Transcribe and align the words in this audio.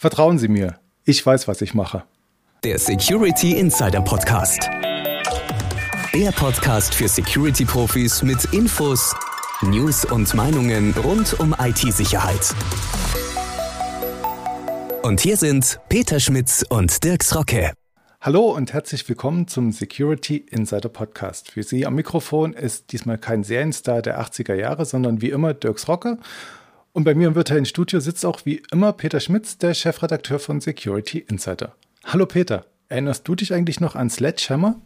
Vertrauen 0.00 0.38
Sie 0.38 0.46
mir, 0.46 0.78
ich 1.04 1.26
weiß, 1.26 1.48
was 1.48 1.60
ich 1.60 1.74
mache. 1.74 2.04
Der 2.62 2.78
Security 2.78 3.58
Insider 3.58 4.00
Podcast. 4.00 4.70
Der 6.14 6.30
Podcast 6.30 6.94
für 6.94 7.08
Security-Profis 7.08 8.22
mit 8.22 8.44
Infos, 8.54 9.12
News 9.60 10.04
und 10.04 10.32
Meinungen 10.34 10.94
rund 11.02 11.40
um 11.40 11.52
IT-Sicherheit. 11.58 12.54
Und 15.02 15.18
hier 15.18 15.36
sind 15.36 15.80
Peter 15.88 16.20
Schmitz 16.20 16.64
und 16.68 17.02
Dirks 17.02 17.34
Rocke. 17.34 17.72
Hallo 18.20 18.54
und 18.54 18.72
herzlich 18.72 19.08
willkommen 19.08 19.48
zum 19.48 19.72
Security 19.72 20.36
Insider 20.36 20.90
Podcast. 20.90 21.50
Für 21.50 21.64
Sie 21.64 21.84
am 21.86 21.96
Mikrofon 21.96 22.52
ist 22.52 22.92
diesmal 22.92 23.18
kein 23.18 23.42
Serienstar 23.42 24.00
der 24.02 24.20
80er 24.20 24.54
Jahre, 24.54 24.84
sondern 24.84 25.22
wie 25.22 25.30
immer 25.30 25.54
Dirks 25.54 25.88
Rocke. 25.88 26.18
Und 26.98 27.04
bei 27.04 27.14
mir 27.14 27.28
im 27.28 27.36
virtuellen 27.36 27.64
Studio 27.64 28.00
sitzt 28.00 28.26
auch 28.26 28.40
wie 28.44 28.60
immer 28.72 28.92
Peter 28.92 29.20
Schmitz, 29.20 29.56
der 29.56 29.72
Chefredakteur 29.72 30.40
von 30.40 30.60
Security 30.60 31.20
Insider. 31.20 31.76
Hallo 32.04 32.26
Peter, 32.26 32.66
erinnerst 32.88 33.28
du 33.28 33.36
dich 33.36 33.54
eigentlich 33.54 33.78
noch 33.78 33.94
an 33.94 34.10
Sledgehammer? 34.10 34.80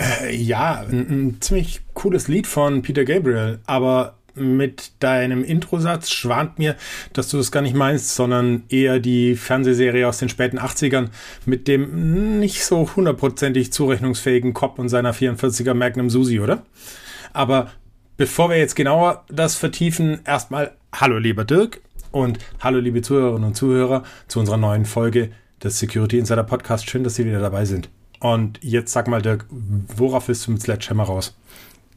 Äh, 0.00 0.34
ja, 0.34 0.80
ein, 0.80 1.06
ein 1.28 1.36
ziemlich 1.40 1.82
cooles 1.94 2.26
Lied 2.26 2.48
von 2.48 2.82
Peter 2.82 3.04
Gabriel, 3.04 3.60
aber 3.66 4.18
mit 4.34 4.90
deinem 4.98 5.44
Introsatz 5.44 6.10
schwant 6.10 6.58
mir, 6.58 6.74
dass 7.12 7.28
du 7.28 7.36
das 7.36 7.52
gar 7.52 7.62
nicht 7.62 7.76
meinst, 7.76 8.16
sondern 8.16 8.64
eher 8.68 8.98
die 8.98 9.36
Fernsehserie 9.36 10.08
aus 10.08 10.18
den 10.18 10.28
späten 10.28 10.58
80ern 10.58 11.10
mit 11.46 11.68
dem 11.68 12.40
nicht 12.40 12.64
so 12.64 12.96
hundertprozentig 12.96 13.72
zurechnungsfähigen 13.72 14.54
Cop 14.54 14.80
und 14.80 14.88
seiner 14.88 15.14
44er 15.14 15.74
Magnum 15.74 16.10
Susi, 16.10 16.40
oder? 16.40 16.64
Aber 17.32 17.70
bevor 18.18 18.50
wir 18.50 18.58
jetzt 18.58 18.76
genauer 18.76 19.24
das 19.28 19.54
vertiefen, 19.54 20.20
erstmal 20.26 20.72
Hallo 20.92 21.18
lieber 21.18 21.44
Dirk 21.44 21.80
und 22.10 22.38
hallo 22.60 22.80
liebe 22.80 23.00
Zuhörerinnen 23.00 23.44
und 23.44 23.54
Zuhörer 23.54 24.02
zu 24.26 24.40
unserer 24.40 24.56
neuen 24.56 24.84
Folge 24.84 25.30
des 25.62 25.78
Security 25.78 26.18
Insider 26.18 26.42
Podcast. 26.42 26.90
Schön, 26.90 27.04
dass 27.04 27.14
Sie 27.14 27.24
wieder 27.24 27.40
dabei 27.40 27.64
sind. 27.64 27.88
Und 28.20 28.58
jetzt 28.60 28.92
sag 28.92 29.06
mal, 29.06 29.22
Dirk, 29.22 29.46
worauf 29.50 30.26
willst 30.26 30.46
du 30.46 30.50
mit 30.50 30.60
Sledgehammer 30.60 31.04
raus? 31.04 31.36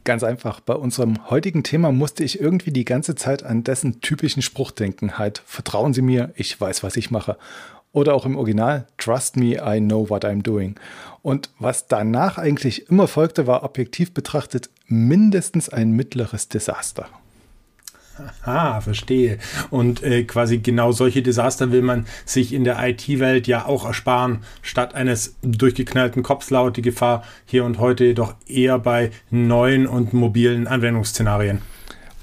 Ganz 0.04 0.22
einfach. 0.22 0.60
Bei 0.60 0.74
unserem 0.74 1.28
heutigen 1.28 1.64
Thema 1.64 1.90
musste 1.90 2.22
ich 2.22 2.40
irgendwie 2.40 2.70
die 2.70 2.84
ganze 2.84 3.16
Zeit 3.16 3.42
an 3.42 3.64
dessen 3.64 4.00
typischen 4.00 4.42
Spruch 4.42 4.70
denken. 4.70 5.18
Halt, 5.18 5.42
vertrauen 5.44 5.92
Sie 5.92 6.02
mir, 6.02 6.32
ich 6.36 6.60
weiß, 6.60 6.84
was 6.84 6.96
ich 6.96 7.10
mache. 7.10 7.36
Oder 7.92 8.14
auch 8.14 8.24
im 8.24 8.36
Original, 8.36 8.86
Trust 8.96 9.36
me, 9.36 9.56
I 9.56 9.80
know 9.80 10.08
what 10.08 10.24
I'm 10.24 10.42
doing. 10.42 10.76
Und 11.22 11.50
was 11.58 11.86
danach 11.86 12.38
eigentlich 12.38 12.88
immer 12.88 13.06
folgte, 13.06 13.46
war 13.46 13.62
objektiv 13.62 14.12
betrachtet 14.14 14.70
mindestens 14.86 15.68
ein 15.68 15.92
mittleres 15.92 16.48
Desaster. 16.48 17.06
Ah, 18.44 18.80
verstehe. 18.80 19.38
Und 19.70 20.02
äh, 20.02 20.24
quasi 20.24 20.58
genau 20.58 20.92
solche 20.92 21.22
Desaster 21.22 21.72
will 21.72 21.82
man 21.82 22.06
sich 22.24 22.52
in 22.52 22.64
der 22.64 22.78
IT-Welt 22.86 23.46
ja 23.46 23.64
auch 23.64 23.84
ersparen. 23.84 24.40
Statt 24.60 24.94
eines 24.94 25.36
durchgeknallten 25.42 26.22
Kops 26.22 26.50
laut 26.50 26.76
die 26.76 26.82
Gefahr 26.82 27.24
hier 27.46 27.64
und 27.64 27.78
heute 27.78 28.04
jedoch 28.04 28.34
eher 28.46 28.78
bei 28.78 29.10
neuen 29.30 29.86
und 29.86 30.12
mobilen 30.12 30.66
Anwendungsszenarien. 30.66 31.62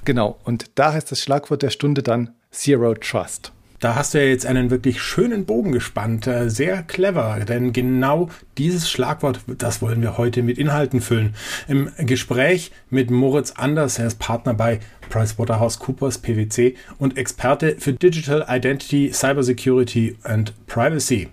Genau, 0.04 0.38
und 0.44 0.70
da 0.76 0.92
heißt 0.92 1.10
das 1.10 1.20
Schlagwort 1.20 1.62
der 1.62 1.70
Stunde 1.70 2.02
dann 2.02 2.30
Zero 2.50 2.94
Trust. 2.94 3.52
Da 3.80 3.94
hast 3.94 4.12
du 4.12 4.18
ja 4.18 4.26
jetzt 4.26 4.44
einen 4.44 4.68
wirklich 4.68 5.00
schönen 5.00 5.46
Bogen 5.46 5.72
gespannt. 5.72 6.26
Äh, 6.26 6.50
sehr 6.50 6.82
clever, 6.82 7.40
denn 7.48 7.72
genau 7.72 8.28
dieses 8.58 8.90
Schlagwort, 8.90 9.40
das 9.46 9.80
wollen 9.80 10.02
wir 10.02 10.18
heute 10.18 10.42
mit 10.42 10.58
Inhalten 10.58 11.00
füllen. 11.00 11.34
Im 11.66 11.90
Gespräch 11.96 12.72
mit 12.90 13.10
Moritz 13.10 13.52
Anders, 13.52 13.98
er 13.98 14.08
ist 14.08 14.18
Partner 14.18 14.52
bei 14.52 14.80
PricewaterhouseCoopers 15.08 16.18
PwC 16.18 16.76
und 16.98 17.16
Experte 17.16 17.76
für 17.78 17.94
Digital 17.94 18.44
Identity, 18.50 19.12
Cybersecurity 19.14 20.18
and 20.24 20.52
Privacy. 20.66 21.28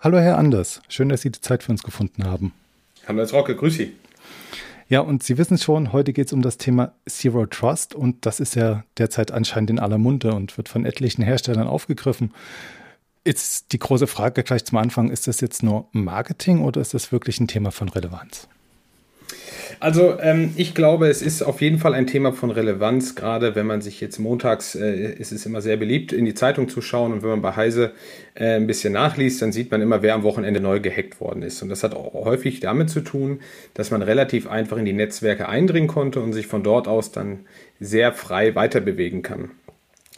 Hallo 0.00 0.18
Herr 0.18 0.38
Anders, 0.38 0.80
schön, 0.88 1.10
dass 1.10 1.20
Sie 1.20 1.30
die 1.30 1.42
Zeit 1.42 1.62
für 1.62 1.72
uns 1.72 1.82
gefunden 1.82 2.24
haben. 2.24 2.54
Hallo 3.06 3.22
Herr 3.22 3.30
Rocke, 3.32 3.54
grüß 3.54 3.74
Sie. 3.74 3.92
Ja, 4.90 4.98
und 5.02 5.22
Sie 5.22 5.38
wissen 5.38 5.56
schon, 5.56 5.92
heute 5.92 6.12
geht 6.12 6.26
es 6.26 6.32
um 6.32 6.42
das 6.42 6.58
Thema 6.58 6.94
Zero 7.08 7.46
Trust 7.46 7.94
und 7.94 8.26
das 8.26 8.40
ist 8.40 8.56
ja 8.56 8.82
derzeit 8.98 9.30
anscheinend 9.30 9.70
in 9.70 9.78
aller 9.78 9.98
Munde 9.98 10.34
und 10.34 10.56
wird 10.58 10.68
von 10.68 10.84
etlichen 10.84 11.22
Herstellern 11.22 11.68
aufgegriffen. 11.68 12.34
Jetzt 13.24 13.70
die 13.70 13.78
große 13.78 14.08
Frage 14.08 14.42
gleich 14.42 14.64
zum 14.64 14.78
Anfang, 14.78 15.08
ist 15.10 15.28
das 15.28 15.40
jetzt 15.40 15.62
nur 15.62 15.86
Marketing 15.92 16.64
oder 16.64 16.80
ist 16.80 16.92
das 16.92 17.12
wirklich 17.12 17.38
ein 17.38 17.46
Thema 17.46 17.70
von 17.70 17.88
Relevanz? 17.88 18.48
Also 19.80 20.20
ähm, 20.20 20.52
ich 20.56 20.74
glaube, 20.74 21.08
es 21.08 21.22
ist 21.22 21.42
auf 21.42 21.62
jeden 21.62 21.78
Fall 21.78 21.94
ein 21.94 22.06
Thema 22.06 22.32
von 22.32 22.50
Relevanz, 22.50 23.14
gerade 23.14 23.54
wenn 23.54 23.66
man 23.66 23.80
sich 23.80 23.98
jetzt 24.02 24.18
montags, 24.18 24.74
äh, 24.74 25.14
ist 25.14 25.32
es 25.32 25.46
immer 25.46 25.62
sehr 25.62 25.78
beliebt, 25.78 26.12
in 26.12 26.26
die 26.26 26.34
Zeitung 26.34 26.68
zu 26.68 26.82
schauen 26.82 27.14
und 27.14 27.22
wenn 27.22 27.30
man 27.30 27.40
bei 27.40 27.56
Heise 27.56 27.92
äh, 28.34 28.56
ein 28.56 28.66
bisschen 28.66 28.92
nachliest, 28.92 29.40
dann 29.40 29.52
sieht 29.52 29.70
man 29.70 29.80
immer, 29.80 30.02
wer 30.02 30.14
am 30.14 30.22
Wochenende 30.22 30.60
neu 30.60 30.80
gehackt 30.80 31.18
worden 31.18 31.42
ist. 31.42 31.62
Und 31.62 31.70
das 31.70 31.82
hat 31.82 31.94
auch 31.94 32.12
häufig 32.12 32.60
damit 32.60 32.90
zu 32.90 33.00
tun, 33.00 33.40
dass 33.72 33.90
man 33.90 34.02
relativ 34.02 34.46
einfach 34.46 34.76
in 34.76 34.84
die 34.84 34.92
Netzwerke 34.92 35.48
eindringen 35.48 35.88
konnte 35.88 36.20
und 36.20 36.34
sich 36.34 36.46
von 36.46 36.62
dort 36.62 36.86
aus 36.86 37.10
dann 37.10 37.46
sehr 37.80 38.12
frei 38.12 38.54
weiter 38.54 38.80
bewegen 38.80 39.22
kann. 39.22 39.50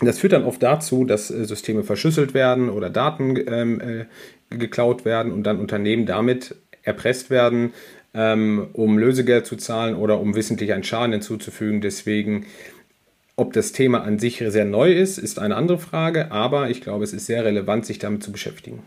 Das 0.00 0.18
führt 0.18 0.32
dann 0.32 0.44
oft 0.44 0.60
dazu, 0.60 1.04
dass 1.04 1.30
äh, 1.30 1.44
Systeme 1.44 1.84
verschlüsselt 1.84 2.34
werden 2.34 2.68
oder 2.68 2.90
Daten 2.90 3.36
ähm, 3.46 3.80
äh, 3.80 4.56
geklaut 4.56 5.04
werden 5.04 5.30
und 5.30 5.44
dann 5.44 5.60
Unternehmen 5.60 6.04
damit 6.04 6.56
erpresst 6.82 7.30
werden, 7.30 7.72
ähm, 8.14 8.68
um 8.72 8.98
Lösegeld 8.98 9.46
zu 9.46 9.56
zahlen 9.56 9.94
oder 9.94 10.20
um 10.20 10.34
wissentlich 10.34 10.72
einen 10.72 10.84
Schaden 10.84 11.12
hinzuzufügen. 11.12 11.80
Deswegen, 11.80 12.46
ob 13.36 13.52
das 13.52 13.72
Thema 13.72 14.02
an 14.02 14.18
sich 14.18 14.42
sehr 14.46 14.64
neu 14.64 14.92
ist, 14.92 15.18
ist 15.18 15.38
eine 15.38 15.56
andere 15.56 15.78
Frage, 15.78 16.30
aber 16.30 16.70
ich 16.70 16.80
glaube, 16.80 17.04
es 17.04 17.12
ist 17.12 17.26
sehr 17.26 17.44
relevant, 17.44 17.86
sich 17.86 17.98
damit 17.98 18.22
zu 18.22 18.32
beschäftigen. 18.32 18.82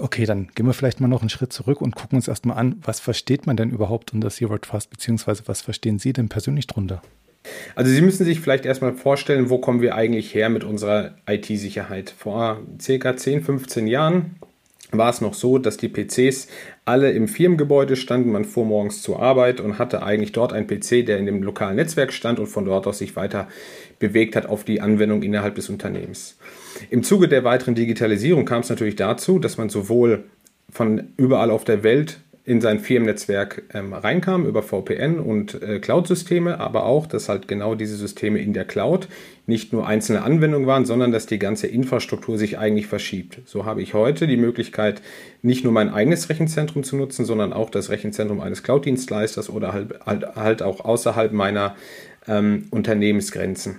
Okay, 0.00 0.26
dann 0.26 0.48
gehen 0.54 0.66
wir 0.66 0.74
vielleicht 0.74 1.00
mal 1.00 1.08
noch 1.08 1.22
einen 1.22 1.30
Schritt 1.30 1.52
zurück 1.52 1.80
und 1.80 1.96
gucken 1.96 2.16
uns 2.16 2.28
erstmal 2.28 2.56
an, 2.56 2.76
was 2.84 3.00
versteht 3.00 3.46
man 3.46 3.56
denn 3.56 3.70
überhaupt 3.70 4.12
unter 4.12 4.30
Zero 4.30 4.56
Trust, 4.58 4.90
beziehungsweise 4.90 5.42
was 5.46 5.60
verstehen 5.60 5.98
Sie 5.98 6.12
denn 6.12 6.28
persönlich 6.28 6.68
drunter? 6.68 7.02
Also 7.74 7.90
Sie 7.90 8.00
müssen 8.00 8.24
sich 8.24 8.40
vielleicht 8.40 8.64
erstmal 8.64 8.94
vorstellen, 8.94 9.50
wo 9.50 9.58
kommen 9.58 9.80
wir 9.80 9.96
eigentlich 9.96 10.34
her 10.34 10.50
mit 10.50 10.62
unserer 10.62 11.14
IT-Sicherheit. 11.26 12.14
Vor 12.16 12.60
circa 12.80 13.16
10, 13.16 13.42
15 13.42 13.86
Jahren 13.88 14.36
war 14.92 15.10
es 15.10 15.20
noch 15.20 15.34
so, 15.34 15.58
dass 15.58 15.76
die 15.76 15.88
PCs 15.88 16.48
alle 16.88 17.10
im 17.10 17.28
Firmengebäude 17.28 17.96
standen. 17.96 18.32
Man 18.32 18.46
fuhr 18.46 18.64
morgens 18.64 19.02
zur 19.02 19.20
Arbeit 19.20 19.60
und 19.60 19.78
hatte 19.78 20.02
eigentlich 20.02 20.32
dort 20.32 20.54
einen 20.54 20.66
PC, 20.66 21.04
der 21.04 21.18
in 21.18 21.26
dem 21.26 21.42
lokalen 21.42 21.76
Netzwerk 21.76 22.12
stand 22.12 22.40
und 22.40 22.46
von 22.46 22.64
dort 22.64 22.86
aus 22.86 22.98
sich 22.98 23.14
weiter 23.14 23.46
bewegt 23.98 24.34
hat 24.36 24.46
auf 24.46 24.64
die 24.64 24.80
Anwendung 24.80 25.22
innerhalb 25.22 25.54
des 25.54 25.68
Unternehmens. 25.68 26.38
Im 26.88 27.02
Zuge 27.02 27.28
der 27.28 27.44
weiteren 27.44 27.74
Digitalisierung 27.74 28.46
kam 28.46 28.62
es 28.62 28.70
natürlich 28.70 28.96
dazu, 28.96 29.38
dass 29.38 29.58
man 29.58 29.68
sowohl 29.68 30.24
von 30.70 31.12
überall 31.16 31.50
auf 31.50 31.64
der 31.64 31.82
Welt 31.82 32.20
in 32.48 32.62
sein 32.62 32.80
Firmennetzwerk 32.80 33.62
ähm, 33.74 33.92
reinkam 33.92 34.46
über 34.46 34.62
VPN 34.62 35.18
und 35.18 35.62
äh, 35.62 35.80
Cloud-Systeme, 35.80 36.58
aber 36.58 36.86
auch, 36.86 37.06
dass 37.06 37.28
halt 37.28 37.46
genau 37.46 37.74
diese 37.74 37.94
Systeme 37.94 38.38
in 38.38 38.54
der 38.54 38.64
Cloud 38.64 39.06
nicht 39.46 39.74
nur 39.74 39.86
einzelne 39.86 40.22
Anwendungen 40.22 40.66
waren, 40.66 40.86
sondern 40.86 41.12
dass 41.12 41.26
die 41.26 41.38
ganze 41.38 41.66
Infrastruktur 41.66 42.38
sich 42.38 42.56
eigentlich 42.58 42.86
verschiebt. 42.86 43.40
So 43.44 43.66
habe 43.66 43.82
ich 43.82 43.92
heute 43.92 44.26
die 44.26 44.38
Möglichkeit, 44.38 45.02
nicht 45.42 45.62
nur 45.62 45.74
mein 45.74 45.90
eigenes 45.90 46.30
Rechenzentrum 46.30 46.84
zu 46.84 46.96
nutzen, 46.96 47.26
sondern 47.26 47.52
auch 47.52 47.68
das 47.68 47.90
Rechenzentrum 47.90 48.40
eines 48.40 48.62
Cloud-Dienstleisters 48.62 49.50
oder 49.50 49.74
halt, 49.74 50.00
halt, 50.06 50.36
halt 50.36 50.62
auch 50.62 50.82
außerhalb 50.82 51.32
meiner 51.32 51.76
ähm, 52.26 52.64
Unternehmensgrenzen. 52.70 53.78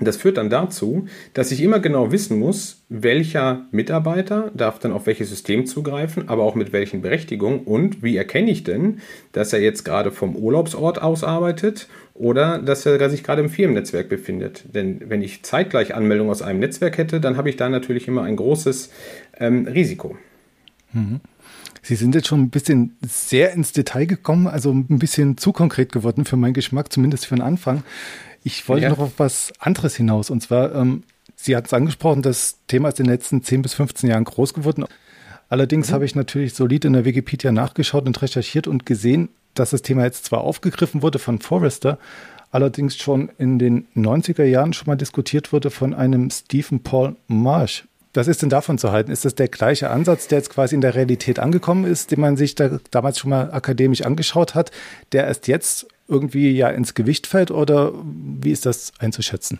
Das 0.00 0.16
führt 0.16 0.38
dann 0.38 0.50
dazu, 0.50 1.06
dass 1.34 1.52
ich 1.52 1.62
immer 1.62 1.78
genau 1.78 2.10
wissen 2.10 2.38
muss, 2.38 2.82
welcher 2.88 3.66
Mitarbeiter 3.70 4.50
darf 4.54 4.78
dann 4.78 4.92
auf 4.92 5.06
welches 5.06 5.28
System 5.28 5.66
zugreifen, 5.66 6.28
aber 6.28 6.42
auch 6.42 6.54
mit 6.54 6.72
welchen 6.72 7.02
Berechtigungen 7.02 7.60
und 7.60 8.02
wie 8.02 8.16
erkenne 8.16 8.50
ich 8.50 8.64
denn, 8.64 9.00
dass 9.32 9.52
er 9.52 9.60
jetzt 9.60 9.84
gerade 9.84 10.10
vom 10.10 10.36
Urlaubsort 10.36 11.02
aus 11.02 11.22
arbeitet 11.22 11.88
oder 12.14 12.58
dass 12.58 12.86
er 12.86 13.10
sich 13.10 13.22
gerade 13.22 13.42
im 13.42 13.50
Firmennetzwerk 13.50 14.08
befindet. 14.08 14.64
Denn 14.74 15.02
wenn 15.08 15.22
ich 15.22 15.42
zeitgleich 15.42 15.94
Anmeldungen 15.94 16.30
aus 16.30 16.42
einem 16.42 16.60
Netzwerk 16.60 16.98
hätte, 16.98 17.20
dann 17.20 17.36
habe 17.36 17.48
ich 17.48 17.56
da 17.56 17.68
natürlich 17.68 18.08
immer 18.08 18.22
ein 18.22 18.36
großes 18.36 18.90
ähm, 19.38 19.66
Risiko. 19.66 20.16
Mhm. 20.92 21.20
Sie 21.82 21.94
sind 21.94 22.14
jetzt 22.14 22.28
schon 22.28 22.42
ein 22.42 22.50
bisschen 22.50 22.96
sehr 23.00 23.52
ins 23.52 23.72
Detail 23.72 24.06
gekommen, 24.06 24.46
also 24.46 24.70
ein 24.70 24.98
bisschen 24.98 25.38
zu 25.38 25.52
konkret 25.52 25.92
geworden 25.92 26.24
für 26.24 26.36
meinen 26.36 26.52
Geschmack, 26.52 26.92
zumindest 26.92 27.26
für 27.26 27.36
den 27.36 27.42
Anfang. 27.42 27.82
Ich 28.42 28.68
wollte 28.68 28.84
ja. 28.84 28.90
noch 28.90 28.98
auf 28.98 29.12
was 29.18 29.52
anderes 29.58 29.96
hinaus. 29.96 30.30
Und 30.30 30.42
zwar, 30.42 30.74
ähm, 30.74 31.02
Sie 31.36 31.56
hatten 31.56 31.66
es 31.66 31.72
angesprochen, 31.72 32.22
das 32.22 32.58
Thema 32.66 32.90
ist 32.90 33.00
in 33.00 33.06
den 33.06 33.12
letzten 33.12 33.42
10 33.42 33.62
bis 33.62 33.74
15 33.74 34.10
Jahren 34.10 34.24
groß 34.24 34.52
geworden. 34.52 34.84
Allerdings 35.48 35.88
mhm. 35.88 35.94
habe 35.94 36.04
ich 36.04 36.14
natürlich 36.14 36.54
solid 36.54 36.84
in 36.84 36.92
der 36.92 37.04
Wikipedia 37.04 37.50
nachgeschaut 37.50 38.06
und 38.06 38.20
recherchiert 38.20 38.66
und 38.66 38.84
gesehen, 38.84 39.30
dass 39.54 39.70
das 39.70 39.82
Thema 39.82 40.04
jetzt 40.04 40.26
zwar 40.26 40.42
aufgegriffen 40.42 41.02
wurde 41.02 41.18
von 41.18 41.40
Forrester, 41.40 41.98
allerdings 42.50 42.96
schon 42.96 43.30
in 43.38 43.58
den 43.58 43.86
90er 43.96 44.44
Jahren 44.44 44.72
schon 44.72 44.86
mal 44.86 44.96
diskutiert 44.96 45.52
wurde 45.52 45.70
von 45.70 45.94
einem 45.94 46.30
Stephen 46.30 46.82
Paul 46.82 47.16
Marsh. 47.26 47.84
Was 48.12 48.26
ist 48.26 48.42
denn 48.42 48.48
davon 48.48 48.76
zu 48.76 48.90
halten? 48.90 49.12
Ist 49.12 49.24
das 49.24 49.36
der 49.36 49.48
gleiche 49.48 49.90
Ansatz, 49.90 50.26
der 50.26 50.38
jetzt 50.38 50.50
quasi 50.50 50.74
in 50.74 50.80
der 50.80 50.96
Realität 50.96 51.38
angekommen 51.38 51.84
ist, 51.84 52.10
den 52.10 52.20
man 52.20 52.36
sich 52.36 52.56
da 52.56 52.80
damals 52.90 53.18
schon 53.18 53.30
mal 53.30 53.52
akademisch 53.52 54.02
angeschaut 54.02 54.56
hat, 54.56 54.72
der 55.12 55.26
erst 55.26 55.46
jetzt 55.46 55.86
irgendwie 56.10 56.50
ja 56.50 56.68
ins 56.68 56.94
Gewicht 56.94 57.26
fällt 57.26 57.50
oder 57.50 57.92
wie 58.04 58.50
ist 58.50 58.66
das 58.66 58.92
einzuschätzen? 58.98 59.58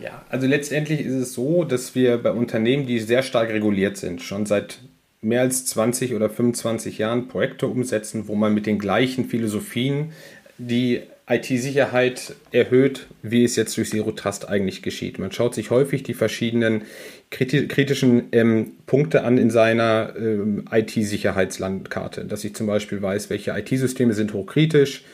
Ja, 0.00 0.24
also 0.30 0.46
letztendlich 0.46 1.00
ist 1.00 1.14
es 1.14 1.34
so, 1.34 1.64
dass 1.64 1.94
wir 1.94 2.18
bei 2.18 2.30
Unternehmen, 2.32 2.86
die 2.86 3.00
sehr 3.00 3.22
stark 3.22 3.50
reguliert 3.50 3.96
sind, 3.96 4.22
schon 4.22 4.46
seit 4.46 4.78
mehr 5.20 5.42
als 5.42 5.66
20 5.66 6.14
oder 6.14 6.30
25 6.30 6.98
Jahren 6.98 7.28
Projekte 7.28 7.66
umsetzen, 7.66 8.26
wo 8.26 8.34
man 8.34 8.54
mit 8.54 8.66
den 8.66 8.78
gleichen 8.78 9.26
Philosophien 9.26 10.12
die 10.56 11.02
IT-Sicherheit 11.28 12.34
erhöht, 12.50 13.06
wie 13.22 13.44
es 13.44 13.54
jetzt 13.54 13.76
durch 13.76 13.90
Zero 13.90 14.10
Trust 14.10 14.48
eigentlich 14.48 14.82
geschieht. 14.82 15.18
Man 15.18 15.30
schaut 15.30 15.54
sich 15.54 15.70
häufig 15.70 16.02
die 16.02 16.14
verschiedenen 16.14 16.82
kritischen 17.30 18.24
ähm, 18.32 18.72
Punkte 18.86 19.22
an 19.22 19.38
in 19.38 19.50
seiner 19.50 20.14
ähm, 20.16 20.64
IT-Sicherheitslandkarte, 20.70 22.24
dass 22.24 22.42
ich 22.42 22.54
zum 22.56 22.66
Beispiel 22.66 23.00
weiß, 23.00 23.30
welche 23.30 23.52
IT-Systeme 23.52 24.12
sind 24.12 24.32
hochkritisch, 24.32 25.04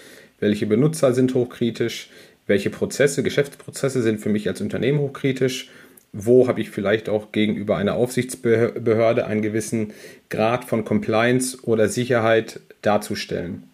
welche 0.40 0.66
Benutzer 0.66 1.12
sind 1.12 1.34
hochkritisch, 1.34 2.08
welche 2.46 2.70
Prozesse, 2.70 3.22
Geschäftsprozesse 3.22 4.02
sind 4.02 4.20
für 4.20 4.28
mich 4.28 4.48
als 4.48 4.60
Unternehmen 4.60 5.00
hochkritisch, 5.00 5.70
wo 6.12 6.48
habe 6.48 6.60
ich 6.60 6.70
vielleicht 6.70 7.08
auch 7.08 7.32
gegenüber 7.32 7.76
einer 7.76 7.94
Aufsichtsbehörde 7.94 9.26
einen 9.26 9.42
gewissen 9.42 9.92
Grad 10.30 10.64
von 10.64 10.84
Compliance 10.84 11.58
oder 11.62 11.88
Sicherheit 11.88 12.60
darzustellen. 12.82 13.64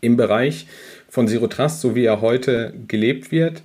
Im 0.00 0.16
Bereich 0.16 0.66
von 1.08 1.28
Zero 1.28 1.46
Trust, 1.46 1.80
so 1.80 1.94
wie 1.94 2.04
er 2.04 2.20
heute 2.20 2.74
gelebt 2.86 3.32
wird 3.32 3.62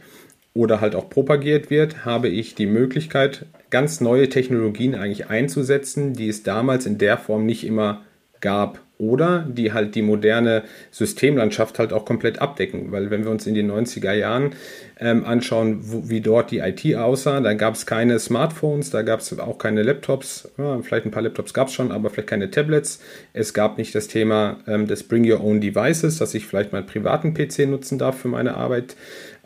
oder 0.54 0.82
halt 0.82 0.96
auch 0.96 1.10
propagiert 1.10 1.70
wird, 1.70 2.06
habe 2.06 2.30
ich 2.30 2.56
die 2.56 2.66
Möglichkeit, 2.66 3.46
ganz 3.70 4.02
neue 4.02 4.30
Technologien 4.30 4.96
eigentlich 4.96 5.28
einzusetzen, 5.28 6.14
die 6.14 6.30
es 6.30 6.44
damals 6.44 6.86
in 6.86 6.98
der 6.98 7.18
Form 7.18 7.46
nicht 7.46 7.66
immer 7.66 8.02
gab 8.40 8.82
oder 9.02 9.46
die 9.50 9.74
halt 9.74 9.96
die 9.96 10.04
moderne 10.04 10.62
Systemlandschaft 10.92 11.80
halt 11.80 11.92
auch 11.92 12.06
komplett 12.06 12.40
abdecken. 12.40 12.92
Weil 12.92 13.10
wenn 13.10 13.24
wir 13.24 13.32
uns 13.32 13.48
in 13.48 13.56
den 13.56 13.70
90er 13.72 14.14
Jahren 14.14 14.52
ähm, 15.00 15.26
anschauen, 15.26 15.80
wo, 15.82 16.08
wie 16.08 16.22
dort 16.22 16.52
die 16.52 16.60
IT 16.60 16.96
aussah, 16.96 17.42
da 17.42 17.54
gab 17.56 17.74
es 17.74 17.88
keine 17.88 18.20
Smartphones, 18.20 18.92
da 18.92 19.02
gab 19.02 19.22
es 19.22 19.38
auch 19.40 19.58
keine 19.58 19.82
Laptops, 19.82 20.52
ja, 20.60 20.80
vielleicht 20.84 21.06
ein 21.06 21.12
paar 21.12 21.24
Laptops 21.24 21.54
gab 21.54 21.70
es 21.70 21.74
schon, 21.74 21.92
aber 21.92 22.12
vielleicht 22.12 22.30
keine 22.30 22.52
Tablets. 22.52 23.02
Es 23.34 23.56
gab 23.56 23.80
nicht 23.80 23.96
das 23.96 24.08
Thema 24.08 24.60
ähm, 24.68 24.86
des 24.86 25.04
Bring 25.04 25.30
Your 25.30 25.44
Own 25.44 25.62
Devices, 25.62 26.20
dass 26.20 26.36
ich 26.36 26.46
vielleicht 26.46 26.72
meinen 26.72 26.86
privaten 26.86 27.34
PC 27.34 27.68
nutzen 27.68 27.98
darf 27.98 28.20
für 28.20 28.28
meine 28.28 28.56
Arbeit. 28.56 28.96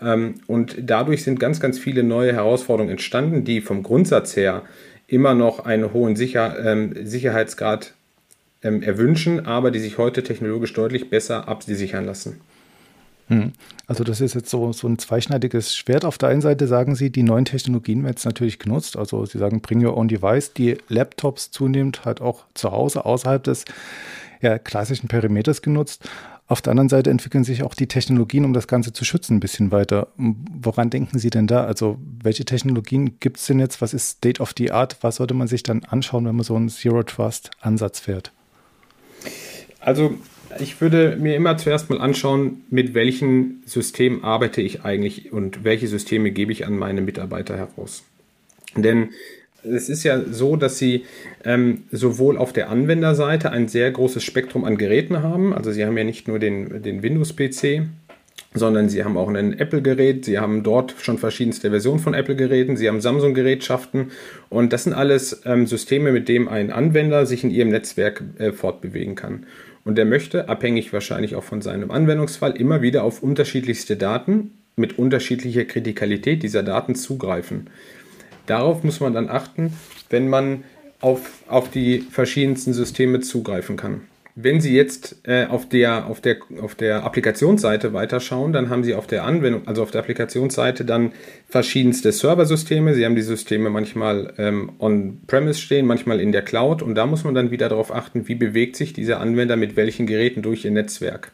Ähm, 0.01 0.36
und 0.48 0.75
dadurch 0.81 1.24
sind 1.24 1.40
ganz, 1.40 1.62
ganz 1.62 1.80
viele 1.80 2.04
neue 2.04 2.34
Herausforderungen 2.34 2.92
entstanden, 2.92 3.46
die 3.46 3.62
vom 3.62 3.84
Grundsatz 3.84 4.36
her 4.36 4.63
immer 5.08 5.34
noch 5.34 5.63
einen 5.63 5.94
hohen 5.94 6.18
Sicher 6.18 6.58
ähm, 6.60 6.94
Sicherheitsgrad 7.06 7.94
ähm, 8.65 8.81
erwünschen, 8.81 9.45
aber 9.45 9.71
die 9.71 9.79
sich 9.79 9.97
heute 9.97 10.23
technologisch 10.23 10.73
deutlich 10.73 11.09
besser 11.09 11.47
absichern 11.47 12.06
lassen. 12.06 12.41
Hm. 13.27 13.53
Also 13.88 14.03
das 14.03 14.21
ist 14.21 14.35
jetzt 14.35 14.50
so, 14.50 14.71
so 14.73 14.88
ein 14.88 15.00
zweischneidiges 15.00 15.75
Schwert. 15.75 16.06
Auf 16.06 16.17
der 16.17 16.29
einen 16.29 16.41
Seite 16.41 16.67
sagen 16.67 16.95
Sie, 16.95 17.12
die 17.12 17.23
neuen 17.23 17.45
Technologien 17.45 18.03
werden 18.03 18.13
jetzt 18.13 18.25
natürlich 18.25 18.59
genutzt. 18.59 18.97
Also 18.97 19.25
Sie 19.25 19.38
sagen, 19.38 19.62
bring 19.62 19.85
your 19.85 19.95
own 19.97 20.07
device, 20.07 20.53
die 20.53 20.77
Laptops 20.89 21.51
zunehmend 21.51 22.06
halt 22.06 22.21
auch 22.21 22.45
zu 22.53 22.71
Hause 22.71 23.06
außerhalb 23.06 23.44
des 23.44 23.65
ja, 24.41 24.59
klassischen 24.59 25.07
Perimeters 25.07 25.62
genutzt. 25.62 26.07
Auf 26.47 26.62
der 26.62 26.71
anderen 26.71 26.89
Seite 26.89 27.09
entwickeln 27.09 27.44
sich 27.44 27.63
auch 27.63 27.73
die 27.73 27.88
Technologien, 27.88 28.45
um 28.45 28.53
das 28.53 28.67
Ganze 28.67 28.94
zu 28.94 29.03
schützen, 29.03 29.38
ein 29.38 29.39
bisschen 29.39 29.71
weiter. 29.71 30.09
Woran 30.17 30.91
denken 30.91 31.17
Sie 31.17 31.31
denn 31.31 31.47
da? 31.47 31.65
Also 31.65 31.97
welche 32.21 32.45
Technologien 32.45 33.19
gibt 33.19 33.38
es 33.38 33.47
denn 33.47 33.59
jetzt? 33.59 33.81
Was 33.81 33.95
ist 33.95 34.17
State 34.17 34.39
of 34.39 34.53
the 34.56 34.71
Art? 34.71 34.97
Was 35.01 35.15
sollte 35.15 35.33
man 35.33 35.47
sich 35.47 35.63
dann 35.63 35.83
anschauen, 35.83 36.25
wenn 36.25 36.35
man 36.35 36.44
so 36.44 36.56
einen 36.56 36.69
Zero 36.69 37.01
Trust 37.01 37.50
Ansatz 37.62 38.00
fährt? 38.00 38.31
Also 39.86 40.16
ich 40.60 40.82
würde 40.82 41.16
mir 41.20 41.36
immer 41.36 41.58
zuerst 41.58 41.92
mal 41.92 42.02
anschauen, 42.02 42.64
mit 42.72 42.96
welchen 42.96 43.62
Systemen 43.68 44.24
arbeite 44.24 44.60
ich 44.62 44.84
eigentlich 44.84 45.32
und 45.32 45.64
welche 45.64 45.88
Systeme 45.88 46.32
gebe 46.32 46.52
ich 46.52 46.66
an 46.66 46.76
meine 46.76 47.02
Mitarbeiter 47.02 47.56
heraus. 47.56 48.04
Denn 48.76 49.10
es 49.64 49.88
ist 49.88 50.04
ja 50.04 50.22
so, 50.22 50.56
dass 50.56 50.80
sie 50.80 51.06
ähm, 51.44 51.84
sowohl 51.92 52.38
auf 52.38 52.52
der 52.52 52.70
Anwenderseite 52.70 53.52
ein 53.52 53.68
sehr 53.68 53.92
großes 53.92 54.24
Spektrum 54.24 54.66
an 54.66 54.78
Geräten 54.78 55.22
haben. 55.22 55.54
Also 55.54 55.72
sie 55.72 55.86
haben 55.86 55.98
ja 55.98 56.04
nicht 56.04 56.28
nur 56.28 56.40
den, 56.40 56.82
den 56.82 57.04
Windows-PC, 57.04 57.84
sondern 58.56 58.90
sie 58.90 59.04
haben 59.04 59.18
auch 59.18 59.28
ein 59.28 59.54
Apple-Gerät, 59.54 60.26
sie 60.26 60.40
haben 60.40 60.64
dort 60.64 60.96
schon 61.00 61.20
verschiedenste 61.20 61.70
Versionen 61.70 62.00
von 62.00 62.16
Apple-Geräten, 62.16 62.76
sie 62.76 62.88
haben 62.88 63.02
Samsung-Gerätschaften 63.02 64.12
und 64.50 64.74
das 64.74 64.86
sind 64.86 64.94
alles 64.94 65.42
ähm, 65.46 65.68
Systeme, 65.68 66.12
mit 66.12 66.28
denen 66.28 66.48
ein 66.48 66.72
Anwender 66.72 67.28
sich 67.28 67.44
in 67.44 67.52
ihrem 67.52 67.70
Netzwerk 67.70 68.24
äh, 68.40 68.52
fortbewegen 68.52 69.14
kann. 69.14 69.46
Und 69.86 70.00
er 70.00 70.06
möchte, 70.06 70.50
abhängig 70.50 70.92
wahrscheinlich 70.92 71.36
auch 71.36 71.44
von 71.44 71.62
seinem 71.62 71.92
Anwendungsfall, 71.92 72.58
immer 72.58 72.82
wieder 72.82 73.04
auf 73.04 73.24
unterschiedlichste 73.24 73.96
Daten 73.96 74.52
mit 74.76 74.98
unterschiedlicher 74.98 75.64
Kritikalität 75.64 76.44
dieser 76.44 76.64
Daten 76.64 76.96
zugreifen. 76.96 77.70
Darauf 78.48 78.84
muss 78.84 79.00
man 79.00 79.14
dann 79.14 79.30
achten, 79.30 79.74
wenn 80.10 80.28
man 80.28 80.64
auf, 81.02 81.44
auf 81.48 81.70
die 81.70 82.00
verschiedensten 82.00 82.74
Systeme 82.74 83.20
zugreifen 83.20 83.78
kann. 83.78 84.02
Wenn 84.38 84.60
Sie 84.60 84.76
jetzt 84.76 85.16
äh, 85.24 85.46
auf, 85.46 85.70
der, 85.70 86.08
auf, 86.08 86.20
der, 86.20 86.36
auf 86.60 86.76
der 86.76 87.06
Applikationsseite 87.06 87.94
weiterschauen, 87.94 88.52
dann 88.52 88.70
haben 88.70 88.84
Sie 88.84 88.94
auf 88.94 89.08
der 89.08 89.24
Anwendung, 89.24 89.66
also 89.66 89.82
auf 89.82 89.92
der 89.92 90.02
Applikationsseite 90.02 90.84
dann 90.84 91.14
verschiedenste 91.48 92.12
Serversysteme. 92.12 92.94
Sie 92.96 93.06
haben 93.06 93.16
die 93.16 93.22
Systeme 93.22 93.70
manchmal 93.70 94.34
ähm, 94.38 94.74
on-premise 94.78 95.62
stehen, 95.62 95.86
manchmal 95.86 96.20
in 96.20 96.34
der 96.34 96.42
Cloud 96.42 96.82
und 96.82 96.96
da 96.96 97.06
muss 97.06 97.24
man 97.24 97.34
dann 97.34 97.50
wieder 97.50 97.70
darauf 97.70 97.96
achten, 97.96 98.28
wie 98.28 98.36
bewegt 98.36 98.76
sich 98.76 98.92
dieser 98.92 99.22
Anwender 99.22 99.56
mit 99.56 99.78
welchen 99.78 100.06
Geräten 100.06 100.42
durch 100.42 100.66
Ihr 100.66 100.72
Netzwerk. 100.72 101.32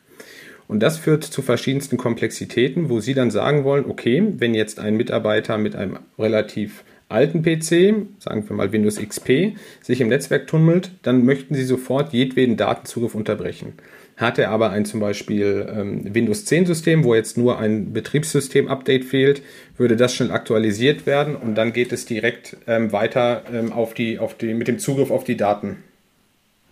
Und 0.68 0.82
das 0.82 1.00
führt 1.00 1.24
zu 1.24 1.42
verschiedensten 1.42 1.98
Komplexitäten, 1.98 2.90
wo 2.90 3.00
Sie 3.00 3.16
dann 3.16 3.32
sagen 3.32 3.64
wollen, 3.64 3.86
okay, 3.86 4.24
wenn 4.38 4.54
jetzt 4.54 4.80
ein 4.80 4.96
Mitarbeiter 4.96 5.58
mit 5.58 5.76
einem 5.76 5.98
relativ 6.20 6.84
alten 7.12 7.44
PC, 7.44 8.08
sagen 8.20 8.48
wir 8.48 8.56
mal 8.56 8.72
Windows 8.72 8.98
XP, 8.98 9.56
sich 9.82 10.02
im 10.02 10.08
Netzwerk 10.08 10.48
tummelt, 10.48 10.92
dann 11.04 11.26
möchten 11.26 11.56
Sie 11.56 11.64
sofort 11.64 12.14
jedweden 12.14 12.58
Datenzugriff 12.58 13.16
unterbrechen. 13.16 13.74
Hat 14.18 14.38
er 14.38 14.50
aber 14.50 14.70
ein 14.70 14.86
zum 14.86 15.00
Beispiel 15.00 15.68
ähm, 15.76 16.14
Windows 16.14 16.46
10 16.46 16.66
System, 16.66 17.04
wo 17.04 17.16
jetzt 17.16 17.38
nur 17.38 17.60
ein 17.60 17.92
Betriebssystem-Update 17.94 19.06
fehlt, 19.06 19.42
würde 19.78 19.96
das 19.96 20.14
schnell 20.14 20.32
aktualisiert 20.32 21.06
werden 21.06 21.36
und 21.36 21.56
dann 21.56 21.74
geht 21.74 21.92
es 21.92 22.06
direkt 22.06 22.58
ähm, 22.68 22.92
weiter 22.92 23.44
ähm, 23.52 23.74
auf 23.74 23.94
die, 23.94 24.20
auf 24.20 24.36
die, 24.36 24.54
mit 24.54 24.68
dem 24.68 24.80
Zugriff 24.80 25.10
auf 25.10 25.24
die 25.24 25.38
Daten 25.38 25.78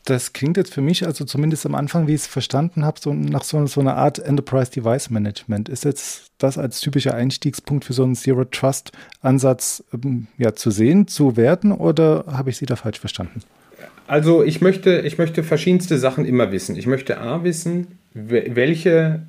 das 0.09 0.33
klingt 0.33 0.57
jetzt 0.57 0.73
für 0.73 0.81
mich, 0.81 1.05
also 1.05 1.25
zumindest 1.25 1.65
am 1.65 1.75
Anfang, 1.75 2.07
wie 2.07 2.13
ich 2.13 2.21
es 2.21 2.27
verstanden 2.27 2.83
habe, 2.83 2.99
so 2.99 3.13
nach 3.13 3.43
so, 3.43 3.65
so 3.67 3.81
einer 3.81 3.95
Art 3.95 4.19
Enterprise 4.19 4.71
Device 4.71 5.09
Management. 5.09 5.69
Ist 5.69 5.85
jetzt 5.85 6.31
das 6.37 6.57
als 6.57 6.79
typischer 6.79 7.13
Einstiegspunkt 7.13 7.85
für 7.85 7.93
so 7.93 8.03
einen 8.03 8.15
Zero 8.15 8.45
Trust 8.45 8.91
Ansatz 9.21 9.83
ähm, 9.93 10.27
ja, 10.37 10.55
zu 10.55 10.71
sehen, 10.71 11.07
zu 11.07 11.37
werden 11.37 11.71
oder 11.71 12.25
habe 12.27 12.49
ich 12.49 12.57
Sie 12.57 12.65
da 12.65 12.75
falsch 12.75 12.99
verstanden? 12.99 13.41
Also 14.07 14.43
ich 14.43 14.59
möchte, 14.59 15.01
ich 15.01 15.17
möchte 15.19 15.43
verschiedenste 15.43 15.99
Sachen 15.99 16.25
immer 16.25 16.51
wissen. 16.51 16.75
Ich 16.75 16.87
möchte 16.87 17.19
A 17.19 17.43
wissen, 17.43 17.99
welche 18.13 19.21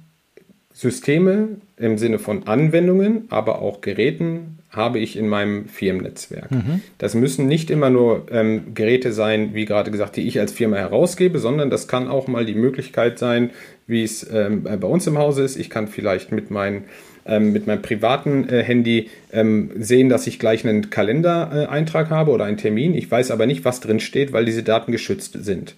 Systeme 0.72 1.48
im 1.76 1.98
Sinne 1.98 2.18
von 2.18 2.46
Anwendungen, 2.46 3.24
aber 3.28 3.60
auch 3.60 3.82
Geräten 3.82 4.59
habe 4.70 5.00
ich 5.00 5.16
in 5.16 5.28
meinem 5.28 5.66
Firmennetzwerk. 5.66 6.50
Mhm. 6.50 6.80
Das 6.98 7.14
müssen 7.14 7.46
nicht 7.48 7.70
immer 7.70 7.90
nur 7.90 8.26
ähm, 8.30 8.72
Geräte 8.74 9.12
sein, 9.12 9.50
wie 9.52 9.64
gerade 9.64 9.90
gesagt, 9.90 10.16
die 10.16 10.26
ich 10.26 10.38
als 10.38 10.52
Firma 10.52 10.76
herausgebe, 10.76 11.40
sondern 11.40 11.70
das 11.70 11.88
kann 11.88 12.06
auch 12.08 12.28
mal 12.28 12.44
die 12.46 12.54
Möglichkeit 12.54 13.18
sein, 13.18 13.50
wie 13.88 14.04
es 14.04 14.28
ähm, 14.32 14.62
bei 14.62 14.86
uns 14.86 15.06
im 15.08 15.18
Hause 15.18 15.42
ist. 15.42 15.56
Ich 15.56 15.70
kann 15.70 15.88
vielleicht 15.88 16.30
mit, 16.30 16.52
mein, 16.52 16.84
ähm, 17.26 17.52
mit 17.52 17.66
meinem 17.66 17.82
privaten 17.82 18.48
äh, 18.48 18.62
Handy 18.62 19.10
ähm, 19.32 19.72
sehen, 19.76 20.08
dass 20.08 20.28
ich 20.28 20.38
gleich 20.38 20.64
einen 20.64 20.88
Kalendereintrag 20.88 22.06
äh, 22.06 22.10
habe 22.10 22.30
oder 22.30 22.44
einen 22.44 22.56
Termin. 22.56 22.94
Ich 22.94 23.10
weiß 23.10 23.32
aber 23.32 23.46
nicht, 23.46 23.64
was 23.64 23.80
drin 23.80 23.98
steht, 23.98 24.32
weil 24.32 24.44
diese 24.44 24.62
Daten 24.62 24.92
geschützt 24.92 25.36
sind. 25.40 25.74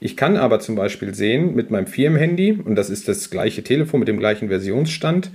Ich 0.00 0.16
kann 0.16 0.36
aber 0.36 0.60
zum 0.60 0.76
Beispiel 0.76 1.12
sehen 1.12 1.56
mit 1.56 1.72
meinem 1.72 1.88
Firmenhandy, 1.88 2.60
und 2.64 2.76
das 2.76 2.88
ist 2.88 3.08
das 3.08 3.30
gleiche 3.30 3.64
Telefon 3.64 3.98
mit 3.98 4.08
dem 4.08 4.20
gleichen 4.20 4.48
Versionsstand, 4.48 5.32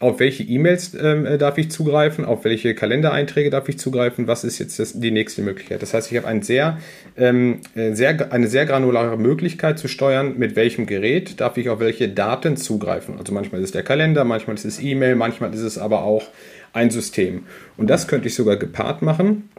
auf 0.00 0.18
welche 0.18 0.42
E-Mails 0.42 0.94
ähm, 0.94 1.26
äh, 1.26 1.38
darf 1.38 1.58
ich 1.58 1.70
zugreifen, 1.70 2.24
auf 2.24 2.44
welche 2.44 2.74
Kalendereinträge 2.74 3.50
darf 3.50 3.68
ich 3.68 3.78
zugreifen, 3.78 4.26
was 4.26 4.44
ist 4.44 4.58
jetzt 4.58 4.78
das, 4.78 4.98
die 4.98 5.10
nächste 5.10 5.42
Möglichkeit. 5.42 5.82
Das 5.82 5.92
heißt, 5.92 6.10
ich 6.10 6.16
habe 6.16 6.26
ein 6.26 6.42
sehr, 6.42 6.78
ähm, 7.18 7.60
äh, 7.74 7.92
sehr, 7.92 8.32
eine 8.32 8.48
sehr 8.48 8.64
granulare 8.64 9.18
Möglichkeit 9.18 9.78
zu 9.78 9.88
steuern, 9.88 10.38
mit 10.38 10.56
welchem 10.56 10.86
Gerät 10.86 11.38
darf 11.40 11.58
ich 11.58 11.68
auf 11.68 11.80
welche 11.80 12.08
Daten 12.08 12.56
zugreifen. 12.56 13.18
Also 13.18 13.34
manchmal 13.34 13.60
ist 13.60 13.66
es 13.66 13.72
der 13.72 13.82
Kalender, 13.82 14.24
manchmal 14.24 14.56
ist 14.56 14.64
es 14.64 14.82
E-Mail, 14.82 15.16
manchmal 15.16 15.52
ist 15.52 15.60
es 15.60 15.76
aber 15.76 16.02
auch 16.02 16.24
ein 16.72 16.90
System. 16.90 17.44
Und 17.76 17.90
das 17.90 18.08
könnte 18.08 18.28
ich 18.28 18.34
sogar 18.34 18.56
gepaart 18.56 19.02
machen 19.02 19.50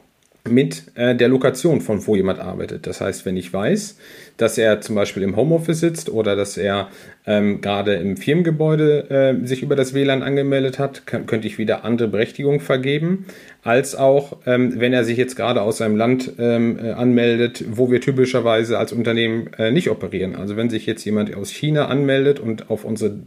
mit 0.50 0.84
äh, 0.96 1.16
der 1.16 1.28
Lokation, 1.28 1.82
von 1.82 2.06
wo 2.08 2.16
jemand 2.16 2.40
arbeitet. 2.40 2.88
Das 2.88 3.00
heißt, 3.00 3.26
wenn 3.26 3.38
ich 3.38 3.54
weiß, 3.54 3.98
dass 4.38 4.58
er 4.58 4.82
zum 4.82 4.96
Beispiel 4.96 5.22
im 5.22 5.36
Homeoffice 5.36 5.80
sitzt 5.80 6.10
oder 6.10 6.36
dass 6.36 6.58
er 6.58 6.90
ähm, 7.28 7.62
gerade 7.62 7.94
im 7.96 8.18
Firmengebäude 8.18 9.38
äh, 9.44 9.46
sich 9.46 9.62
über 9.62 9.76
das 9.76 9.94
WLAN 9.94 10.24
angemeldet 10.24 10.80
hat, 10.80 11.06
kann, 11.06 11.28
könnte 11.28 11.48
ich 11.48 11.60
wieder 11.60 11.86
andere 11.86 12.08
Berechtigungen 12.08 12.60
vergeben, 12.60 13.26
als 13.62 13.96
auch, 13.96 14.38
ähm, 14.48 14.80
wenn 14.80 14.94
er 14.94 15.04
sich 15.04 15.18
jetzt 15.18 15.36
gerade 15.36 15.62
aus 15.62 15.82
einem 15.82 15.96
Land 15.96 16.34
ähm, 16.40 16.80
äh, 16.84 16.92
anmeldet, 16.92 17.64
wo 17.70 17.92
wir 17.92 18.02
typischerweise 18.02 18.80
als 18.80 18.92
Unternehmen 18.94 19.52
äh, 19.60 19.70
nicht 19.70 19.92
operieren. 19.92 20.36
Also 20.36 20.58
wenn 20.58 20.72
sich 20.72 20.88
jetzt 20.88 21.06
jemand 21.06 21.36
aus 21.36 21.52
China 21.52 21.88
anmeldet 21.88 22.40
und 22.40 22.72
auf 22.72 22.84
unsere 22.84 23.20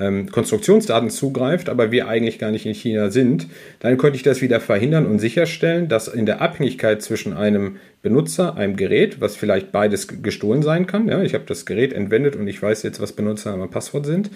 ähm, 0.00 0.30
Konstruktionsdaten 0.30 1.10
zugreift, 1.10 1.68
aber 1.68 1.92
wir 1.92 2.08
eigentlich 2.08 2.38
gar 2.38 2.50
nicht 2.50 2.66
in 2.66 2.74
China 2.74 3.10
sind, 3.10 3.46
dann 3.80 3.98
könnte 3.98 4.16
ich 4.16 4.22
das 4.22 4.40
wieder 4.40 4.60
verhindern 4.60 5.06
und 5.06 5.18
sicherstellen, 5.18 5.88
dass 5.88 6.08
in 6.08 6.26
der 6.26 6.40
Abhängigkeit 6.40 7.02
zwischen 7.02 7.32
einem 7.32 7.76
Benutzer, 8.02 8.56
einem 8.56 8.76
Gerät, 8.76 9.20
was 9.20 9.36
vielleicht 9.36 9.72
beides 9.72 10.08
gestohlen 10.22 10.62
sein 10.62 10.86
kann, 10.86 11.08
ja, 11.08 11.22
ich 11.22 11.34
habe 11.34 11.44
das 11.46 11.66
Gerät 11.66 11.92
entwendet 11.92 12.34
und 12.34 12.48
ich 12.48 12.62
weiß 12.62 12.82
jetzt, 12.82 13.00
was 13.00 13.12
Benutzer 13.12 13.54
und 13.54 13.70
Passwort 13.70 14.06
sind, 14.06 14.30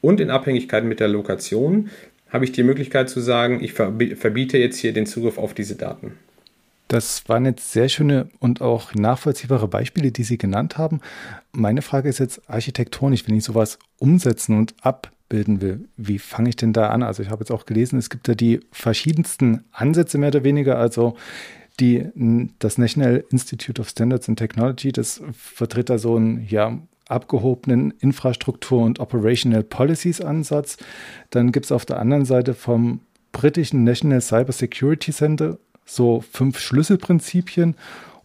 und 0.00 0.20
in 0.20 0.30
Abhängigkeit 0.30 0.84
mit 0.84 1.00
der 1.00 1.08
Lokation 1.08 1.88
habe 2.28 2.44
ich 2.44 2.52
die 2.52 2.64
Möglichkeit 2.64 3.08
zu 3.08 3.20
sagen, 3.20 3.62
ich 3.62 3.72
verbiete 3.72 4.58
jetzt 4.58 4.78
hier 4.78 4.92
den 4.92 5.06
Zugriff 5.06 5.38
auf 5.38 5.54
diese 5.54 5.76
Daten. 5.76 6.18
Das 6.94 7.28
waren 7.28 7.44
jetzt 7.44 7.72
sehr 7.72 7.88
schöne 7.88 8.28
und 8.38 8.60
auch 8.60 8.94
nachvollziehbare 8.94 9.66
Beispiele, 9.66 10.12
die 10.12 10.22
Sie 10.22 10.38
genannt 10.38 10.78
haben. 10.78 11.00
Meine 11.50 11.82
Frage 11.82 12.08
ist 12.08 12.20
jetzt 12.20 12.48
architektonisch, 12.48 13.26
wenn 13.26 13.34
ich 13.34 13.42
sowas 13.42 13.80
umsetzen 13.98 14.56
und 14.56 14.76
abbilden 14.80 15.60
will, 15.60 15.88
wie 15.96 16.20
fange 16.20 16.50
ich 16.50 16.54
denn 16.54 16.72
da 16.72 16.90
an? 16.90 17.02
Also 17.02 17.24
ich 17.24 17.30
habe 17.30 17.40
jetzt 17.40 17.50
auch 17.50 17.66
gelesen, 17.66 17.98
es 17.98 18.10
gibt 18.10 18.28
da 18.28 18.36
die 18.36 18.60
verschiedensten 18.70 19.64
Ansätze 19.72 20.18
mehr 20.18 20.28
oder 20.28 20.44
weniger. 20.44 20.78
Also 20.78 21.16
die, 21.80 22.06
das 22.60 22.78
National 22.78 23.24
Institute 23.28 23.80
of 23.80 23.88
Standards 23.88 24.28
and 24.28 24.38
Technology, 24.38 24.92
das 24.92 25.20
vertritt 25.32 25.90
da 25.90 25.98
so 25.98 26.14
einen 26.14 26.46
ja, 26.48 26.78
abgehobenen 27.08 27.90
Infrastruktur- 27.98 28.84
und 28.84 29.00
Operational 29.00 29.64
Policies 29.64 30.20
Ansatz. 30.20 30.76
Dann 31.30 31.50
gibt 31.50 31.66
es 31.66 31.72
auf 31.72 31.86
der 31.86 31.98
anderen 31.98 32.24
Seite 32.24 32.54
vom 32.54 33.00
britischen 33.32 33.82
National 33.82 34.20
Cyber 34.20 34.52
Security 34.52 35.10
Center 35.10 35.58
so 35.84 36.24
fünf 36.32 36.58
Schlüsselprinzipien. 36.58 37.76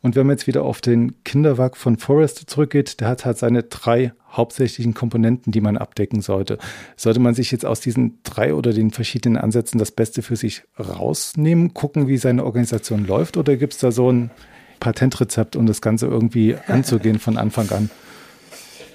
Und 0.01 0.15
wenn 0.15 0.27
man 0.27 0.35
jetzt 0.37 0.47
wieder 0.47 0.63
auf 0.63 0.79
den 0.79 1.23
Kinderwag 1.23 1.75
von 1.75 1.97
Forrest 1.97 2.49
zurückgeht, 2.49 3.01
der 3.01 3.09
hat 3.09 3.25
halt 3.25 3.37
seine 3.37 3.63
drei 3.63 4.13
hauptsächlichen 4.31 4.93
Komponenten, 4.93 5.51
die 5.51 5.61
man 5.61 5.77
abdecken 5.77 6.21
sollte. 6.21 6.57
Sollte 6.95 7.19
man 7.19 7.33
sich 7.33 7.51
jetzt 7.51 7.65
aus 7.65 7.81
diesen 7.81 8.19
drei 8.23 8.53
oder 8.53 8.71
den 8.71 8.91
verschiedenen 8.91 9.37
Ansätzen 9.37 9.77
das 9.77 9.91
Beste 9.91 10.21
für 10.21 10.35
sich 10.35 10.63
rausnehmen, 10.79 11.73
gucken, 11.73 12.07
wie 12.07 12.17
seine 12.17 12.45
Organisation 12.45 13.05
läuft, 13.05 13.37
oder 13.37 13.57
gibt 13.57 13.73
es 13.73 13.79
da 13.79 13.91
so 13.91 14.11
ein 14.11 14.31
Patentrezept, 14.79 15.55
um 15.55 15.65
das 15.65 15.81
Ganze 15.81 16.07
irgendwie 16.07 16.55
anzugehen 16.67 17.19
von 17.19 17.37
Anfang 17.37 17.69
an? 17.71 17.89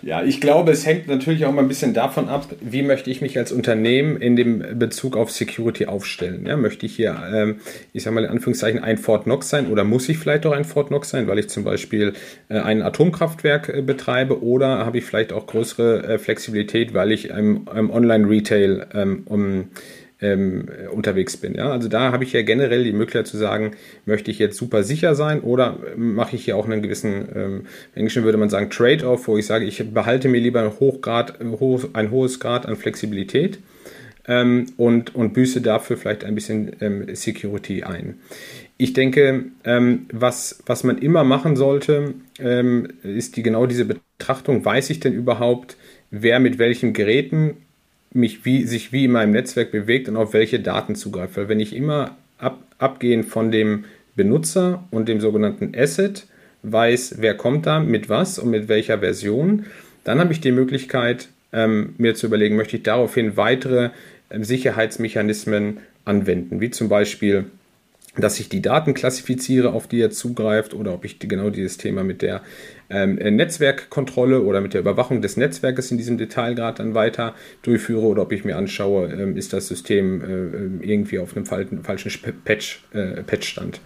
Ja, 0.04 0.22
ich 0.22 0.38
glaube, 0.38 0.70
es 0.70 0.84
hängt 0.84 1.08
natürlich 1.08 1.46
auch 1.46 1.52
mal 1.52 1.62
ein 1.62 1.68
bisschen 1.68 1.94
davon 1.94 2.28
ab, 2.28 2.46
wie 2.60 2.82
möchte 2.82 3.10
ich 3.10 3.22
mich 3.22 3.38
als 3.38 3.52
Unternehmen 3.52 4.18
in 4.18 4.36
dem 4.36 4.78
Bezug 4.78 5.16
auf 5.16 5.30
Security 5.30 5.86
aufstellen. 5.86 6.44
Ja, 6.46 6.58
möchte 6.58 6.84
ich 6.84 6.94
hier, 6.94 7.16
ähm, 7.32 7.60
ich 7.94 8.02
sage 8.02 8.14
mal 8.14 8.24
in 8.24 8.30
Anführungszeichen, 8.30 8.80
ein 8.82 8.98
Fort 8.98 9.24
Knox 9.24 9.48
sein 9.48 9.68
oder 9.68 9.82
muss 9.82 10.06
ich 10.10 10.18
vielleicht 10.18 10.44
auch 10.44 10.52
ein 10.52 10.66
Fort 10.66 10.88
Knox 10.88 11.08
sein, 11.08 11.26
weil 11.26 11.38
ich 11.38 11.48
zum 11.48 11.64
Beispiel 11.64 12.12
äh, 12.50 12.58
ein 12.58 12.82
Atomkraftwerk 12.82 13.70
äh, 13.70 13.80
betreibe 13.80 14.42
oder 14.42 14.84
habe 14.84 14.98
ich 14.98 15.04
vielleicht 15.04 15.32
auch 15.32 15.46
größere 15.46 16.06
äh, 16.06 16.18
Flexibilität, 16.18 16.92
weil 16.92 17.10
ich 17.10 17.30
im, 17.30 17.66
im 17.74 17.90
Online-Retail 17.90 18.86
ähm, 18.92 19.22
um 19.24 19.70
ähm, 20.24 20.68
unterwegs 20.90 21.36
bin. 21.36 21.54
Ja? 21.54 21.70
Also 21.70 21.88
da 21.88 22.10
habe 22.12 22.24
ich 22.24 22.32
ja 22.32 22.42
generell 22.42 22.82
die 22.82 22.92
Möglichkeit 22.92 23.26
zu 23.26 23.36
sagen, 23.36 23.72
möchte 24.06 24.30
ich 24.30 24.38
jetzt 24.38 24.56
super 24.56 24.82
sicher 24.82 25.14
sein 25.14 25.40
oder 25.40 25.78
mache 25.96 26.36
ich 26.36 26.44
hier 26.44 26.56
auch 26.56 26.64
einen 26.64 26.82
gewissen, 26.82 27.28
ähm, 27.34 27.66
im 27.94 28.00
Englischen 28.00 28.24
würde 28.24 28.38
man 28.38 28.48
sagen, 28.48 28.70
Trade-off, 28.70 29.28
wo 29.28 29.36
ich 29.36 29.46
sage, 29.46 29.66
ich 29.66 29.92
behalte 29.92 30.28
mir 30.28 30.40
lieber 30.40 30.62
ein, 30.62 30.80
Hochgrad, 30.80 31.38
hoch, 31.60 31.84
ein 31.92 32.10
hohes 32.10 32.40
Grad 32.40 32.66
an 32.66 32.76
Flexibilität 32.76 33.58
ähm, 34.26 34.66
und, 34.76 35.14
und 35.14 35.34
büße 35.34 35.60
dafür 35.60 35.96
vielleicht 35.96 36.24
ein 36.24 36.34
bisschen 36.34 36.74
ähm, 36.80 37.14
Security 37.14 37.82
ein. 37.82 38.18
Ich 38.76 38.92
denke, 38.92 39.44
ähm, 39.64 40.06
was, 40.10 40.62
was 40.66 40.84
man 40.84 40.98
immer 40.98 41.22
machen 41.22 41.54
sollte, 41.54 42.14
ähm, 42.40 42.88
ist 43.02 43.36
die 43.36 43.42
genau 43.42 43.66
diese 43.66 43.84
Betrachtung, 43.84 44.64
weiß 44.64 44.90
ich 44.90 45.00
denn 45.00 45.12
überhaupt, 45.12 45.76
wer 46.10 46.40
mit 46.40 46.58
welchen 46.58 46.92
Geräten 46.92 47.58
mich 48.14 48.44
wie, 48.44 48.64
sich 48.64 48.92
wie 48.92 49.04
in 49.04 49.12
meinem 49.12 49.32
Netzwerk 49.32 49.72
bewegt 49.72 50.08
und 50.08 50.16
auf 50.16 50.32
welche 50.32 50.60
Daten 50.60 50.94
zugreift. 50.94 51.36
Weil 51.36 51.48
wenn 51.48 51.60
ich 51.60 51.76
immer 51.76 52.16
ab, 52.38 52.62
abgehend 52.78 53.26
von 53.26 53.50
dem 53.50 53.84
Benutzer 54.16 54.84
und 54.90 55.08
dem 55.08 55.20
sogenannten 55.20 55.72
Asset 55.76 56.26
weiß, 56.62 57.16
wer 57.18 57.36
kommt 57.36 57.66
da 57.66 57.80
mit 57.80 58.08
was 58.08 58.38
und 58.38 58.50
mit 58.50 58.68
welcher 58.68 59.00
Version, 59.00 59.66
dann 60.04 60.20
habe 60.20 60.32
ich 60.32 60.40
die 60.40 60.52
Möglichkeit, 60.52 61.28
ähm, 61.52 61.94
mir 61.98 62.14
zu 62.14 62.26
überlegen, 62.26 62.56
möchte 62.56 62.76
ich 62.76 62.82
daraufhin 62.84 63.36
weitere 63.36 63.90
äh, 64.28 64.42
Sicherheitsmechanismen 64.42 65.78
anwenden, 66.04 66.60
wie 66.60 66.70
zum 66.70 66.88
Beispiel 66.88 67.46
dass 68.16 68.38
ich 68.38 68.48
die 68.48 68.62
Daten 68.62 68.94
klassifiziere, 68.94 69.72
auf 69.72 69.88
die 69.88 70.00
er 70.00 70.10
zugreift, 70.10 70.74
oder 70.74 70.94
ob 70.94 71.04
ich 71.04 71.18
genau 71.18 71.50
dieses 71.50 71.78
Thema 71.78 72.04
mit 72.04 72.22
der 72.22 72.42
ähm, 72.88 73.16
Netzwerkkontrolle 73.16 74.42
oder 74.42 74.60
mit 74.60 74.72
der 74.72 74.80
Überwachung 74.80 75.20
des 75.20 75.36
Netzwerkes 75.36 75.90
in 75.90 75.98
diesem 75.98 76.16
Detailgrad 76.16 76.78
dann 76.78 76.94
weiter 76.94 77.34
durchführe, 77.62 78.06
oder 78.06 78.22
ob 78.22 78.32
ich 78.32 78.44
mir 78.44 78.56
anschaue, 78.56 79.08
ähm, 79.12 79.36
ist 79.36 79.52
das 79.52 79.66
System 79.66 80.22
äh, 80.22 80.86
irgendwie 80.86 81.18
auf 81.18 81.36
einem 81.36 81.46
falschen, 81.46 81.82
Patch, 82.44 82.84
äh, 82.92 83.22
Patchstand. 83.22 83.80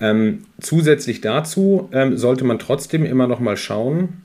Ähm, 0.00 0.44
zusätzlich 0.60 1.20
dazu 1.20 1.88
ähm, 1.92 2.16
sollte 2.16 2.44
man 2.44 2.58
trotzdem 2.58 3.04
immer 3.04 3.26
noch 3.26 3.40
mal 3.40 3.56
schauen, 3.56 4.24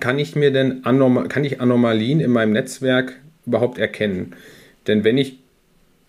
kann 0.00 0.18
ich 0.18 0.36
mir 0.36 0.50
denn 0.50 0.84
Anormal 0.84 1.28
kann 1.28 1.44
ich 1.44 1.60
Anomalien 1.60 2.20
in 2.20 2.30
meinem 2.30 2.52
Netzwerk 2.52 3.14
überhaupt 3.46 3.78
erkennen? 3.78 4.34
Denn 4.86 5.04
wenn 5.04 5.16
ich 5.16 5.38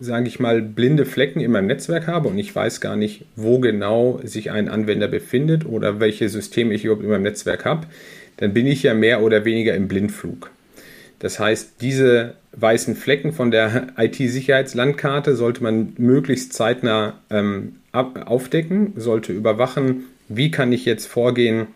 sage 0.00 0.28
ich 0.28 0.38
mal, 0.38 0.62
blinde 0.62 1.04
Flecken 1.04 1.40
in 1.40 1.50
meinem 1.50 1.66
Netzwerk 1.66 2.06
habe 2.06 2.28
und 2.28 2.38
ich 2.38 2.54
weiß 2.54 2.80
gar 2.80 2.96
nicht, 2.96 3.24
wo 3.34 3.58
genau 3.58 4.20
sich 4.22 4.50
ein 4.50 4.68
Anwender 4.68 5.08
befindet 5.08 5.66
oder 5.66 5.98
welche 6.00 6.28
Systeme 6.28 6.74
ich 6.74 6.84
überhaupt 6.84 7.02
in 7.02 7.10
meinem 7.10 7.22
Netzwerk 7.22 7.64
habe, 7.64 7.86
dann 8.36 8.54
bin 8.54 8.66
ich 8.66 8.84
ja 8.84 8.94
mehr 8.94 9.22
oder 9.22 9.44
weniger 9.44 9.74
im 9.74 9.88
Blindflug. 9.88 10.50
Das 11.18 11.40
heißt, 11.40 11.80
diese 11.80 12.34
weißen 12.52 12.94
Flecken 12.94 13.32
von 13.32 13.50
der 13.50 13.88
IT-Sicherheitslandkarte 13.96 15.34
sollte 15.34 15.62
man 15.62 15.94
möglichst 15.98 16.52
zeitnah 16.52 17.18
ähm, 17.30 17.76
aufdecken, 17.92 18.92
sollte 18.96 19.32
überwachen, 19.32 20.04
wie 20.28 20.50
kann 20.50 20.72
ich 20.72 20.84
jetzt 20.84 21.06
vorgehen, 21.06 21.68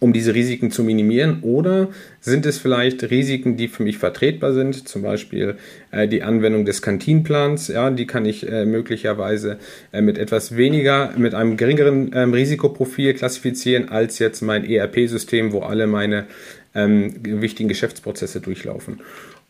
um 0.00 0.12
diese 0.12 0.34
Risiken 0.34 0.70
zu 0.70 0.82
minimieren? 0.84 1.38
Oder 1.42 1.88
sind 2.20 2.46
es 2.46 2.58
vielleicht 2.58 3.10
Risiken, 3.10 3.56
die 3.56 3.68
für 3.68 3.82
mich 3.82 3.98
vertretbar 3.98 4.52
sind? 4.52 4.88
Zum 4.88 5.02
Beispiel 5.02 5.56
äh, 5.90 6.08
die 6.08 6.22
Anwendung 6.22 6.64
des 6.64 6.82
Kantinplans. 6.82 7.68
Ja, 7.68 7.90
die 7.90 8.06
kann 8.06 8.26
ich 8.26 8.48
äh, 8.48 8.64
möglicherweise 8.64 9.58
äh, 9.92 10.00
mit 10.00 10.18
etwas 10.18 10.56
weniger, 10.56 11.12
mit 11.16 11.34
einem 11.34 11.56
geringeren 11.56 12.10
ähm, 12.14 12.32
Risikoprofil 12.34 13.14
klassifizieren 13.14 13.88
als 13.88 14.18
jetzt 14.18 14.42
mein 14.42 14.68
ERP-System, 14.68 15.52
wo 15.52 15.60
alle 15.60 15.86
meine 15.86 16.26
ähm, 16.74 17.14
wichtigen 17.22 17.68
Geschäftsprozesse 17.68 18.40
durchlaufen. 18.40 19.00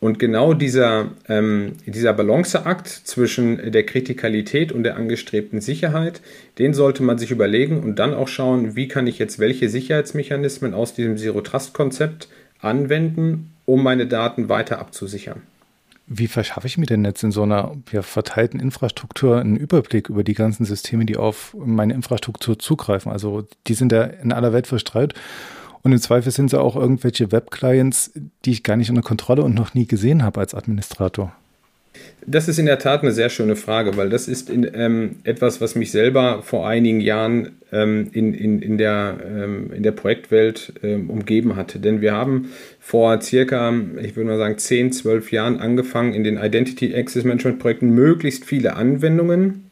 Und 0.05 0.19
genau 0.19 0.53
dieser, 0.53 1.09
ähm, 1.27 1.71
dieser 1.87 2.13
Balanceakt 2.13 2.87
zwischen 2.87 3.71
der 3.71 3.87
Kritikalität 3.87 4.71
und 4.71 4.83
der 4.83 4.97
angestrebten 4.97 5.61
Sicherheit, 5.61 6.21
den 6.59 6.75
sollte 6.75 7.01
man 7.01 7.17
sich 7.17 7.31
überlegen 7.31 7.79
und 7.79 7.97
dann 7.97 8.13
auch 8.13 8.27
schauen, 8.27 8.75
wie 8.75 8.87
kann 8.87 9.07
ich 9.07 9.17
jetzt 9.17 9.39
welche 9.39 9.67
Sicherheitsmechanismen 9.67 10.75
aus 10.75 10.93
diesem 10.93 11.17
Zero-Trust-Konzept 11.17 12.27
anwenden, 12.59 13.53
um 13.65 13.81
meine 13.81 14.05
Daten 14.05 14.47
weiter 14.47 14.77
abzusichern. 14.77 15.41
Wie 16.05 16.27
verschaffe 16.27 16.67
ich 16.67 16.77
mir 16.77 16.85
denn 16.85 17.03
jetzt 17.03 17.23
in 17.23 17.31
so 17.31 17.41
einer 17.41 17.75
ja, 17.91 18.03
verteilten 18.03 18.59
Infrastruktur 18.59 19.39
einen 19.39 19.55
Überblick 19.55 20.09
über 20.09 20.23
die 20.23 20.35
ganzen 20.35 20.65
Systeme, 20.65 21.05
die 21.05 21.17
auf 21.17 21.57
meine 21.57 21.95
Infrastruktur 21.95 22.59
zugreifen? 22.59 23.11
Also 23.11 23.47
die 23.65 23.73
sind 23.73 23.91
ja 23.91 24.03
in 24.03 24.31
aller 24.31 24.53
Welt 24.53 24.67
verstreut 24.67 25.15
und 25.85 25.91
im 25.91 25.99
Zweifel 25.99 26.31
sind 26.31 26.47
es 26.47 26.55
auch 26.55 26.75
irgendwelche 26.75 27.31
Web-Clients, 27.31 28.11
die 28.43 28.51
ich 28.51 28.63
gar 28.63 28.75
nicht 28.75 28.89
unter 28.89 29.03
Kontrolle 29.03 29.43
und 29.43 29.53
noch 29.53 29.75
nie 29.75 29.85
gesehen 29.85 30.23
habe 30.23 30.39
als 30.39 30.55
Administrator. 30.55 31.31
Das 32.25 32.47
ist 32.47 32.57
in 32.57 32.65
der 32.65 32.79
Tat 32.79 33.03
eine 33.03 33.11
sehr 33.11 33.29
schöne 33.29 33.55
Frage, 33.55 33.95
weil 33.95 34.09
das 34.09 34.27
ist 34.27 34.49
in, 34.49 34.67
ähm, 34.73 35.17
etwas, 35.25 35.61
was 35.61 35.75
mich 35.75 35.91
selber 35.91 36.41
vor 36.41 36.67
einigen 36.67 37.01
Jahren 37.01 37.59
ähm, 37.71 38.09
in, 38.13 38.33
in, 38.33 38.63
in, 38.63 38.79
der, 38.79 39.17
ähm, 39.27 39.71
in 39.73 39.83
der 39.83 39.91
Projektwelt 39.91 40.73
ähm, 40.81 41.11
umgeben 41.11 41.55
hatte. 41.55 41.77
Denn 41.77 42.01
wir 42.01 42.13
haben 42.13 42.49
vor 42.79 43.21
circa, 43.21 43.71
ich 44.01 44.15
würde 44.15 44.27
mal 44.27 44.39
sagen, 44.39 44.57
10, 44.57 44.91
12 44.91 45.31
Jahren 45.31 45.59
angefangen, 45.59 46.15
in 46.15 46.23
den 46.23 46.37
Identity 46.37 46.95
Access 46.95 47.25
Management 47.25 47.59
Projekten 47.59 47.91
möglichst 47.91 48.43
viele 48.43 48.75
Anwendungen 48.75 49.64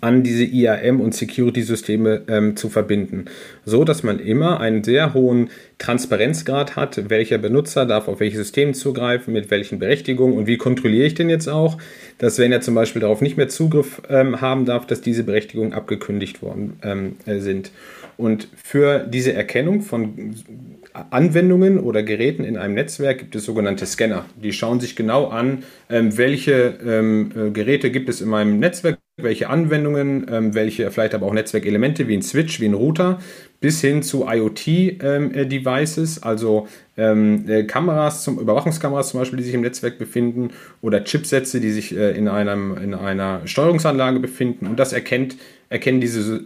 an 0.00 0.22
diese 0.22 0.44
IAM 0.44 1.00
und 1.00 1.14
Security-Systeme 1.14 2.22
ähm, 2.28 2.56
zu 2.56 2.68
verbinden, 2.68 3.26
so 3.64 3.84
dass 3.84 4.02
man 4.02 4.18
immer 4.18 4.60
einen 4.60 4.84
sehr 4.84 5.14
hohen 5.14 5.50
Transparenzgrad 5.78 6.76
hat, 6.76 7.08
welcher 7.10 7.38
Benutzer 7.38 7.86
darf 7.86 8.08
auf 8.08 8.20
welche 8.20 8.36
Systeme 8.36 8.72
zugreifen, 8.72 9.32
mit 9.32 9.50
welchen 9.50 9.78
Berechtigungen 9.78 10.36
und 10.36 10.46
wie 10.46 10.56
kontrolliere 10.56 11.06
ich 11.06 11.14
denn 11.14 11.30
jetzt 11.30 11.48
auch, 11.48 11.78
dass 12.18 12.38
wenn 12.38 12.52
er 12.52 12.60
zum 12.60 12.74
Beispiel 12.74 13.00
darauf 13.00 13.20
nicht 13.20 13.36
mehr 13.36 13.48
Zugriff 13.48 14.02
ähm, 14.08 14.40
haben 14.40 14.64
darf, 14.64 14.86
dass 14.86 15.00
diese 15.00 15.24
Berechtigungen 15.24 15.72
abgekündigt 15.72 16.42
worden 16.42 16.78
ähm, 16.82 17.16
äh, 17.26 17.38
sind. 17.40 17.70
Und 18.16 18.48
für 18.56 18.98
diese 18.98 19.32
Erkennung 19.32 19.80
von 19.80 20.34
Anwendungen 21.10 21.78
oder 21.78 22.02
Geräten 22.02 22.42
in 22.42 22.56
einem 22.56 22.74
Netzwerk 22.74 23.18
gibt 23.18 23.36
es 23.36 23.44
sogenannte 23.44 23.86
Scanner. 23.86 24.24
Die 24.42 24.52
schauen 24.52 24.80
sich 24.80 24.96
genau 24.96 25.28
an, 25.28 25.62
ähm, 25.88 26.18
welche 26.18 26.78
ähm, 26.84 27.30
äh, 27.36 27.50
Geräte 27.50 27.92
gibt 27.92 28.08
es 28.08 28.20
in 28.20 28.28
meinem 28.28 28.58
Netzwerk 28.58 28.98
welche 29.18 29.50
Anwendungen, 29.50 30.26
ähm, 30.30 30.54
welche 30.54 30.90
vielleicht 30.90 31.14
aber 31.14 31.26
auch 31.26 31.32
Netzwerkelemente 31.32 32.08
wie 32.08 32.16
ein 32.16 32.22
Switch, 32.22 32.60
wie 32.60 32.66
ein 32.66 32.74
Router, 32.74 33.18
bis 33.60 33.80
hin 33.80 34.02
zu 34.02 34.26
IoT-Devices, 34.28 36.16
ähm, 36.16 36.22
äh, 36.22 36.26
also 36.26 36.68
ähm, 36.96 37.44
äh, 37.48 37.64
Kameras, 37.64 38.22
zum, 38.22 38.38
Überwachungskameras 38.38 39.10
zum 39.10 39.20
Beispiel, 39.20 39.38
die 39.38 39.44
sich 39.44 39.54
im 39.54 39.62
Netzwerk 39.62 39.98
befinden, 39.98 40.50
oder 40.80 41.02
Chipsätze, 41.02 41.60
die 41.60 41.72
sich 41.72 41.96
äh, 41.96 42.16
in, 42.16 42.28
einem, 42.28 42.76
in 42.78 42.94
einer 42.94 43.42
Steuerungsanlage 43.44 44.20
befinden. 44.20 44.66
Und 44.68 44.78
das 44.78 44.92
erkennt, 44.92 45.36
erkennen 45.68 46.00
diese 46.00 46.40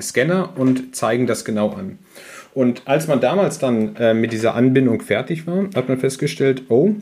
Scanner 0.00 0.50
und 0.56 0.94
zeigen 0.94 1.26
das 1.26 1.44
genau 1.44 1.70
an. 1.70 1.98
Und 2.54 2.82
als 2.84 3.08
man 3.08 3.20
damals 3.20 3.58
dann 3.58 3.94
mit 4.20 4.32
dieser 4.32 4.54
Anbindung 4.54 5.00
fertig 5.00 5.46
war, 5.46 5.68
hat 5.74 5.88
man 5.88 5.98
festgestellt, 5.98 6.62
oh, 6.68 6.94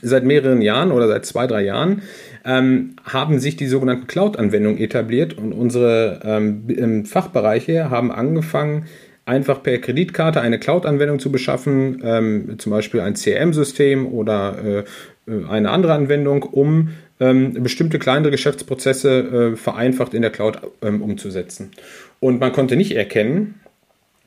seit 0.00 0.24
mehreren 0.24 0.62
Jahren 0.62 0.92
oder 0.92 1.08
seit 1.08 1.26
zwei, 1.26 1.46
drei 1.46 1.62
Jahren 1.62 2.02
ähm, 2.44 2.96
haben 3.04 3.38
sich 3.38 3.56
die 3.56 3.66
sogenannten 3.66 4.06
Cloud-Anwendungen 4.06 4.78
etabliert 4.78 5.38
und 5.38 5.52
unsere 5.52 6.20
ähm, 6.24 7.04
Fachbereiche 7.04 7.90
haben 7.90 8.10
angefangen, 8.10 8.86
einfach 9.24 9.62
per 9.62 9.78
Kreditkarte 9.78 10.40
eine 10.40 10.58
Cloud-Anwendung 10.58 11.18
zu 11.18 11.30
beschaffen, 11.30 12.02
ähm, 12.04 12.58
zum 12.58 12.70
Beispiel 12.70 13.00
ein 13.00 13.14
CRM-System 13.14 14.06
oder 14.06 14.84
äh, 15.28 15.30
äh, 15.30 15.46
eine 15.48 15.70
andere 15.70 15.94
Anwendung, 15.94 16.42
um 16.42 16.90
ähm, 17.20 17.54
bestimmte 17.62 17.98
kleinere 17.98 18.32
Geschäftsprozesse 18.32 19.52
äh, 19.52 19.56
vereinfacht 19.56 20.14
in 20.14 20.22
der 20.22 20.32
Cloud 20.32 20.58
ähm, 20.82 21.02
umzusetzen. 21.02 21.70
Und 22.18 22.40
man 22.40 22.52
konnte 22.52 22.76
nicht 22.76 22.96
erkennen, 22.96 23.60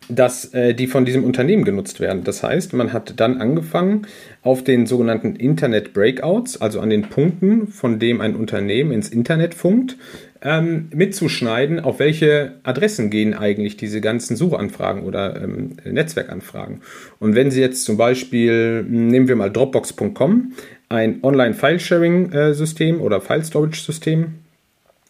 dass 0.10 0.54
äh, 0.54 0.74
die 0.74 0.88
von 0.88 1.06
diesem 1.06 1.24
Unternehmen 1.24 1.64
genutzt 1.64 2.00
werden. 2.00 2.24
Das 2.24 2.44
heißt, 2.44 2.74
man 2.74 2.94
hat 2.94 3.20
dann 3.20 3.42
angefangen, 3.42 4.08
auf 4.44 4.64
den 4.64 4.86
sogenannten 4.86 5.36
Internet 5.36 5.94
Breakouts, 5.94 6.62
also 6.62 6.80
an 6.80 6.90
den 6.90 7.04
Punkten, 7.04 7.68
von 7.68 8.00
dem 8.00 8.22
ein 8.22 8.36
Unternehmen 8.36 8.92
ins 8.92 9.10
Internet 9.10 9.56
funkt, 9.56 9.98
ähm, 10.42 10.90
mitzuschneiden, 10.94 11.80
auf 11.80 12.00
welche 12.00 12.54
Adressen 12.64 13.10
gehen 13.10 13.34
eigentlich 13.34 13.78
diese 13.78 14.00
ganzen 14.00 14.36
Suchanfragen 14.36 15.04
oder 15.04 15.42
ähm, 15.42 15.78
Netzwerkanfragen. 15.84 16.82
Und 17.20 17.34
wenn 17.34 17.50
Sie 17.50 17.62
jetzt 17.62 17.84
zum 17.84 17.98
Beispiel, 17.98 18.84
nehmen 18.84 19.28
wir 19.28 19.36
mal 19.36 19.52
Dropbox.com, 19.52 20.54
ein 20.90 21.20
Online-File-Sharing-System 21.24 22.98
äh, 22.98 23.00
oder 23.00 23.22
File-Storage-System, 23.22 24.36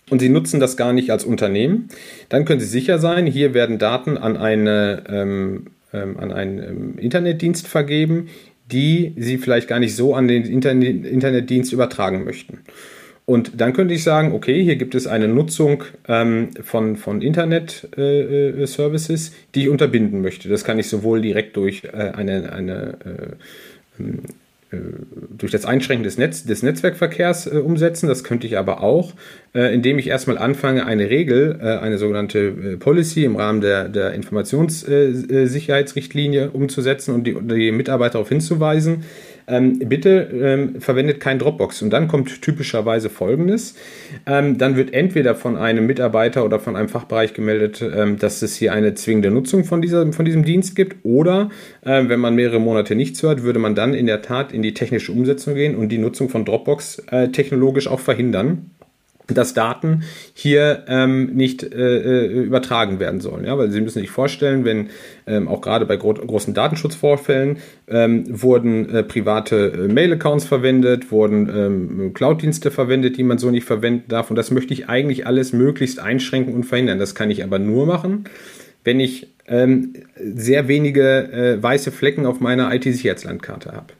und 0.09 0.19
Sie 0.19 0.29
nutzen 0.29 0.59
das 0.59 0.77
gar 0.77 0.93
nicht 0.93 1.09
als 1.09 1.25
Unternehmen, 1.25 1.89
dann 2.29 2.45
können 2.45 2.59
Sie 2.59 2.67
sicher 2.67 2.99
sein, 2.99 3.25
hier 3.25 3.53
werden 3.53 3.79
Daten 3.79 4.17
an, 4.17 4.37
eine, 4.37 5.03
ähm, 5.09 5.67
ähm, 5.93 6.19
an 6.19 6.31
einen 6.31 6.59
ähm, 6.59 6.97
Internetdienst 6.97 7.67
vergeben, 7.67 8.27
die 8.71 9.13
Sie 9.17 9.37
vielleicht 9.37 9.67
gar 9.67 9.79
nicht 9.79 9.95
so 9.95 10.15
an 10.15 10.27
den 10.27 10.43
Internet 10.43 11.05
Internetdienst 11.05 11.73
übertragen 11.73 12.23
möchten. 12.23 12.59
Und 13.25 13.59
dann 13.59 13.73
könnte 13.73 13.95
ich 13.95 14.03
sagen, 14.03 14.33
okay, 14.33 14.63
hier 14.63 14.75
gibt 14.75 14.93
es 14.93 15.07
eine 15.07 15.27
Nutzung 15.27 15.83
ähm, 16.07 16.49
von, 16.63 16.95
von 16.95 17.23
Internet-Services, 17.23 19.29
äh, 19.29 19.31
äh 19.31 19.35
die 19.55 19.63
ich 19.63 19.69
unterbinden 19.69 20.21
möchte. 20.21 20.47
Das 20.47 20.63
kann 20.63 20.77
ich 20.77 20.87
sowohl 20.87 21.21
direkt 21.21 21.57
durch 21.57 21.85
äh, 21.85 22.11
eine, 22.15 22.53
eine 22.53 22.97
äh, 23.03 23.99
ähm, 23.99 24.19
äh, 24.19 24.44
durch 25.37 25.51
das 25.51 25.65
Einschränken 25.65 26.03
des, 26.03 26.17
Netz, 26.17 26.43
des 26.43 26.63
Netzwerkverkehrs 26.63 27.45
äh, 27.47 27.57
umsetzen. 27.57 28.07
Das 28.07 28.23
könnte 28.23 28.47
ich 28.47 28.57
aber 28.57 28.81
auch, 28.81 29.11
äh, 29.53 29.73
indem 29.73 29.99
ich 29.99 30.07
erstmal 30.07 30.37
anfange, 30.37 30.85
eine 30.85 31.09
Regel, 31.09 31.59
äh, 31.61 31.77
eine 31.77 31.97
sogenannte 31.97 32.39
äh, 32.39 32.77
Policy 32.77 33.25
im 33.25 33.35
Rahmen 33.35 33.59
der, 33.61 33.89
der 33.89 34.13
Informationssicherheitsrichtlinie 34.13 36.51
umzusetzen 36.51 37.13
und 37.13 37.25
die, 37.25 37.35
die 37.41 37.71
Mitarbeiter 37.71 38.13
darauf 38.13 38.29
hinzuweisen, 38.29 39.03
ähm, 39.47 39.79
bitte 39.79 40.29
ähm, 40.33 40.81
verwendet 40.81 41.19
kein 41.19 41.39
Dropbox. 41.39 41.81
Und 41.81 41.91
dann 41.91 42.07
kommt 42.07 42.41
typischerweise 42.41 43.09
Folgendes. 43.09 43.75
Ähm, 44.25 44.57
dann 44.57 44.75
wird 44.75 44.93
entweder 44.93 45.35
von 45.35 45.57
einem 45.57 45.85
Mitarbeiter 45.85 46.45
oder 46.45 46.59
von 46.59 46.75
einem 46.75 46.89
Fachbereich 46.89 47.33
gemeldet, 47.33 47.81
ähm, 47.81 48.17
dass 48.17 48.41
es 48.41 48.55
hier 48.55 48.73
eine 48.73 48.93
zwingende 48.95 49.31
Nutzung 49.31 49.63
von, 49.63 49.81
dieser, 49.81 50.11
von 50.13 50.25
diesem 50.25 50.43
Dienst 50.43 50.75
gibt. 50.75 50.97
Oder 51.03 51.49
äh, 51.81 52.03
wenn 52.07 52.19
man 52.19 52.35
mehrere 52.35 52.59
Monate 52.59 52.95
nichts 52.95 53.21
hört, 53.23 53.43
würde 53.43 53.59
man 53.59 53.75
dann 53.75 53.93
in 53.93 54.07
der 54.07 54.21
Tat 54.21 54.51
in 54.51 54.61
die 54.61 54.73
technische 54.73 55.11
Umsetzung 55.11 55.55
gehen 55.55 55.75
und 55.75 55.89
die 55.89 55.97
Nutzung 55.97 56.29
von 56.29 56.45
Dropbox 56.45 56.99
äh, 57.11 57.29
technologisch 57.29 57.87
auch 57.87 57.99
verhindern 57.99 58.71
dass 59.27 59.53
Daten 59.53 60.03
hier 60.33 60.85
ähm, 60.87 61.35
nicht 61.35 61.63
äh, 61.63 62.25
äh, 62.25 62.43
übertragen 62.43 62.99
werden 62.99 63.21
sollen. 63.21 63.45
Ja? 63.45 63.57
Weil 63.57 63.71
Sie 63.71 63.81
müssen 63.81 63.99
sich 63.99 64.11
vorstellen, 64.11 64.65
wenn 64.65 64.89
ähm, 65.27 65.47
auch 65.47 65.61
gerade 65.61 65.85
bei 65.85 65.97
gro 65.97 66.13
großen 66.13 66.53
Datenschutzvorfällen 66.53 67.57
ähm, 67.87 68.23
wurden 68.27 68.89
äh, 68.89 69.03
private 69.03 69.73
äh, 69.73 69.87
Mail-Accounts 69.87 70.45
verwendet, 70.45 71.11
wurden 71.11 71.49
ähm, 71.49 72.13
Cloud-Dienste 72.13 72.71
verwendet, 72.71 73.17
die 73.17 73.23
man 73.23 73.37
so 73.37 73.49
nicht 73.49 73.65
verwenden 73.65 74.05
darf. 74.09 74.29
Und 74.29 74.35
das 74.35 74.51
möchte 74.51 74.73
ich 74.73 74.89
eigentlich 74.89 75.25
alles 75.25 75.53
möglichst 75.53 75.99
einschränken 75.99 76.53
und 76.53 76.63
verhindern. 76.63 76.99
Das 76.99 77.15
kann 77.15 77.31
ich 77.31 77.43
aber 77.43 77.59
nur 77.59 77.85
machen, 77.85 78.25
wenn 78.83 78.99
ich 78.99 79.27
ähm, 79.47 79.93
sehr 80.17 80.67
wenige 80.67 81.31
äh, 81.31 81.61
weiße 81.61 81.91
Flecken 81.91 82.25
auf 82.25 82.39
meiner 82.39 82.73
IT-Sicherheitslandkarte 82.73 83.71
habe. 83.71 83.93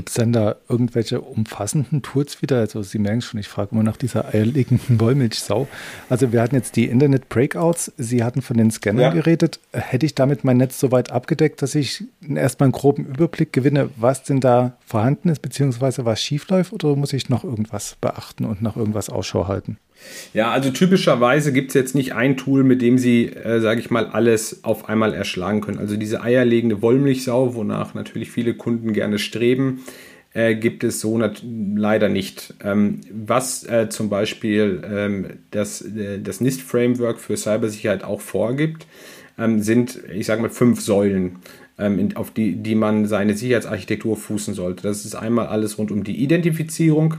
Gibt 0.00 0.08
es 0.08 0.14
denn 0.14 0.32
da 0.32 0.56
irgendwelche 0.66 1.20
umfassenden 1.20 2.00
Tools 2.00 2.40
wieder? 2.40 2.60
Also 2.60 2.80
Sie 2.80 2.98
merken 2.98 3.20
schon, 3.20 3.38
ich 3.38 3.48
frage 3.48 3.72
immer 3.72 3.82
nach 3.82 3.98
dieser 3.98 4.32
eierlegenden 4.32 4.98
Wollmilchsau. 4.98 5.68
Also 6.08 6.32
wir 6.32 6.40
hatten 6.40 6.54
jetzt 6.54 6.76
die 6.76 6.86
Internet 6.86 7.28
Breakouts, 7.28 7.92
Sie 7.98 8.24
hatten 8.24 8.40
von 8.40 8.56
den 8.56 8.70
Scannern 8.70 9.02
ja. 9.02 9.10
geredet. 9.10 9.60
Hätte 9.74 10.06
ich 10.06 10.14
damit 10.14 10.42
mein 10.42 10.56
Netz 10.56 10.80
so 10.80 10.90
weit 10.90 11.12
abgedeckt, 11.12 11.60
dass 11.60 11.74
ich 11.74 12.02
erstmal 12.34 12.68
einen 12.68 12.72
groben 12.72 13.04
Überblick 13.04 13.52
gewinne, 13.52 13.90
was 13.96 14.22
denn 14.22 14.40
da 14.40 14.72
vorhanden 14.86 15.28
ist, 15.28 15.42
beziehungsweise 15.42 16.06
was 16.06 16.22
schiefläuft, 16.22 16.72
oder 16.72 16.96
muss 16.96 17.12
ich 17.12 17.28
noch 17.28 17.44
irgendwas 17.44 17.98
beachten 18.00 18.46
und 18.46 18.62
nach 18.62 18.76
irgendwas 18.76 19.10
Ausschau 19.10 19.48
halten? 19.48 19.76
Ja, 20.32 20.50
also 20.50 20.70
typischerweise 20.70 21.52
gibt 21.52 21.68
es 21.70 21.74
jetzt 21.74 21.94
nicht 21.94 22.14
ein 22.14 22.36
Tool, 22.36 22.62
mit 22.62 22.82
dem 22.82 22.98
Sie, 22.98 23.26
äh, 23.26 23.60
sage 23.60 23.80
ich 23.80 23.90
mal, 23.90 24.06
alles 24.06 24.62
auf 24.62 24.88
einmal 24.88 25.12
erschlagen 25.12 25.60
können. 25.60 25.78
Also 25.78 25.96
diese 25.96 26.22
eierlegende 26.22 26.82
Wollmilchsau, 26.82 27.54
wonach 27.54 27.94
natürlich 27.94 28.30
viele 28.30 28.54
Kunden 28.54 28.92
gerne 28.92 29.18
streben, 29.18 29.82
äh, 30.32 30.54
gibt 30.54 30.84
es 30.84 31.00
so 31.00 31.20
leider 31.20 32.08
nicht. 32.08 32.54
Ähm, 32.62 33.00
was 33.10 33.64
äh, 33.64 33.88
zum 33.88 34.08
Beispiel 34.08 34.82
ähm, 34.88 35.26
das, 35.50 35.82
äh, 35.82 36.20
das 36.20 36.40
NIST-Framework 36.40 37.18
für 37.18 37.36
Cybersicherheit 37.36 38.04
auch 38.04 38.20
vorgibt, 38.20 38.86
ähm, 39.38 39.60
sind, 39.60 39.98
ich 40.12 40.26
sage 40.26 40.42
mal, 40.42 40.50
fünf 40.50 40.80
Säulen 40.80 41.36
ähm, 41.78 41.98
in, 41.98 42.16
auf 42.16 42.30
die, 42.30 42.54
die 42.54 42.76
man 42.76 43.06
seine 43.06 43.36
Sicherheitsarchitektur 43.36 44.16
fußen 44.16 44.54
sollte. 44.54 44.84
Das 44.84 45.04
ist 45.04 45.16
einmal 45.16 45.48
alles 45.48 45.78
rund 45.78 45.90
um 45.90 46.04
die 46.04 46.22
Identifizierung, 46.22 47.16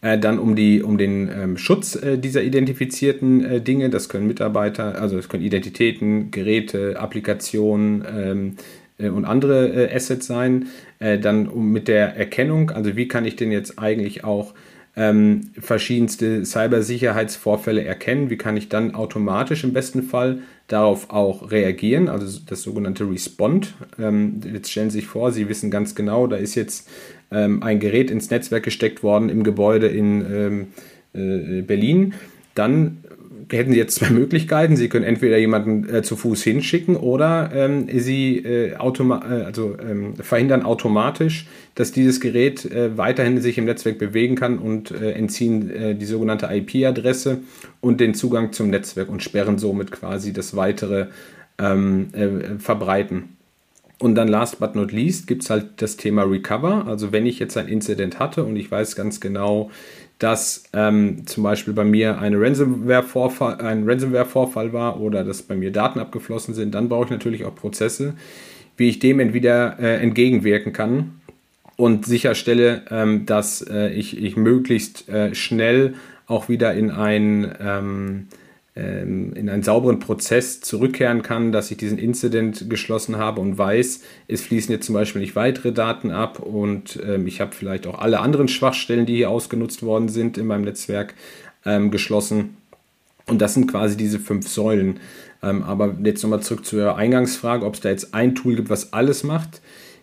äh, 0.00 0.18
dann 0.18 0.38
um, 0.38 0.54
die, 0.54 0.82
um 0.82 0.96
den 0.96 1.28
ähm, 1.28 1.58
Schutz 1.58 1.96
äh, 1.96 2.18
dieser 2.18 2.42
identifizierten 2.42 3.44
äh, 3.44 3.60
Dinge. 3.60 3.90
Das 3.90 4.08
können 4.08 4.26
Mitarbeiter, 4.26 5.00
also 5.00 5.16
das 5.16 5.28
können 5.28 5.42
Identitäten, 5.42 6.30
Geräte, 6.30 7.00
Applikationen 7.00 8.04
ähm, 8.16 8.56
äh, 8.98 9.08
und 9.08 9.24
andere 9.24 9.68
äh, 9.68 9.94
Assets 9.94 10.26
sein. 10.26 10.68
Äh, 11.00 11.18
dann 11.18 11.48
um 11.48 11.72
mit 11.72 11.88
der 11.88 12.16
Erkennung, 12.16 12.70
also 12.70 12.96
wie 12.96 13.08
kann 13.08 13.24
ich 13.24 13.36
denn 13.36 13.50
jetzt 13.50 13.78
eigentlich 13.78 14.24
auch 14.24 14.54
ähm, 14.96 15.50
verschiedenste 15.58 16.44
Cybersicherheitsvorfälle 16.44 17.84
erkennen? 17.84 18.30
Wie 18.30 18.36
kann 18.36 18.56
ich 18.56 18.68
dann 18.68 18.94
automatisch 18.94 19.62
im 19.64 19.72
besten 19.72 20.02
Fall 20.02 20.40
darauf 20.66 21.10
auch 21.10 21.50
reagieren? 21.50 22.08
Also 22.08 22.40
das 22.46 22.62
sogenannte 22.62 23.08
Respond. 23.08 23.74
Ähm, 23.98 24.40
jetzt 24.52 24.70
stellen 24.70 24.90
Sie 24.90 24.98
sich 24.98 25.06
vor, 25.06 25.30
Sie 25.30 25.48
wissen 25.48 25.70
ganz 25.70 25.94
genau, 25.94 26.26
da 26.26 26.36
ist 26.36 26.56
jetzt 26.56 26.88
ähm, 27.30 27.62
ein 27.62 27.80
Gerät 27.80 28.10
ins 28.10 28.30
Netzwerk 28.30 28.64
gesteckt 28.64 29.02
worden 29.02 29.28
im 29.28 29.42
Gebäude 29.42 29.86
in 29.86 30.24
ähm, 30.32 30.66
äh, 31.14 31.62
Berlin. 31.62 32.14
Dann 32.54 32.98
hätten 33.50 33.72
Sie 33.72 33.78
jetzt 33.78 33.96
zwei 33.96 34.10
Möglichkeiten. 34.10 34.76
Sie 34.76 34.88
können 34.88 35.04
entweder 35.04 35.38
jemanden 35.38 35.88
äh, 35.88 36.02
zu 36.02 36.16
Fuß 36.16 36.42
hinschicken 36.42 36.96
oder 36.96 37.50
ähm, 37.54 37.88
Sie 37.98 38.38
äh, 38.38 38.76
automa 38.76 39.22
äh, 39.28 39.44
also, 39.44 39.76
ähm, 39.78 40.14
verhindern 40.16 40.62
automatisch, 40.62 41.46
dass 41.74 41.92
dieses 41.92 42.20
Gerät 42.20 42.64
äh, 42.64 42.96
weiterhin 42.96 43.40
sich 43.40 43.58
im 43.58 43.64
Netzwerk 43.64 43.98
bewegen 43.98 44.34
kann 44.34 44.58
und 44.58 44.90
äh, 44.90 45.12
entziehen 45.12 45.70
äh, 45.70 45.94
die 45.94 46.06
sogenannte 46.06 46.48
IP-Adresse 46.50 47.38
und 47.80 48.00
den 48.00 48.14
Zugang 48.14 48.52
zum 48.52 48.70
Netzwerk 48.70 49.08
und 49.08 49.22
sperren 49.22 49.58
somit 49.58 49.92
quasi 49.92 50.32
das 50.32 50.56
weitere 50.56 51.06
ähm, 51.60 52.08
Verbreiten. 52.58 53.37
Und 53.98 54.14
dann 54.14 54.28
last 54.28 54.60
but 54.60 54.76
not 54.76 54.92
least 54.92 55.26
gibt 55.26 55.42
es 55.42 55.50
halt 55.50 55.66
das 55.76 55.96
Thema 55.96 56.22
Recover. 56.22 56.86
Also 56.86 57.10
wenn 57.10 57.26
ich 57.26 57.38
jetzt 57.38 57.56
ein 57.56 57.66
Incident 57.66 58.18
hatte 58.18 58.44
und 58.44 58.56
ich 58.56 58.70
weiß 58.70 58.94
ganz 58.94 59.20
genau, 59.20 59.70
dass 60.18 60.64
ähm, 60.72 61.26
zum 61.26 61.44
Beispiel 61.44 61.74
bei 61.74 61.84
mir 61.84 62.18
eine 62.18 62.40
Ransomware-Vorfall, 62.40 63.60
ein 63.60 63.88
Ransomware-Vorfall 63.88 64.72
war 64.72 65.00
oder 65.00 65.24
dass 65.24 65.42
bei 65.42 65.56
mir 65.56 65.72
Daten 65.72 66.00
abgeflossen 66.00 66.54
sind, 66.54 66.74
dann 66.74 66.88
brauche 66.88 67.06
ich 67.06 67.10
natürlich 67.10 67.44
auch 67.44 67.54
Prozesse, 67.54 68.14
wie 68.76 68.88
ich 68.88 68.98
dem 68.98 69.20
entweder 69.20 69.78
äh, 69.78 69.96
entgegenwirken 70.02 70.72
kann 70.72 71.20
und 71.76 72.06
sicherstelle, 72.06 72.82
ähm, 72.90 73.26
dass 73.26 73.62
äh, 73.62 73.90
ich, 73.90 74.20
ich 74.20 74.36
möglichst 74.36 75.08
äh, 75.08 75.34
schnell 75.34 75.94
auch 76.26 76.48
wieder 76.48 76.74
in 76.74 76.90
ein 76.90 77.52
ähm, 77.60 78.26
in 78.78 79.48
einen 79.48 79.62
sauberen 79.62 79.98
Prozess 79.98 80.60
zurückkehren 80.60 81.22
kann, 81.22 81.50
dass 81.52 81.70
ich 81.70 81.76
diesen 81.78 81.98
Incident 81.98 82.70
geschlossen 82.70 83.16
habe 83.16 83.40
und 83.40 83.58
weiß, 83.58 84.02
es 84.28 84.42
fließen 84.42 84.72
jetzt 84.72 84.86
zum 84.86 84.94
Beispiel 84.94 85.20
nicht 85.20 85.34
weitere 85.34 85.72
Daten 85.72 86.10
ab 86.10 86.38
und 86.38 86.98
ähm, 87.04 87.26
ich 87.26 87.40
habe 87.40 87.54
vielleicht 87.54 87.86
auch 87.86 87.98
alle 87.98 88.20
anderen 88.20 88.48
Schwachstellen, 88.48 89.06
die 89.06 89.16
hier 89.16 89.30
ausgenutzt 89.30 89.82
worden 89.82 90.08
sind 90.08 90.38
in 90.38 90.46
meinem 90.46 90.62
Netzwerk, 90.62 91.14
ähm, 91.64 91.90
geschlossen. 91.90 92.56
Und 93.26 93.42
das 93.42 93.54
sind 93.54 93.70
quasi 93.70 93.96
diese 93.96 94.18
fünf 94.18 94.48
Säulen. 94.48 95.00
Ähm, 95.42 95.62
aber 95.62 95.96
jetzt 96.02 96.22
nochmal 96.22 96.40
zurück 96.40 96.64
zu 96.64 96.76
Ihrer 96.76 96.96
Eingangsfrage, 96.96 97.64
ob 97.64 97.74
es 97.74 97.80
da 97.80 97.90
jetzt 97.90 98.14
ein 98.14 98.34
Tool 98.34 98.56
gibt, 98.56 98.70
was 98.70 98.92
alles 98.92 99.22
macht. 99.24 99.60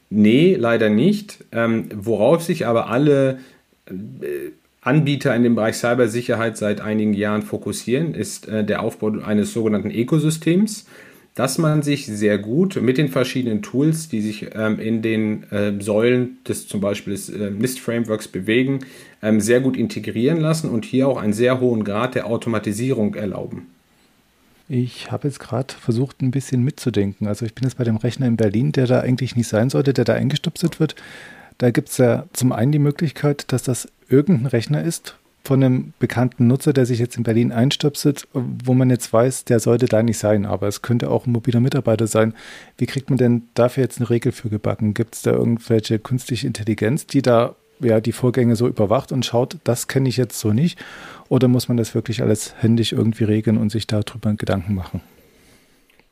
Nee, 0.09 0.55
leider 0.55 0.89
nicht. 0.89 1.43
Ähm, 1.51 1.89
worauf 1.93 2.43
sich 2.43 2.67
aber 2.67 2.89
alle 2.89 3.39
äh, 3.87 4.51
Anbieter 4.85 5.35
in 5.35 5.41
dem 5.41 5.55
Bereich 5.55 5.77
Cybersicherheit 5.77 6.57
seit 6.57 6.79
einigen 6.79 7.13
Jahren 7.13 7.41
fokussieren, 7.41 8.13
ist 8.13 8.47
äh, 8.47 8.63
der 8.63 8.83
Aufbau 8.83 9.19
eines 9.19 9.51
sogenannten 9.51 9.89
Ökosystems, 9.89 10.85
dass 11.33 11.57
man 11.57 11.81
sich 11.81 12.05
sehr 12.05 12.37
gut 12.37 12.79
mit 12.79 12.99
den 12.99 13.09
verschiedenen 13.09 13.63
Tools, 13.63 14.09
die 14.09 14.21
sich 14.21 14.47
ähm, 14.53 14.79
in 14.79 15.01
den 15.01 15.51
äh, 15.51 15.73
Säulen 15.81 16.37
des 16.47 16.67
zum 16.67 16.81
Beispiel 16.81 17.13
des 17.13 17.29
äh, 17.29 17.49
NIST-Frameworks 17.49 18.27
bewegen, 18.27 18.81
ähm, 19.23 19.41
sehr 19.41 19.59
gut 19.59 19.75
integrieren 19.75 20.39
lassen 20.39 20.69
und 20.69 20.85
hier 20.85 21.07
auch 21.07 21.17
einen 21.17 21.33
sehr 21.33 21.59
hohen 21.59 21.83
Grad 21.83 22.13
der 22.13 22.27
Automatisierung 22.27 23.15
erlauben. 23.15 23.67
Ich 24.69 25.11
habe 25.11 25.27
jetzt 25.27 25.39
gerade 25.39 25.73
versucht, 25.73 26.21
ein 26.21 26.31
bisschen 26.31 26.63
mitzudenken. 26.63 27.27
Also 27.27 27.45
ich 27.45 27.55
bin 27.55 27.63
jetzt 27.63 27.77
bei 27.77 27.83
dem 27.83 27.97
Rechner 27.97 28.27
in 28.27 28.37
Berlin, 28.37 28.71
der 28.71 28.85
da 28.85 29.01
eigentlich 29.01 29.35
nicht 29.35 29.47
sein 29.47 29.71
sollte, 29.71 29.93
der 29.93 30.05
da 30.05 30.13
eingestupset 30.13 30.79
wird. 30.79 30.95
Da 31.57 31.71
gibt 31.71 31.89
es 31.89 31.97
ja 31.97 32.25
zum 32.33 32.51
einen 32.51 32.71
die 32.71 32.79
Möglichkeit, 32.79 33.51
dass 33.51 33.63
das 33.63 33.87
irgendein 34.09 34.47
Rechner 34.47 34.83
ist 34.83 35.15
von 35.43 35.63
einem 35.63 35.93
bekannten 35.99 36.47
Nutzer, 36.47 36.73
der 36.73 36.85
sich 36.85 36.99
jetzt 36.99 37.17
in 37.17 37.23
Berlin 37.23 37.51
einstöpselt, 37.51 38.27
wo 38.33 38.73
man 38.73 38.89
jetzt 38.89 39.13
weiß, 39.13 39.45
der 39.45 39.59
sollte 39.59 39.85
da 39.85 40.01
nicht 40.01 40.17
sein, 40.17 40.45
aber 40.45 40.67
es 40.67 40.81
könnte 40.81 41.11
auch 41.11 41.27
ein 41.27 41.31
mobiler 41.31 41.59
Mitarbeiter 41.59 42.07
sein. 42.07 42.33
Wie 42.77 42.87
kriegt 42.87 43.09
man 43.09 43.17
denn 43.17 43.43
dafür 43.53 43.83
jetzt 43.83 43.99
eine 43.99 44.09
Regel 44.09 44.31
für 44.31 44.49
gebacken? 44.49 44.93
Gibt 44.93 45.15
es 45.15 45.21
da 45.21 45.31
irgendwelche 45.31 45.99
künstliche 45.99 46.47
Intelligenz, 46.47 47.05
die 47.05 47.21
da 47.21 47.55
ja 47.79 48.01
die 48.01 48.11
Vorgänge 48.11 48.55
so 48.55 48.67
überwacht 48.67 49.11
und 49.11 49.25
schaut, 49.25 49.57
das 49.63 49.87
kenne 49.87 50.09
ich 50.09 50.17
jetzt 50.17 50.39
so 50.39 50.51
nicht? 50.51 50.79
Oder 51.29 51.47
muss 51.47 51.67
man 51.67 51.77
das 51.77 51.93
wirklich 51.93 52.21
alles 52.21 52.55
händisch 52.59 52.91
irgendwie 52.91 53.25
regeln 53.25 53.57
und 53.57 53.71
sich 53.71 53.85
darüber 53.87 54.33
Gedanken 54.33 54.73
machen? 54.73 55.01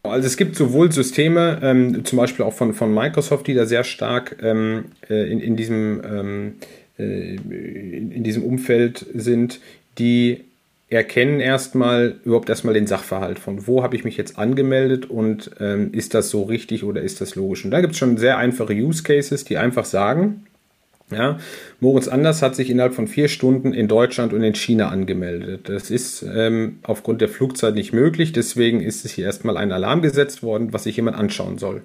Also 0.04 0.28
es 0.28 0.36
gibt 0.36 0.58
sowohl 0.58 0.92
Systeme, 0.92 1.60
ähm, 1.64 2.04
zum 2.04 2.18
Beispiel 2.18 2.44
auch 2.44 2.52
von, 2.52 2.74
von 2.74 2.94
Microsoft, 2.94 3.48
die 3.48 3.54
da 3.54 3.66
sehr 3.66 3.86
stark 3.86 4.36
ähm, 4.42 4.86
äh, 5.10 5.32
in, 5.32 5.40
in, 5.40 5.56
diesem, 5.56 6.02
ähm, 6.04 6.54
äh, 6.60 6.66
in, 6.98 8.12
in, 8.12 8.24
diesem 8.24 8.44
Umfeld 8.44 9.06
sind, 9.14 9.60
die 9.98 10.42
erkennen 10.90 11.40
erstmal 11.40 12.16
überhaupt 12.24 12.50
erstmal 12.50 12.76
den 12.76 12.86
Sachverhalt 12.86 13.40
von 13.40 13.66
wo 13.66 13.82
habe 13.82 13.96
ich 13.96 14.04
mich 14.04 14.16
jetzt 14.16 14.38
angemeldet 14.38 15.10
und 15.10 15.50
ähm, 15.60 15.92
ist 15.92 16.14
das 16.14 16.30
so 16.30 16.44
richtig 16.44 16.84
oder 16.84 17.02
ist 17.02 17.20
das 17.20 17.36
logisch. 17.36 17.66
Und 17.66 17.72
da 17.72 17.82
gibt 17.82 17.94
es 17.94 18.00
schon 18.00 18.18
sehr 18.18 18.38
einfache 18.38 18.74
Use 18.74 19.02
Cases, 19.02 19.44
die 19.44 19.58
einfach 19.58 19.86
sagen, 19.86 20.46
ja, 21.12 21.40
Moritz 21.80 22.08
Anders 22.08 22.42
hat 22.42 22.56
sich 22.56 22.70
innerhalb 22.70 22.94
von 22.94 23.08
vier 23.08 23.28
Stunden 23.28 23.74
in 23.74 23.88
Deutschland 23.88 24.34
und 24.34 24.44
in 24.44 24.56
China 24.56 24.90
angemeldet. 24.90 25.70
Das 25.70 25.92
ist 25.92 26.24
ähm, 26.24 26.80
aufgrund 26.84 27.22
der 27.22 27.30
Flugzeit 27.30 27.76
nicht 27.76 27.94
möglich, 27.94 28.32
deswegen 28.32 28.82
ist 28.82 29.06
es 29.06 29.12
hier 29.12 29.26
erstmal 29.26 29.58
ein 29.58 29.72
Alarm 29.72 30.02
gesetzt 30.02 30.44
worden, 30.44 30.74
was 30.74 30.84
sich 30.84 30.96
jemand 30.96 31.18
anschauen 31.18 31.58
soll. 31.58 31.82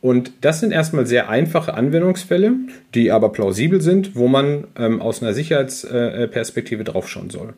Und 0.00 0.32
das 0.40 0.60
sind 0.60 0.72
erstmal 0.72 1.06
sehr 1.06 1.28
einfache 1.28 1.74
Anwendungsfälle, 1.74 2.54
die 2.94 3.12
aber 3.12 3.32
plausibel 3.32 3.82
sind, 3.82 4.16
wo 4.16 4.28
man 4.28 4.64
ähm, 4.78 5.02
aus 5.02 5.22
einer 5.22 5.34
Sicherheitsperspektive 5.34 6.82
äh, 6.82 6.84
draufschauen 6.84 7.28
soll. 7.28 7.52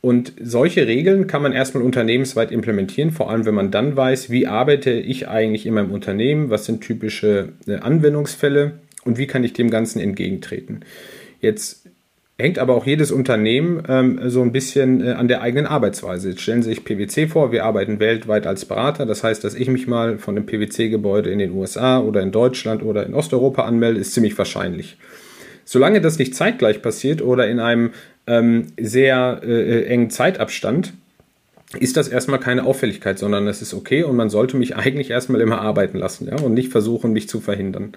Und 0.00 0.32
solche 0.40 0.86
Regeln 0.86 1.26
kann 1.26 1.42
man 1.42 1.52
erstmal 1.52 1.82
unternehmensweit 1.82 2.52
implementieren, 2.52 3.10
vor 3.10 3.28
allem 3.30 3.44
wenn 3.44 3.54
man 3.54 3.70
dann 3.70 3.96
weiß, 3.96 4.30
wie 4.30 4.46
arbeite 4.46 4.92
ich 4.92 5.28
eigentlich 5.28 5.66
in 5.66 5.74
meinem 5.74 5.90
Unternehmen, 5.90 6.48
was 6.48 6.64
sind 6.64 6.80
typische 6.80 7.50
äh, 7.66 7.76
Anwendungsfälle 7.76 8.78
und 9.04 9.18
wie 9.18 9.26
kann 9.26 9.42
ich 9.42 9.52
dem 9.52 9.70
Ganzen 9.70 10.00
entgegentreten. 10.00 10.80
Jetzt 11.40 11.89
hängt 12.40 12.58
aber 12.58 12.74
auch 12.74 12.86
jedes 12.86 13.12
Unternehmen 13.12 13.82
ähm, 13.88 14.20
so 14.26 14.42
ein 14.42 14.52
bisschen 14.52 15.06
äh, 15.06 15.12
an 15.12 15.28
der 15.28 15.42
eigenen 15.42 15.66
Arbeitsweise. 15.66 16.30
Jetzt 16.30 16.42
stellen 16.42 16.62
Sie 16.62 16.70
sich 16.70 16.84
PwC 16.84 17.28
vor, 17.28 17.52
wir 17.52 17.64
arbeiten 17.64 18.00
weltweit 18.00 18.46
als 18.46 18.64
Berater. 18.64 19.06
Das 19.06 19.22
heißt, 19.22 19.44
dass 19.44 19.54
ich 19.54 19.68
mich 19.68 19.86
mal 19.86 20.18
von 20.18 20.36
einem 20.36 20.46
PwC-Gebäude 20.46 21.30
in 21.30 21.38
den 21.38 21.52
USA 21.52 22.00
oder 22.00 22.22
in 22.22 22.32
Deutschland 22.32 22.82
oder 22.82 23.06
in 23.06 23.14
Osteuropa 23.14 23.64
anmelde, 23.64 24.00
ist 24.00 24.14
ziemlich 24.14 24.36
wahrscheinlich. 24.36 24.96
Solange 25.64 26.00
das 26.00 26.18
nicht 26.18 26.34
zeitgleich 26.34 26.82
passiert 26.82 27.22
oder 27.22 27.48
in 27.48 27.60
einem 27.60 27.90
ähm, 28.26 28.68
sehr 28.78 29.40
äh, 29.44 29.84
engen 29.84 30.10
Zeitabstand, 30.10 30.92
ist 31.78 31.96
das 31.96 32.08
erstmal 32.08 32.40
keine 32.40 32.64
Auffälligkeit, 32.64 33.18
sondern 33.18 33.46
es 33.46 33.62
ist 33.62 33.74
okay 33.74 34.02
und 34.02 34.16
man 34.16 34.30
sollte 34.30 34.56
mich 34.56 34.76
eigentlich 34.76 35.10
erstmal 35.10 35.40
immer 35.40 35.60
arbeiten 35.60 35.98
lassen 35.98 36.26
ja, 36.26 36.36
und 36.36 36.54
nicht 36.54 36.72
versuchen, 36.72 37.12
mich 37.12 37.28
zu 37.28 37.40
verhindern. 37.40 37.92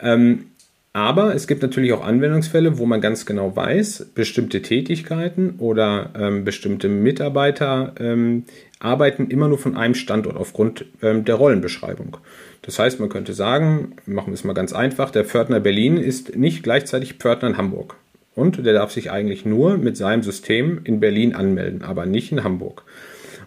Ähm, 0.00 0.46
aber 0.92 1.34
es 1.34 1.46
gibt 1.46 1.62
natürlich 1.62 1.92
auch 1.94 2.04
Anwendungsfälle, 2.04 2.78
wo 2.78 2.84
man 2.84 3.00
ganz 3.00 3.24
genau 3.24 3.56
weiß, 3.56 4.10
bestimmte 4.14 4.60
Tätigkeiten 4.60 5.54
oder 5.58 6.10
ähm, 6.18 6.44
bestimmte 6.44 6.88
Mitarbeiter 6.88 7.94
ähm, 7.98 8.44
arbeiten 8.78 9.28
immer 9.28 9.48
nur 9.48 9.58
von 9.58 9.76
einem 9.76 9.94
Standort 9.94 10.36
aufgrund 10.36 10.84
ähm, 11.02 11.24
der 11.24 11.36
Rollenbeschreibung. 11.36 12.18
Das 12.60 12.78
heißt, 12.78 13.00
man 13.00 13.08
könnte 13.08 13.32
sagen, 13.32 13.96
machen 14.04 14.28
wir 14.28 14.34
es 14.34 14.44
mal 14.44 14.52
ganz 14.52 14.72
einfach, 14.72 15.10
der 15.10 15.24
Pförtner 15.24 15.60
Berlin 15.60 15.96
ist 15.96 16.36
nicht 16.36 16.62
gleichzeitig 16.62 17.14
Pförtner 17.14 17.48
in 17.48 17.56
Hamburg. 17.56 17.96
Und 18.34 18.64
der 18.64 18.72
darf 18.72 18.92
sich 18.92 19.10
eigentlich 19.10 19.44
nur 19.44 19.78
mit 19.78 19.96
seinem 19.96 20.22
System 20.22 20.80
in 20.84 21.00
Berlin 21.00 21.34
anmelden, 21.34 21.82
aber 21.82 22.06
nicht 22.06 22.32
in 22.32 22.44
Hamburg. 22.44 22.82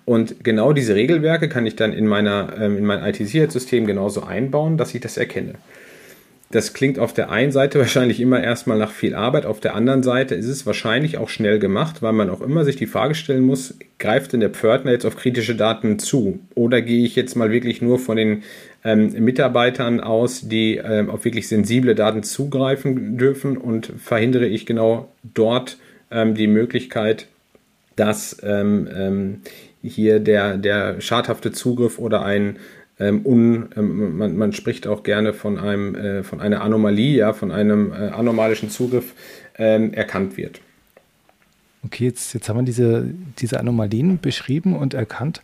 Und 0.03 0.43
genau 0.43 0.73
diese 0.73 0.95
Regelwerke 0.95 1.49
kann 1.49 1.65
ich 1.65 1.75
dann 1.75 1.91
in, 1.93 2.07
meiner, 2.07 2.53
ähm, 2.59 2.77
in 2.77 2.85
mein 2.85 3.03
IT-Sicherheitssystem 3.03 3.85
genauso 3.85 4.23
einbauen, 4.23 4.77
dass 4.77 4.93
ich 4.93 5.01
das 5.01 5.17
erkenne. 5.17 5.55
Das 6.55 6.71
klingt 6.71 6.99
auf 6.99 7.11
der 7.11 7.31
einen 7.31 7.51
Seite 7.51 7.79
wahrscheinlich 7.79 8.21
immer 8.21 8.41
erstmal 8.41 8.77
nach 8.77 8.91
viel 8.91 9.13
Arbeit, 9.13 9.45
auf 9.45 9.59
der 9.59 9.75
anderen 9.75 10.03
Seite 10.03 10.35
ist 10.35 10.47
es 10.47 10.65
wahrscheinlich 10.65 11.17
auch 11.17 11.27
schnell 11.27 11.59
gemacht, 11.59 12.01
weil 12.01 12.13
man 12.13 12.29
auch 12.29 12.39
immer 12.39 12.63
sich 12.63 12.77
die 12.77 12.85
Frage 12.85 13.13
stellen 13.13 13.43
muss, 13.43 13.77
greift 13.99 14.31
denn 14.31 14.39
der 14.39 14.51
Pförtner 14.51 14.91
jetzt 14.91 15.05
auf 15.05 15.17
kritische 15.17 15.55
Daten 15.55 15.99
zu? 15.99 16.39
Oder 16.55 16.81
gehe 16.81 17.05
ich 17.05 17.17
jetzt 17.17 17.35
mal 17.35 17.51
wirklich 17.51 17.81
nur 17.81 17.99
von 17.99 18.15
den 18.15 18.43
ähm, 18.85 19.11
Mitarbeitern 19.21 19.99
aus, 19.99 20.47
die 20.47 20.77
ähm, 20.77 21.09
auf 21.09 21.25
wirklich 21.25 21.49
sensible 21.49 21.93
Daten 21.93 22.23
zugreifen 22.23 23.17
dürfen 23.17 23.57
und 23.57 23.91
verhindere 23.97 24.45
ich 24.45 24.65
genau 24.65 25.11
dort 25.23 25.77
ähm, 26.09 26.35
die 26.35 26.47
Möglichkeit, 26.47 27.27
dass 27.97 28.37
ähm, 28.43 28.87
ähm, 28.95 29.41
hier 29.83 30.21
der, 30.21 30.55
der 30.55 31.01
schadhafte 31.01 31.51
Zugriff 31.51 31.99
oder 31.99 32.23
ein 32.23 32.59
ähm, 32.99 33.25
un, 33.25 33.69
ähm, 33.75 34.17
man, 34.17 34.37
man, 34.37 34.53
spricht 34.53 34.87
auch 34.87 35.03
gerne 35.03 35.33
von 35.33 35.57
einem 35.59 35.95
äh, 35.95 36.23
von 36.23 36.39
einer 36.39 36.61
Anomalie, 36.61 37.17
ja, 37.17 37.33
von 37.33 37.51
einem 37.51 37.91
äh, 37.91 38.09
anomalischen 38.09 38.69
Zugriff 38.69 39.13
ähm, 39.57 39.93
erkannt 39.93 40.37
wird. 40.37 40.61
Okay, 41.85 42.05
jetzt, 42.05 42.33
jetzt 42.33 42.49
haben 42.49 42.57
wir 42.57 42.63
diese, 42.63 43.05
diese 43.37 43.59
Anomalien 43.59 44.19
beschrieben 44.19 44.75
und 44.75 44.93
erkannt. 44.93 45.41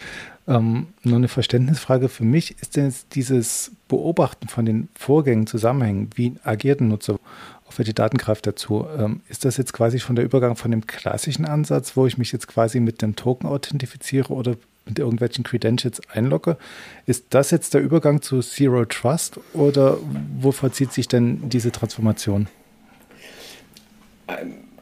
Ähm, 0.48 0.88
nur 1.04 1.18
eine 1.18 1.28
Verständnisfrage 1.28 2.10
für 2.10 2.24
mich, 2.24 2.56
ist 2.62 2.76
denn 2.76 2.86
jetzt 2.86 3.14
dieses 3.14 3.72
Beobachten 3.88 4.48
von 4.48 4.66
den 4.66 4.88
Vorgängen, 4.96 5.46
Zusammenhängen, 5.46 6.10
wie 6.16 6.34
agiert 6.44 6.82
ein 6.82 6.88
Nutzer, 6.88 7.20
auf 7.68 7.78
welche 7.78 7.94
Daten 7.94 8.18
greift 8.18 8.48
er 8.48 8.56
zu? 8.56 8.88
Ähm, 8.98 9.22
ist 9.30 9.46
das 9.46 9.58
jetzt 9.58 9.72
quasi 9.72 10.00
schon 10.00 10.16
der 10.16 10.26
Übergang 10.26 10.56
von 10.56 10.72
dem 10.72 10.88
klassischen 10.88 11.46
Ansatz, 11.46 11.96
wo 11.96 12.08
ich 12.08 12.18
mich 12.18 12.32
jetzt 12.32 12.48
quasi 12.48 12.80
mit 12.80 13.04
dem 13.04 13.16
Token 13.16 13.48
authentifiziere 13.48 14.34
oder 14.34 14.56
mit 14.86 15.00
irgendwelchen 15.00 15.44
Credentials 15.44 16.02
einlogge. 16.10 16.58
Ist 17.06 17.26
das 17.30 17.52
jetzt 17.52 17.74
der 17.74 17.82
Übergang 17.82 18.22
zu 18.22 18.40
Zero 18.42 18.86
Trust 18.86 19.40
oder 19.54 19.98
wo 20.40 20.52
vollzieht 20.52 20.92
sich 20.92 21.08
denn 21.08 21.50
diese 21.50 21.72
Transformation? 21.72 22.48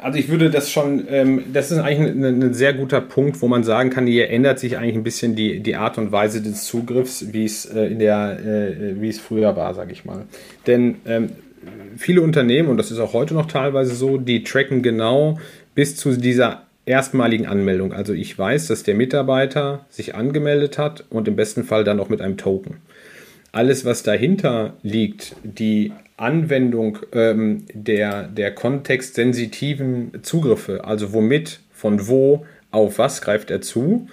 Also 0.02 0.18
ich 0.18 0.30
würde 0.30 0.50
das 0.50 0.72
schon, 0.72 1.06
ähm, 1.10 1.44
das 1.52 1.72
ist 1.72 1.80
eigentlich 1.80 2.12
ein, 2.12 2.24
ein, 2.24 2.54
sehr 2.54 2.74
guter 2.74 3.02
Punkt, 3.02 3.42
wo 3.42 3.50
man 3.50 3.64
sagen 3.66 3.90
kann, 3.90 4.08
hier 4.08 4.30
ändert 4.30 4.58
sich 4.58 4.78
eigentlich 4.78 4.96
ein 4.96 5.04
bisschen 5.04 5.36
die, 5.36 5.60
die 5.60 5.76
Art 5.76 5.98
und 5.98 6.14
Weise 6.14 6.42
des 6.42 6.66
Zugriffs, 6.66 7.34
wie 7.34 7.44
es 7.44 7.66
äh, 7.66 7.88
in 7.88 8.00
der, 8.00 8.40
äh, 8.40 9.02
wie 9.02 9.10
es 9.10 9.20
früher 9.20 9.58
war, 9.58 9.74
sage 9.74 9.92
ich 9.92 10.06
mal. 10.06 10.26
Denn 10.68 10.96
ähm, 11.06 11.32
viele 11.98 12.22
Unternehmen, 12.22 12.70
und 12.70 12.78
das 12.78 12.92
ist 12.92 13.00
auch 13.00 13.12
heute 13.12 13.34
noch 13.34 13.48
teilweise 13.48 13.94
so, 13.94 14.18
die 14.18 14.44
tracken 14.44 14.82
genau 14.84 15.38
bis 15.76 15.98
zu 15.98 16.16
dieser 16.16 16.69
erstmaligen 16.90 17.46
Anmeldung. 17.46 17.94
Also 17.94 18.14
ich 18.14 18.38
weiß, 18.38 18.68
dass 18.68 18.82
der 18.82 18.96
Mitarbeiter 18.96 19.86
sich 19.90 20.16
angemeldet 20.16 20.80
hat 20.80 21.06
und 21.10 21.28
im 21.28 21.36
besten 21.36 21.64
Fall 21.64 21.84
dann 21.84 22.00
auch 22.00 22.10
mit 22.10 22.20
einem 22.20 22.38
Token. 22.38 22.78
Alles, 23.52 23.86
was 23.86 24.02
dahinter 24.04 24.74
liegt, 24.82 25.36
die 25.44 25.94
Anwendung 26.18 26.98
ähm, 27.14 27.66
der, 27.74 28.24
der 28.24 28.54
kontextsensitiven 28.54 30.20
Zugriffe, 30.24 30.84
also 30.84 31.14
womit, 31.14 31.60
von 31.72 32.08
wo, 32.08 32.46
auf 32.72 32.98
was 32.98 33.22
greift 33.22 33.52
er 33.52 33.62
zu, 33.62 34.08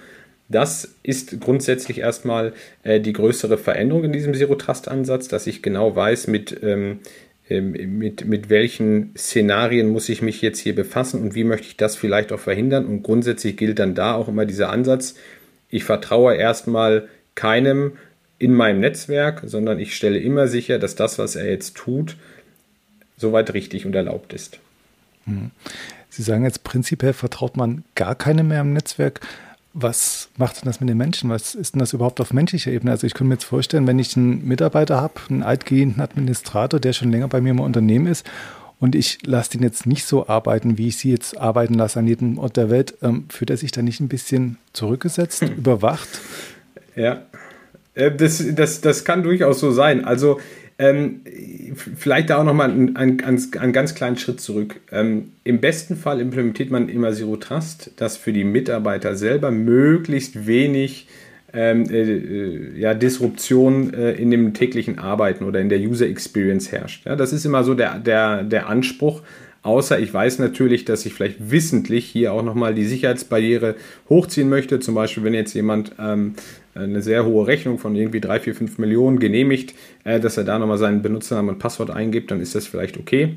das 0.49 0.95
ist 1.03 1.41
grundsätzlich 1.41 1.99
erstmal 1.99 2.53
äh, 2.83 2.99
die 2.99 3.13
größere 3.13 3.57
Veränderung 3.57 4.05
in 4.05 4.13
diesem 4.13 4.33
Zero-Trust-Ansatz, 4.33 5.27
dass 5.27 5.45
ich 5.47 5.61
genau 5.61 5.95
weiß, 5.95 6.27
mit 6.27 6.57
ähm, 6.63 6.99
mit, 7.49 8.25
mit 8.25 8.49
welchen 8.49 9.15
Szenarien 9.17 9.89
muss 9.89 10.09
ich 10.09 10.21
mich 10.21 10.41
jetzt 10.41 10.59
hier 10.59 10.75
befassen 10.75 11.21
und 11.21 11.35
wie 11.35 11.43
möchte 11.43 11.67
ich 11.67 11.77
das 11.77 11.95
vielleicht 11.95 12.31
auch 12.31 12.39
verhindern. 12.39 12.85
Und 12.85 13.03
grundsätzlich 13.03 13.57
gilt 13.57 13.79
dann 13.79 13.95
da 13.95 14.15
auch 14.15 14.27
immer 14.27 14.45
dieser 14.45 14.69
Ansatz, 14.69 15.15
ich 15.69 15.83
vertraue 15.83 16.35
erstmal 16.35 17.07
keinem 17.35 17.93
in 18.39 18.53
meinem 18.53 18.79
Netzwerk, 18.79 19.41
sondern 19.45 19.79
ich 19.79 19.95
stelle 19.95 20.19
immer 20.19 20.47
sicher, 20.47 20.79
dass 20.79 20.95
das, 20.95 21.19
was 21.19 21.35
er 21.35 21.49
jetzt 21.49 21.75
tut, 21.75 22.15
soweit 23.17 23.53
richtig 23.53 23.85
und 23.85 23.95
erlaubt 23.95 24.33
ist. 24.33 24.59
Hm. 25.25 25.51
Sie 26.09 26.23
sagen 26.23 26.45
jetzt 26.45 26.63
prinzipiell 26.63 27.13
vertraut 27.13 27.57
man 27.57 27.83
gar 27.95 28.15
keine 28.15 28.43
mehr 28.43 28.61
im 28.61 28.73
Netzwerk. 28.73 29.21
Was 29.79 30.29
macht 30.37 30.57
denn 30.57 30.65
das 30.65 30.79
mit 30.79 30.89
den 30.89 30.97
Menschen? 30.97 31.29
Was 31.29 31.53
ist 31.53 31.75
denn 31.75 31.79
das 31.79 31.93
überhaupt 31.93 32.19
auf 32.19 32.33
menschlicher 32.33 32.71
Ebene? 32.71 32.89
Also 32.89 33.05
ich 33.05 33.13
könnte 33.13 33.29
mir 33.29 33.35
jetzt 33.35 33.43
vorstellen, 33.43 33.85
wenn 33.85 33.99
ich 33.99 34.17
einen 34.17 34.47
Mitarbeiter 34.47 34.99
habe, 34.99 35.13
einen 35.29 35.43
altgehenden 35.43 36.01
Administrator, 36.01 36.79
der 36.79 36.93
schon 36.93 37.11
länger 37.11 37.27
bei 37.27 37.41
mir 37.41 37.51
im 37.51 37.59
Unternehmen 37.59 38.07
ist 38.07 38.27
und 38.79 38.95
ich 38.95 39.19
lasse 39.23 39.51
den 39.51 39.61
jetzt 39.61 39.85
nicht 39.85 40.05
so 40.05 40.27
arbeiten, 40.27 40.79
wie 40.79 40.87
ich 40.87 40.97
sie 40.97 41.11
jetzt 41.11 41.37
arbeiten 41.37 41.75
lasse 41.75 41.99
an 41.99 42.07
jedem 42.07 42.39
Ort 42.39 42.57
der 42.57 42.71
Welt, 42.71 42.95
ähm, 43.03 43.25
fühlt 43.29 43.51
er 43.51 43.57
sich 43.57 43.71
da 43.71 43.83
nicht 43.83 43.99
ein 43.99 44.07
bisschen 44.07 44.57
zurückgesetzt, 44.73 45.41
hm. 45.41 45.57
überwacht? 45.57 46.09
Ja, 46.95 47.21
äh, 47.93 48.11
das, 48.11 48.43
das, 48.55 48.81
das 48.81 49.05
kann 49.05 49.21
durchaus 49.21 49.59
so 49.59 49.71
sein. 49.71 50.05
Also 50.05 50.39
ähm, 50.79 51.21
vielleicht 51.77 52.29
da 52.29 52.37
auch 52.37 52.43
nochmal 52.43 52.71
einen, 52.71 52.95
einen, 52.95 53.21
einen, 53.21 53.73
ganz 53.73 53.95
kleinen 53.95 54.17
Schritt 54.17 54.41
zurück. 54.41 54.79
Ähm, 54.91 55.31
Im 55.43 55.59
besten 55.59 55.95
Fall 55.95 56.19
implementiert 56.19 56.71
man 56.71 56.89
immer 56.89 57.13
Zero 57.13 57.37
Trust, 57.37 57.91
dass 57.97 58.17
für 58.17 58.33
die 58.33 58.43
Mitarbeiter 58.43 59.15
selber 59.15 59.51
möglichst 59.51 60.47
wenig 60.47 61.07
ähm, 61.53 61.89
äh, 61.89 62.01
äh, 62.01 62.79
ja, 62.79 62.93
Disruption 62.93 63.93
äh, 63.93 64.11
in 64.11 64.31
dem 64.31 64.53
täglichen 64.53 64.99
Arbeiten 64.99 65.43
oder 65.43 65.59
in 65.59 65.69
der 65.69 65.79
User 65.79 66.07
Experience 66.07 66.71
herrscht. 66.71 67.05
Ja, 67.05 67.15
das 67.15 67.31
ist 67.31 67.45
immer 67.45 67.63
so 67.63 67.73
der, 67.73 67.99
der, 67.99 68.43
der 68.43 68.67
Anspruch. 68.67 69.21
Außer 69.63 69.99
ich 69.99 70.13
weiß 70.13 70.39
natürlich, 70.39 70.85
dass 70.85 71.05
ich 71.05 71.13
vielleicht 71.13 71.51
wissentlich 71.51 72.05
hier 72.05 72.33
auch 72.33 72.43
nochmal 72.43 72.73
die 72.73 72.85
Sicherheitsbarriere 72.85 73.75
hochziehen 74.09 74.49
möchte. 74.49 74.79
Zum 74.79 74.95
Beispiel, 74.95 75.23
wenn 75.23 75.33
jetzt 75.33 75.53
jemand 75.53 75.93
ähm, 75.99 76.35
eine 76.75 77.01
sehr 77.01 77.25
hohe 77.25 77.47
Rechnung 77.47 77.79
von 77.79 77.95
irgendwie 77.95 78.21
3, 78.21 78.39
4, 78.39 78.55
5 78.55 78.77
Millionen 78.77 79.19
genehmigt, 79.19 79.73
äh, 80.03 80.19
dass 80.19 80.37
er 80.37 80.43
da 80.43 80.59
nochmal 80.59 80.77
seinen 80.77 81.01
Benutzernamen 81.01 81.55
und 81.55 81.59
Passwort 81.59 81.89
eingibt, 81.89 82.31
dann 82.31 82.39
ist 82.39 82.55
das 82.55 82.67
vielleicht 82.67 82.97
okay. 82.97 83.35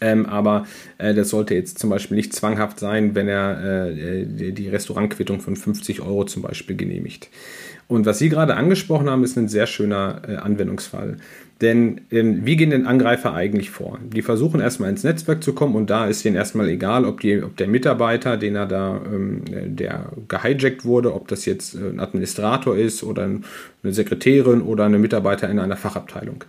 Ähm, 0.00 0.26
aber 0.26 0.66
äh, 0.98 1.12
das 1.12 1.28
sollte 1.28 1.54
jetzt 1.54 1.78
zum 1.78 1.90
Beispiel 1.90 2.16
nicht 2.16 2.32
zwanghaft 2.32 2.78
sein, 2.78 3.14
wenn 3.14 3.28
er 3.28 3.88
äh, 3.88 4.24
die 4.24 4.68
Restaurantquittung 4.68 5.40
von 5.40 5.56
50 5.56 6.00
Euro 6.00 6.24
zum 6.24 6.42
Beispiel 6.42 6.76
genehmigt. 6.76 7.28
Und 7.90 8.06
was 8.06 8.20
Sie 8.20 8.28
gerade 8.28 8.54
angesprochen 8.54 9.10
haben, 9.10 9.24
ist 9.24 9.36
ein 9.36 9.48
sehr 9.48 9.66
schöner 9.66 10.22
äh, 10.28 10.36
Anwendungsfall. 10.36 11.16
Denn 11.60 12.02
ähm, 12.12 12.46
wie 12.46 12.54
gehen 12.56 12.70
denn 12.70 12.86
Angreifer 12.86 13.34
eigentlich 13.34 13.70
vor? 13.70 13.98
Die 14.14 14.22
versuchen 14.22 14.60
erstmal 14.60 14.90
ins 14.90 15.02
Netzwerk 15.02 15.42
zu 15.42 15.54
kommen 15.54 15.74
und 15.74 15.90
da 15.90 16.06
ist 16.06 16.24
ihnen 16.24 16.36
erstmal 16.36 16.68
egal, 16.68 17.04
ob, 17.04 17.18
die, 17.20 17.42
ob 17.42 17.56
der 17.56 17.66
Mitarbeiter, 17.66 18.36
den 18.36 18.54
er 18.54 18.66
da, 18.66 19.00
ähm, 19.12 19.42
der 19.76 20.12
gehijackt 20.28 20.84
wurde, 20.84 21.12
ob 21.12 21.26
das 21.26 21.46
jetzt 21.46 21.74
äh, 21.74 21.88
ein 21.88 21.98
Administrator 21.98 22.76
ist 22.76 23.02
oder 23.02 23.24
eine 23.24 23.92
Sekretärin 23.92 24.62
oder 24.62 24.84
eine 24.84 25.00
Mitarbeiter 25.00 25.50
in 25.50 25.58
einer 25.58 25.76
Fachabteilung. 25.76 26.44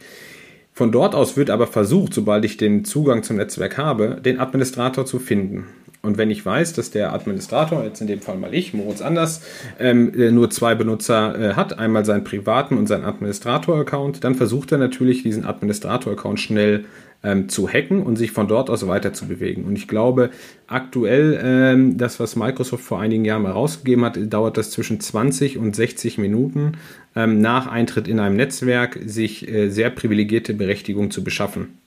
Von 0.73 0.91
dort 0.91 1.15
aus 1.15 1.37
wird 1.37 1.49
aber 1.49 1.65
versucht, 1.65 2.13
sobald 2.13 2.45
ich 2.45 2.57
den 2.57 2.85
Zugang 2.85 3.23
zum 3.23 3.37
Netzwerk 3.37 3.79
habe, 3.79 4.21
den 4.23 4.39
Administrator 4.39 5.07
zu 5.07 5.17
finden. 5.17 5.65
Und 6.01 6.17
wenn 6.17 6.31
ich 6.31 6.45
weiß, 6.45 6.73
dass 6.73 6.89
der 6.89 7.13
Administrator, 7.13 7.83
jetzt 7.83 8.01
in 8.01 8.07
dem 8.07 8.21
Fall 8.21 8.37
mal 8.37 8.53
ich, 8.53 8.73
Moritz 8.73 9.01
Anders, 9.01 9.41
ähm, 9.79 10.13
äh, 10.19 10.31
nur 10.31 10.49
zwei 10.49 10.73
Benutzer 10.73 11.39
äh, 11.39 11.53
hat, 11.53 11.77
einmal 11.77 12.05
seinen 12.05 12.23
privaten 12.23 12.77
und 12.77 12.87
seinen 12.87 13.05
Administrator-Account, 13.05 14.23
dann 14.23 14.35
versucht 14.35 14.71
er 14.71 14.79
natürlich, 14.79 15.21
diesen 15.21 15.45
Administrator-Account 15.45 16.39
schnell 16.39 16.85
ähm, 17.23 17.49
zu 17.49 17.69
hacken 17.69 18.01
und 18.01 18.15
sich 18.15 18.31
von 18.31 18.47
dort 18.47 18.69
aus 18.69 18.87
weiter 18.87 19.13
zu 19.13 19.27
bewegen. 19.27 19.63
Und 19.65 19.75
ich 19.75 19.87
glaube, 19.87 20.31
aktuell, 20.67 21.39
ähm, 21.43 21.97
das, 21.97 22.19
was 22.19 22.35
Microsoft 22.35 22.83
vor 22.83 22.99
einigen 22.99 23.25
Jahren 23.25 23.43
mal 23.43 23.51
rausgegeben 23.51 24.03
hat, 24.03 24.17
dauert 24.33 24.57
das 24.57 24.71
zwischen 24.71 24.99
20 24.99 25.57
und 25.57 25.75
60 25.75 26.17
Minuten 26.17 26.73
ähm, 27.15 27.41
nach 27.41 27.67
Eintritt 27.67 28.07
in 28.07 28.19
einem 28.19 28.37
Netzwerk, 28.37 28.99
sich 29.05 29.47
äh, 29.47 29.69
sehr 29.69 29.91
privilegierte 29.91 30.55
Berechtigung 30.55 31.11
zu 31.11 31.23
beschaffen. 31.23 31.80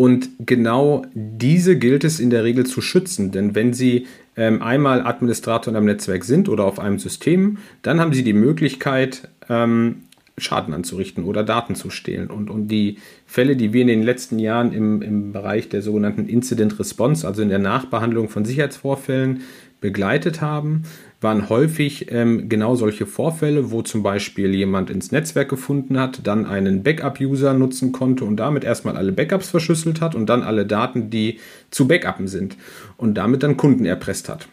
Und 0.00 0.30
genau 0.38 1.04
diese 1.12 1.76
gilt 1.76 2.04
es 2.04 2.20
in 2.20 2.30
der 2.30 2.44
Regel 2.44 2.64
zu 2.64 2.80
schützen, 2.80 3.32
denn 3.32 3.56
wenn 3.56 3.72
Sie 3.72 4.06
ähm, 4.36 4.62
einmal 4.62 5.04
Administrator 5.04 5.72
in 5.72 5.76
einem 5.76 5.86
Netzwerk 5.86 6.24
sind 6.24 6.48
oder 6.48 6.66
auf 6.66 6.78
einem 6.78 7.00
System, 7.00 7.58
dann 7.82 7.98
haben 7.98 8.12
Sie 8.12 8.22
die 8.22 8.32
Möglichkeit, 8.32 9.28
ähm, 9.48 10.04
Schaden 10.36 10.72
anzurichten 10.72 11.24
oder 11.24 11.42
Daten 11.42 11.74
zu 11.74 11.90
stehlen. 11.90 12.30
Und, 12.30 12.48
und 12.48 12.68
die 12.68 12.98
Fälle, 13.26 13.56
die 13.56 13.72
wir 13.72 13.82
in 13.82 13.88
den 13.88 14.04
letzten 14.04 14.38
Jahren 14.38 14.72
im, 14.72 15.02
im 15.02 15.32
Bereich 15.32 15.68
der 15.68 15.82
sogenannten 15.82 16.28
Incident 16.28 16.78
Response, 16.78 17.26
also 17.26 17.42
in 17.42 17.48
der 17.48 17.58
Nachbehandlung 17.58 18.28
von 18.28 18.44
Sicherheitsvorfällen, 18.44 19.40
begleitet 19.80 20.40
haben, 20.40 20.84
waren 21.20 21.48
häufig 21.48 22.12
ähm, 22.12 22.48
genau 22.48 22.76
solche 22.76 23.04
Vorfälle, 23.04 23.72
wo 23.72 23.82
zum 23.82 24.04
Beispiel 24.04 24.54
jemand 24.54 24.88
ins 24.88 25.10
Netzwerk 25.10 25.48
gefunden 25.48 25.98
hat, 25.98 26.20
dann 26.24 26.46
einen 26.46 26.84
Backup-User 26.84 27.54
nutzen 27.54 27.90
konnte 27.90 28.24
und 28.24 28.36
damit 28.36 28.62
erstmal 28.62 28.96
alle 28.96 29.10
Backups 29.10 29.50
verschlüsselt 29.50 30.00
hat 30.00 30.14
und 30.14 30.26
dann 30.26 30.42
alle 30.42 30.64
Daten, 30.64 31.10
die 31.10 31.40
zu 31.70 31.88
Backuppen 31.88 32.28
sind 32.28 32.56
und 32.96 33.14
damit 33.14 33.42
dann 33.42 33.56
Kunden 33.56 33.84
erpresst 33.84 34.28
hat. 34.28 34.46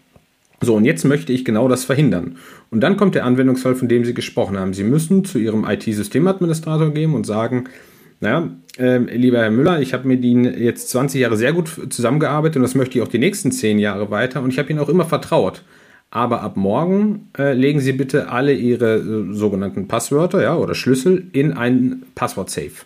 So, 0.62 0.76
und 0.76 0.86
jetzt 0.86 1.04
möchte 1.04 1.34
ich 1.34 1.46
genau 1.46 1.68
das 1.68 1.84
verhindern. 1.84 2.38
Und 2.72 2.82
dann 2.82 2.98
kommt 2.98 3.14
der 3.14 3.26
Anwendungsfall, 3.26 3.76
von 3.76 3.88
dem 3.88 4.04
Sie 4.04 4.16
gesprochen 4.16 4.58
haben. 4.58 4.74
Sie 4.74 4.86
müssen 4.86 5.24
zu 5.24 5.38
Ihrem 5.38 5.66
IT-Systemadministrator 5.66 6.92
gehen 6.92 7.14
und 7.14 7.28
sagen, 7.28 7.66
naja, 8.22 8.50
äh, 8.80 8.98
lieber 8.98 9.40
Herr 9.40 9.52
Müller, 9.52 9.82
ich 9.82 9.94
habe 9.94 10.08
mit 10.08 10.24
Ihnen 10.24 10.58
jetzt 10.60 10.90
20 10.90 11.22
Jahre 11.22 11.38
sehr 11.38 11.54
gut 11.54 11.70
zusammengearbeitet 11.90 12.56
und 12.56 12.64
das 12.64 12.74
möchte 12.74 12.98
ich 12.98 13.04
auch 13.04 13.10
die 13.10 13.20
nächsten 13.20 13.52
10 13.52 13.78
Jahre 13.78 14.10
weiter 14.10 14.42
und 14.42 14.50
ich 14.50 14.58
habe 14.58 14.70
Ihnen 14.70 14.80
auch 14.80 14.90
immer 14.90 15.06
vertraut 15.06 15.62
aber 16.16 16.42
ab 16.44 16.56
morgen 16.56 17.28
äh, 17.38 17.54
legen 17.54 17.82
Sie 17.82 17.92
bitte 17.92 18.30
alle 18.30 18.54
Ihre 18.54 18.96
äh, 18.96 19.34
sogenannten 19.34 19.90
Passwörter 19.90 20.42
ja, 20.42 20.56
oder 20.56 20.74
Schlüssel 20.74 21.28
in 21.34 21.52
ein 21.52 22.04
Passwort-Safe. 22.16 22.86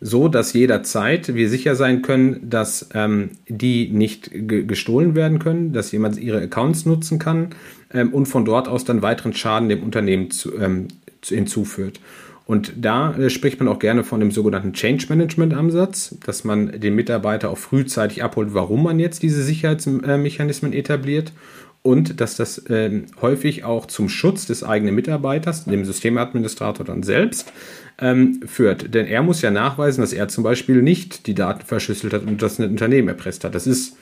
So 0.00 0.26
dass 0.26 0.52
jederzeit 0.52 1.36
wir 1.36 1.48
sicher 1.48 1.76
sein 1.76 2.02
können, 2.02 2.50
dass 2.50 2.88
ähm, 2.92 3.30
die 3.48 3.88
nicht 3.88 4.30
gestohlen 4.32 5.14
werden 5.14 5.38
können, 5.38 5.72
dass 5.72 5.92
jemand 5.92 6.18
ihre 6.18 6.42
Accounts 6.42 6.86
nutzen 6.86 7.20
kann 7.20 7.50
ähm, 7.94 8.12
und 8.12 8.26
von 8.26 8.44
dort 8.44 8.66
aus 8.66 8.84
dann 8.84 9.00
weiteren 9.00 9.32
Schaden 9.32 9.68
dem 9.68 9.84
Unternehmen 9.84 10.32
zu, 10.32 10.58
ähm, 10.58 10.88
zu 11.22 11.36
hinzuführt. 11.36 12.00
Und 12.46 12.72
da 12.76 13.16
äh, 13.16 13.30
spricht 13.30 13.60
man 13.60 13.68
auch 13.68 13.78
gerne 13.78 14.02
von 14.02 14.18
dem 14.18 14.32
sogenannten 14.32 14.72
Change 14.72 15.06
Management 15.08 15.54
Ansatz, 15.54 16.16
dass 16.26 16.42
man 16.42 16.80
den 16.80 16.96
Mitarbeiter 16.96 17.48
auch 17.48 17.58
frühzeitig 17.58 18.24
abholt, 18.24 18.54
warum 18.54 18.82
man 18.82 18.98
jetzt 18.98 19.22
diese 19.22 19.42
Sicherheitsmechanismen 19.42 20.72
etabliert 20.72 21.32
und 21.86 22.20
dass 22.20 22.36
das 22.36 22.58
äh, 22.66 23.02
häufig 23.22 23.62
auch 23.62 23.86
zum 23.86 24.08
Schutz 24.08 24.44
des 24.46 24.64
eigenen 24.64 24.94
Mitarbeiters, 24.96 25.66
dem 25.66 25.84
Systemadministrator 25.84 26.84
dann 26.84 27.04
selbst, 27.04 27.52
ähm, 28.00 28.40
führt. 28.44 28.92
Denn 28.92 29.06
er 29.06 29.22
muss 29.22 29.40
ja 29.40 29.52
nachweisen, 29.52 30.00
dass 30.00 30.12
er 30.12 30.26
zum 30.26 30.42
Beispiel 30.42 30.82
nicht 30.82 31.28
die 31.28 31.34
Daten 31.34 31.64
verschlüsselt 31.64 32.12
hat 32.12 32.26
und 32.26 32.42
das 32.42 32.58
ein 32.58 32.68
Unternehmen 32.68 33.06
erpresst 33.06 33.44
hat. 33.44 33.54
Das 33.54 33.68
ist 33.68 33.96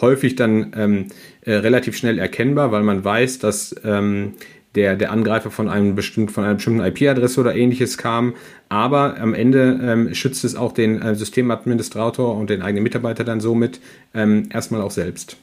häufig 0.00 0.34
dann 0.34 0.72
ähm, 0.76 1.06
äh, 1.42 1.52
relativ 1.52 1.96
schnell 1.96 2.18
erkennbar, 2.18 2.72
weil 2.72 2.82
man 2.82 3.04
weiß, 3.04 3.38
dass 3.38 3.74
ähm, 3.84 4.34
der, 4.74 4.96
der 4.96 5.12
Angreifer 5.12 5.52
von, 5.52 5.68
einem 5.68 5.94
bestimmt, 5.94 6.32
von 6.32 6.42
einer 6.42 6.54
bestimmten 6.54 6.80
IP-Adresse 6.80 7.40
oder 7.40 7.54
ähnliches 7.54 7.98
kam. 7.98 8.34
Aber 8.68 9.18
am 9.20 9.32
Ende 9.32 9.78
ähm, 9.80 10.12
schützt 10.12 10.44
es 10.44 10.56
auch 10.56 10.72
den 10.72 11.00
äh, 11.00 11.14
Systemadministrator 11.14 12.36
und 12.36 12.50
den 12.50 12.62
eigenen 12.62 12.82
Mitarbeiter 12.82 13.22
dann 13.22 13.40
somit 13.40 13.80
ähm, 14.12 14.48
erstmal 14.52 14.82
auch 14.82 14.90
selbst. 14.90 15.36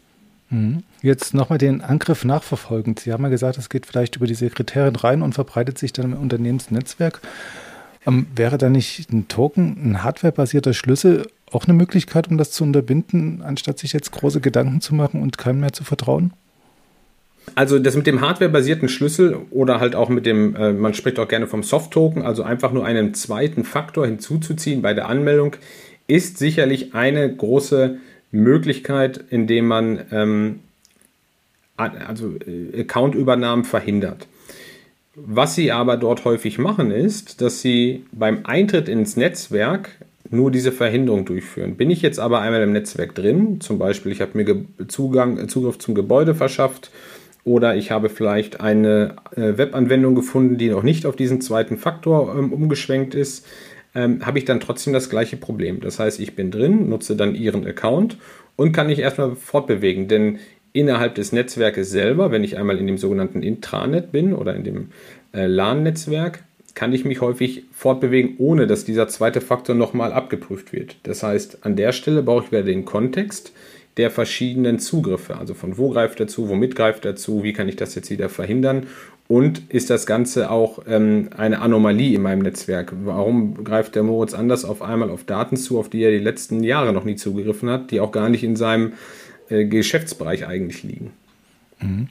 Mhm. 0.49 0.83
Jetzt 1.01 1.33
nochmal 1.33 1.57
den 1.57 1.81
Angriff 1.81 2.23
nachverfolgend. 2.23 2.99
Sie 2.99 3.11
haben 3.11 3.23
ja 3.23 3.29
gesagt, 3.29 3.57
es 3.57 3.69
geht 3.69 3.85
vielleicht 3.85 4.15
über 4.15 4.27
die 4.27 4.35
Sekretärin 4.35 4.95
rein 4.95 5.21
und 5.21 5.33
verbreitet 5.33 5.77
sich 5.77 5.93
dann 5.93 6.13
im 6.13 6.19
Unternehmensnetzwerk. 6.19 7.21
Ähm, 8.05 8.27
wäre 8.35 8.57
da 8.57 8.69
nicht 8.69 9.11
ein 9.11 9.27
Token, 9.27 9.77
ein 9.83 10.03
hardwarebasierter 10.03 10.73
Schlüssel 10.73 11.27
auch 11.51 11.65
eine 11.65 11.73
Möglichkeit, 11.73 12.29
um 12.29 12.37
das 12.37 12.51
zu 12.51 12.63
unterbinden, 12.63 13.41
anstatt 13.41 13.79
sich 13.79 13.93
jetzt 13.93 14.11
große 14.11 14.41
Gedanken 14.41 14.81
zu 14.81 14.93
machen 14.93 15.21
und 15.21 15.37
keinem 15.37 15.61
mehr 15.61 15.73
zu 15.73 15.83
vertrauen? 15.83 16.33
Also 17.53 17.77
das 17.77 17.95
mit 17.95 18.07
dem 18.07 18.21
hardwarebasierten 18.21 18.89
Schlüssel 18.89 19.37
oder 19.51 19.79
halt 19.79 19.95
auch 19.95 20.09
mit 20.09 20.25
dem, 20.25 20.55
äh, 20.55 20.73
man 20.73 20.93
spricht 20.93 21.19
auch 21.19 21.27
gerne 21.27 21.47
vom 21.47 21.61
Soft-Token, 21.61 22.23
also 22.23 22.43
einfach 22.43 22.71
nur 22.71 22.85
einen 22.85 23.13
zweiten 23.13 23.63
Faktor 23.63 24.07
hinzuzuziehen 24.07 24.81
bei 24.81 24.93
der 24.93 25.07
Anmeldung, 25.07 25.55
ist 26.07 26.37
sicherlich 26.37 26.95
eine 26.95 27.33
große 27.33 27.97
Möglichkeit, 28.35 29.23
indem 29.29 29.67
man 29.67 29.99
ähm, 30.11 30.59
also 31.77 32.33
äh, 32.47 32.81
Accountübernahmen 32.81 33.65
verhindert. 33.65 34.27
Was 35.15 35.55
sie 35.55 35.71
aber 35.71 35.97
dort 35.97 36.25
häufig 36.25 36.57
machen, 36.57 36.91
ist, 36.91 37.41
dass 37.41 37.61
sie 37.61 38.05
beim 38.11 38.45
Eintritt 38.45 38.89
ins 38.89 39.15
Netzwerk 39.15 39.89
nur 40.29 40.51
diese 40.51 40.71
Verhinderung 40.71 41.25
durchführen. 41.25 41.75
Bin 41.75 41.89
ich 41.89 42.01
jetzt 42.01 42.19
aber 42.19 42.41
einmal 42.41 42.63
im 42.63 42.73
Netzwerk 42.73 43.15
drin, 43.15 43.61
zum 43.61 43.77
Beispiel 43.77 44.11
ich 44.11 44.21
habe 44.21 44.37
mir 44.37 44.65
Zugang, 44.87 45.47
Zugriff 45.47 45.77
zum 45.77 45.95
Gebäude 45.95 46.35
verschafft 46.35 46.91
oder 47.45 47.75
ich 47.75 47.91
habe 47.91 48.09
vielleicht 48.09 48.59
eine 48.59 49.15
äh, 49.35 49.57
Webanwendung 49.57 50.15
gefunden, 50.15 50.57
die 50.57 50.69
noch 50.69 50.83
nicht 50.83 51.05
auf 51.05 51.15
diesen 51.15 51.41
zweiten 51.41 51.77
Faktor 51.77 52.35
ähm, 52.37 52.51
umgeschwenkt 52.51 53.15
ist, 53.15 53.45
ähm, 53.95 54.25
habe 54.25 54.37
ich 54.37 54.45
dann 54.45 54.59
trotzdem 54.59 54.93
das 54.93 55.09
gleiche 55.09 55.37
Problem. 55.37 55.79
Das 55.79 55.99
heißt, 55.99 56.19
ich 56.19 56.35
bin 56.35 56.51
drin, 56.51 56.89
nutze 56.89 57.15
dann 57.15 57.33
Ihren 57.33 57.65
Account 57.65 58.17
und 58.55 58.71
kann 58.71 58.87
mich 58.87 58.99
erstmal 58.99 59.35
fortbewegen, 59.35 60.07
denn 60.07 60.39
innerhalb 60.73 61.15
des 61.15 61.31
Netzwerkes 61.31 61.89
selber, 61.89 62.31
wenn 62.31 62.43
ich 62.43 62.57
einmal 62.57 62.77
in 62.77 62.87
dem 62.87 62.97
sogenannten 62.97 63.41
Intranet 63.41 64.11
bin 64.11 64.33
oder 64.33 64.55
in 64.55 64.63
dem 64.65 64.89
äh, 65.33 65.47
LAN-Netzwerk, 65.47 66.43
kann 66.73 66.91
ich 66.91 67.05
mich 67.05 67.21
häufig 67.21 67.63
fortbewegen, 67.71 68.35
ohne 68.37 68.67
dass 68.67 68.83
dieser 68.83 69.07
zweite 69.07 69.39
Faktor 69.39 69.75
nochmal 69.75 70.11
abgeprüft 70.11 70.73
wird. 70.73 70.97
Das 71.03 71.23
heißt, 71.23 71.59
an 71.65 71.77
der 71.77 71.93
Stelle 71.93 72.21
brauche 72.21 72.43
ich 72.43 72.51
wieder 72.51 72.63
den 72.63 72.83
Kontext, 72.83 73.53
der 73.95 74.11
verschiedenen 74.11 74.79
Zugriffe. 74.79 75.37
Also 75.37 75.53
von 75.53 75.77
wo 75.77 75.89
greift 75.89 76.19
er 76.19 76.27
zu, 76.27 76.49
womit 76.49 76.75
greift 76.75 77.05
er 77.05 77.15
zu, 77.15 77.43
wie 77.43 77.53
kann 77.53 77.69
ich 77.69 77.77
das 77.77 77.95
jetzt 77.95 78.09
wieder 78.09 78.27
verhindern 78.27 78.87
und 79.27 79.71
ist 79.73 79.89
das 79.89 80.05
Ganze 80.05 80.51
auch 80.51 80.79
ähm, 80.87 81.29
eine 81.35 81.59
Anomalie 81.59 82.15
in 82.15 82.21
meinem 82.21 82.43
Netzwerk? 82.43 82.93
Warum 83.03 83.63
greift 83.63 83.95
der 83.95 84.03
Moritz 84.03 84.33
anders 84.33 84.65
auf 84.65 84.81
einmal 84.81 85.09
auf 85.09 85.23
Daten 85.23 85.57
zu, 85.57 85.79
auf 85.79 85.89
die 85.89 86.03
er 86.03 86.11
die 86.11 86.19
letzten 86.19 86.63
Jahre 86.63 86.93
noch 86.93 87.05
nie 87.05 87.15
zugegriffen 87.15 87.69
hat, 87.69 87.89
die 87.89 87.99
auch 87.99 88.11
gar 88.11 88.29
nicht 88.29 88.43
in 88.43 88.55
seinem 88.55 88.93
äh, 89.49 89.65
Geschäftsbereich 89.65 90.45
eigentlich 90.45 90.83
liegen? 90.83 91.11
Mhm. 91.81 92.07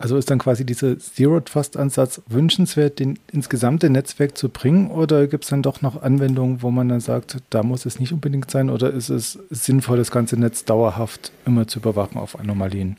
Also 0.00 0.16
ist 0.16 0.30
dann 0.30 0.38
quasi 0.38 0.64
dieser 0.64 0.96
Zero-Trust-Ansatz 0.96 2.22
wünschenswert, 2.28 3.00
den 3.00 3.18
ins 3.32 3.48
gesamte 3.48 3.90
Netzwerk 3.90 4.38
zu 4.38 4.48
bringen? 4.48 4.92
Oder 4.92 5.26
gibt 5.26 5.42
es 5.42 5.50
dann 5.50 5.62
doch 5.62 5.82
noch 5.82 6.00
Anwendungen, 6.00 6.62
wo 6.62 6.70
man 6.70 6.88
dann 6.88 7.00
sagt, 7.00 7.38
da 7.50 7.64
muss 7.64 7.84
es 7.84 7.98
nicht 7.98 8.12
unbedingt 8.12 8.48
sein? 8.48 8.70
Oder 8.70 8.92
ist 8.92 9.08
es 9.08 9.40
sinnvoll, 9.50 9.98
das 9.98 10.12
ganze 10.12 10.36
Netz 10.36 10.64
dauerhaft 10.64 11.32
immer 11.44 11.66
zu 11.66 11.80
überwachen 11.80 12.16
auf 12.16 12.38
Anomalien? 12.38 12.96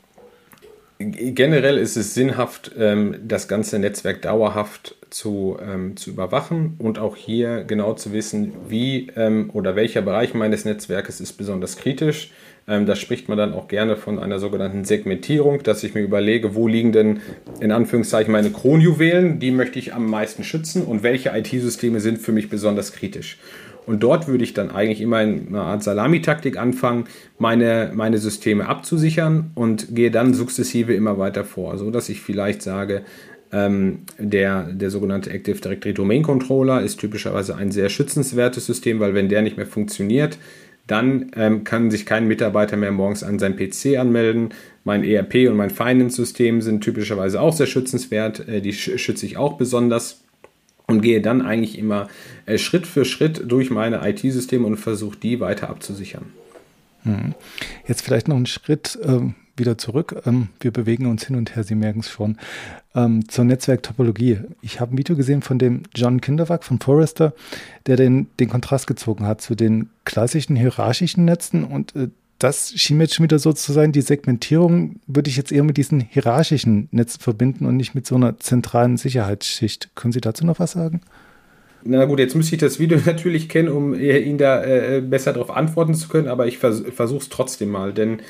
Generell 1.02 1.78
ist 1.78 1.96
es 1.96 2.12
sinnhaft, 2.12 2.72
ähm, 2.78 3.16
das 3.26 3.48
ganze 3.48 3.78
Netzwerk 3.78 4.20
dauerhaft 4.20 4.96
zu, 5.08 5.56
ähm, 5.66 5.96
zu 5.96 6.10
überwachen 6.10 6.74
und 6.78 6.98
auch 6.98 7.16
hier 7.16 7.64
genau 7.64 7.94
zu 7.94 8.12
wissen, 8.12 8.52
wie 8.68 9.08
ähm, 9.16 9.48
oder 9.54 9.76
welcher 9.76 10.02
Bereich 10.02 10.34
meines 10.34 10.66
Netzwerkes 10.66 11.20
ist 11.20 11.32
besonders 11.32 11.78
kritisch 11.78 12.32
da 12.66 12.94
spricht 12.94 13.28
man 13.28 13.36
dann 13.36 13.52
auch 13.52 13.66
gerne 13.66 13.96
von 13.96 14.20
einer 14.20 14.38
sogenannten 14.38 14.84
Segmentierung, 14.84 15.60
dass 15.64 15.82
ich 15.82 15.94
mir 15.94 16.02
überlege, 16.02 16.54
wo 16.54 16.68
liegen 16.68 16.92
denn 16.92 17.20
in 17.58 17.72
Anführungszeichen 17.72 18.30
meine 18.30 18.50
Kronjuwelen, 18.50 19.40
die 19.40 19.50
möchte 19.50 19.80
ich 19.80 19.92
am 19.92 20.08
meisten 20.08 20.44
schützen 20.44 20.84
und 20.84 21.02
welche 21.02 21.30
IT-Systeme 21.30 21.98
sind 21.98 22.18
für 22.18 22.30
mich 22.30 22.48
besonders 22.48 22.92
kritisch. 22.92 23.38
Und 23.86 24.02
dort 24.02 24.28
würde 24.28 24.44
ich 24.44 24.54
dann 24.54 24.70
eigentlich 24.70 25.00
immer 25.00 25.22
in 25.22 25.48
einer 25.48 25.62
Art 25.62 25.82
Salamitaktik 25.82 26.56
anfangen, 26.58 27.04
meine, 27.38 27.90
meine 27.94 28.18
Systeme 28.18 28.68
abzusichern 28.68 29.50
und 29.54 29.94
gehe 29.94 30.10
dann 30.10 30.34
sukzessive 30.34 30.94
immer 30.94 31.18
weiter 31.18 31.44
vor, 31.44 31.78
so 31.78 31.90
dass 31.90 32.08
ich 32.08 32.20
vielleicht 32.20 32.62
sage, 32.62 33.02
ähm, 33.52 34.00
der, 34.18 34.64
der 34.72 34.90
sogenannte 34.90 35.30
Active 35.30 35.60
Directory 35.60 35.94
Domain 35.94 36.22
Controller 36.22 36.82
ist 36.82 37.00
typischerweise 37.00 37.56
ein 37.56 37.72
sehr 37.72 37.88
schützenswertes 37.88 38.66
System, 38.66 39.00
weil 39.00 39.14
wenn 39.14 39.28
der 39.28 39.42
nicht 39.42 39.56
mehr 39.56 39.66
funktioniert, 39.66 40.38
dann 40.86 41.30
ähm, 41.36 41.64
kann 41.64 41.90
sich 41.90 42.04
kein 42.04 42.26
Mitarbeiter 42.26 42.76
mehr 42.76 42.90
morgens 42.90 43.22
an 43.22 43.38
seinem 43.38 43.56
PC 43.56 43.98
anmelden. 43.98 44.50
Mein 44.84 45.04
ERP 45.04 45.48
und 45.48 45.56
mein 45.56 45.70
Finance-System 45.70 46.62
sind 46.62 46.82
typischerweise 46.82 47.40
auch 47.40 47.52
sehr 47.52 47.66
schützenswert. 47.66 48.48
Äh, 48.48 48.60
die 48.60 48.72
sch 48.72 48.98
schütze 48.98 49.26
ich 49.26 49.36
auch 49.36 49.56
besonders 49.56 50.22
und 50.90 51.00
gehe 51.00 51.20
dann 51.20 51.42
eigentlich 51.42 51.78
immer 51.78 52.08
äh, 52.46 52.58
Schritt 52.58 52.86
für 52.86 53.04
Schritt 53.04 53.42
durch 53.46 53.70
meine 53.70 54.06
IT-Systeme 54.08 54.66
und 54.66 54.76
versuche 54.76 55.16
die 55.16 55.40
weiter 55.40 55.70
abzusichern. 55.70 56.26
Hm. 57.04 57.34
Jetzt 57.86 58.02
vielleicht 58.02 58.28
noch 58.28 58.36
einen 58.36 58.46
Schritt 58.46 58.98
ähm, 59.02 59.34
wieder 59.56 59.78
zurück. 59.78 60.22
Ähm, 60.26 60.48
wir 60.58 60.72
bewegen 60.72 61.06
uns 61.06 61.26
hin 61.26 61.36
und 61.36 61.54
her, 61.54 61.64
Sie 61.64 61.74
merken 61.74 62.00
es 62.00 62.10
schon. 62.10 62.36
Ähm, 62.94 63.28
zur 63.28 63.44
Netzwerktopologie. 63.44 64.40
Ich 64.60 64.80
habe 64.80 64.94
ein 64.94 64.98
Video 64.98 65.16
gesehen 65.16 65.42
von 65.42 65.58
dem 65.58 65.84
John 65.94 66.20
Kinderwack 66.20 66.64
von 66.64 66.80
Forrester, 66.80 67.32
der 67.86 67.96
den, 67.96 68.26
den 68.40 68.50
Kontrast 68.50 68.86
gezogen 68.86 69.26
hat 69.26 69.40
zu 69.40 69.54
den 69.54 69.88
klassischen 70.04 70.56
hierarchischen 70.56 71.24
Netzen 71.24 71.64
und 71.64 71.94
äh, 71.94 72.08
das 72.40 72.72
schien 72.74 72.96
mir 72.96 73.04
jetzt 73.04 73.14
schon 73.14 73.24
wieder 73.24 73.38
so 73.38 73.52
zu 73.52 73.72
sein, 73.72 73.92
die 73.92 74.00
Segmentierung 74.00 74.96
würde 75.06 75.28
ich 75.28 75.36
jetzt 75.36 75.52
eher 75.52 75.62
mit 75.62 75.76
diesen 75.76 76.00
hierarchischen 76.00 76.88
Netzen 76.90 77.20
verbinden 77.20 77.66
und 77.66 77.76
nicht 77.76 77.94
mit 77.94 78.06
so 78.06 78.14
einer 78.14 78.38
zentralen 78.38 78.96
Sicherheitsschicht. 78.96 79.90
Können 79.94 80.12
Sie 80.12 80.22
dazu 80.22 80.46
noch 80.46 80.58
was 80.58 80.72
sagen? 80.72 81.02
Na 81.84 82.06
gut, 82.06 82.18
jetzt 82.18 82.34
müsste 82.34 82.56
ich 82.56 82.60
das 82.60 82.78
Video 82.78 82.98
natürlich 83.06 83.50
kennen, 83.50 83.68
um 83.68 83.94
Ihnen 83.94 84.38
da 84.38 84.64
äh, 84.64 85.02
besser 85.02 85.34
darauf 85.34 85.50
antworten 85.50 85.94
zu 85.94 86.08
können, 86.08 86.28
aber 86.28 86.46
ich 86.46 86.58
vers 86.58 86.82
versuche 86.94 87.20
es 87.20 87.28
trotzdem 87.28 87.68
mal, 87.68 87.92
denn 87.92 88.20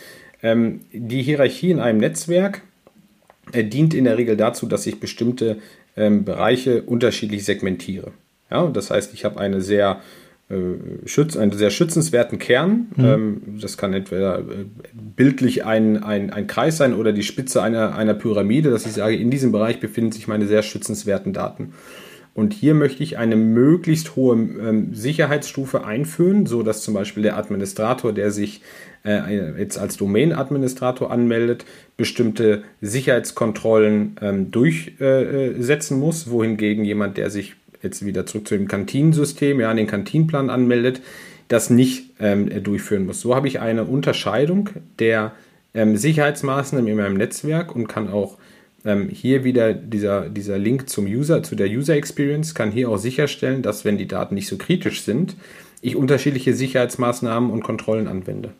ähm, 0.42 0.80
die 0.92 1.22
Hierarchie 1.22 1.70
in 1.70 1.78
einem 1.78 1.98
Netzwerk 1.98 2.62
äh, 3.52 3.62
dient 3.62 3.94
in 3.94 4.04
der 4.04 4.18
Regel 4.18 4.36
dazu, 4.36 4.66
dass 4.66 4.86
ich 4.86 4.98
bestimmte 4.98 5.58
ähm, 5.96 6.24
Bereiche 6.24 6.82
unterschiedlich 6.82 7.44
segmentiere. 7.44 8.12
Ja, 8.50 8.66
das 8.66 8.90
heißt, 8.90 9.14
ich 9.14 9.24
habe 9.24 9.38
eine 9.38 9.60
sehr 9.60 10.00
schütz, 11.04 11.36
einen 11.36 11.52
sehr 11.52 11.70
schützenswerten 11.70 12.38
Kern. 12.38 12.88
Mhm. 12.96 13.04
Ähm, 13.04 13.42
das 13.60 13.76
kann 13.76 13.94
entweder 13.94 14.40
äh, 14.40 14.42
bildlich 14.92 15.64
ein, 15.64 16.02
ein, 16.02 16.30
ein 16.30 16.46
Kreis 16.46 16.76
sein 16.76 16.94
oder 16.94 17.12
die 17.12 17.22
Spitze 17.22 17.62
einer, 17.62 17.94
einer 17.94 18.14
Pyramide, 18.14 18.70
dass 18.70 18.86
ich 18.86 18.92
sage, 18.92 19.16
in 19.16 19.30
diesem 19.30 19.52
Bereich 19.52 19.78
befinden 19.78 20.12
sich 20.12 20.26
meine 20.26 20.46
sehr 20.46 20.62
schützenswerten 20.62 21.32
Daten. 21.32 21.72
Und 22.34 22.52
hier 22.52 22.74
möchte 22.74 23.02
ich 23.02 23.18
eine 23.18 23.36
möglichst 23.36 24.16
hohe 24.16 24.34
ähm, 24.36 24.94
Sicherheitsstufe 24.94 25.84
einführen, 25.84 26.46
so 26.46 26.62
dass 26.62 26.82
zum 26.82 26.94
Beispiel 26.94 27.22
der 27.22 27.36
Administrator, 27.36 28.12
der 28.12 28.30
sich 28.30 28.62
äh, 29.04 29.58
jetzt 29.58 29.78
als 29.78 29.96
Domain-Administrator 29.96 31.10
anmeldet, 31.10 31.64
bestimmte 31.96 32.62
Sicherheitskontrollen 32.80 34.16
ähm, 34.20 34.50
durchsetzen 34.50 35.96
äh, 35.96 36.00
muss, 36.00 36.30
wohingegen 36.30 36.84
jemand, 36.84 37.16
der 37.16 37.30
sich 37.30 37.56
jetzt 37.82 38.04
wieder 38.04 38.26
zurück 38.26 38.48
zu 38.48 38.56
dem 38.56 38.68
Kantinensystem, 38.68 39.60
ja, 39.60 39.72
den 39.72 39.86
Kantinenplan 39.86 40.50
anmeldet, 40.50 41.00
das 41.48 41.70
nicht 41.70 42.10
ähm, 42.20 42.62
durchführen 42.62 43.06
muss. 43.06 43.20
So 43.20 43.34
habe 43.34 43.48
ich 43.48 43.60
eine 43.60 43.84
Unterscheidung 43.84 44.70
der 44.98 45.32
ähm, 45.74 45.96
Sicherheitsmaßnahmen 45.96 46.88
in 46.88 46.96
meinem 46.96 47.16
Netzwerk 47.16 47.74
und 47.74 47.88
kann 47.88 48.08
auch 48.08 48.38
ähm, 48.84 49.08
hier 49.08 49.44
wieder 49.44 49.74
dieser, 49.74 50.28
dieser 50.28 50.58
Link 50.58 50.88
zum 50.88 51.06
User, 51.06 51.42
zu 51.42 51.54
der 51.54 51.68
User 51.68 51.94
Experience, 51.94 52.54
kann 52.54 52.70
hier 52.70 52.88
auch 52.88 52.98
sicherstellen, 52.98 53.62
dass 53.62 53.84
wenn 53.84 53.98
die 53.98 54.08
Daten 54.08 54.34
nicht 54.34 54.48
so 54.48 54.56
kritisch 54.56 55.02
sind, 55.02 55.36
ich 55.82 55.96
unterschiedliche 55.96 56.54
Sicherheitsmaßnahmen 56.54 57.50
und 57.50 57.62
Kontrollen 57.62 58.06
anwende. 58.06 58.52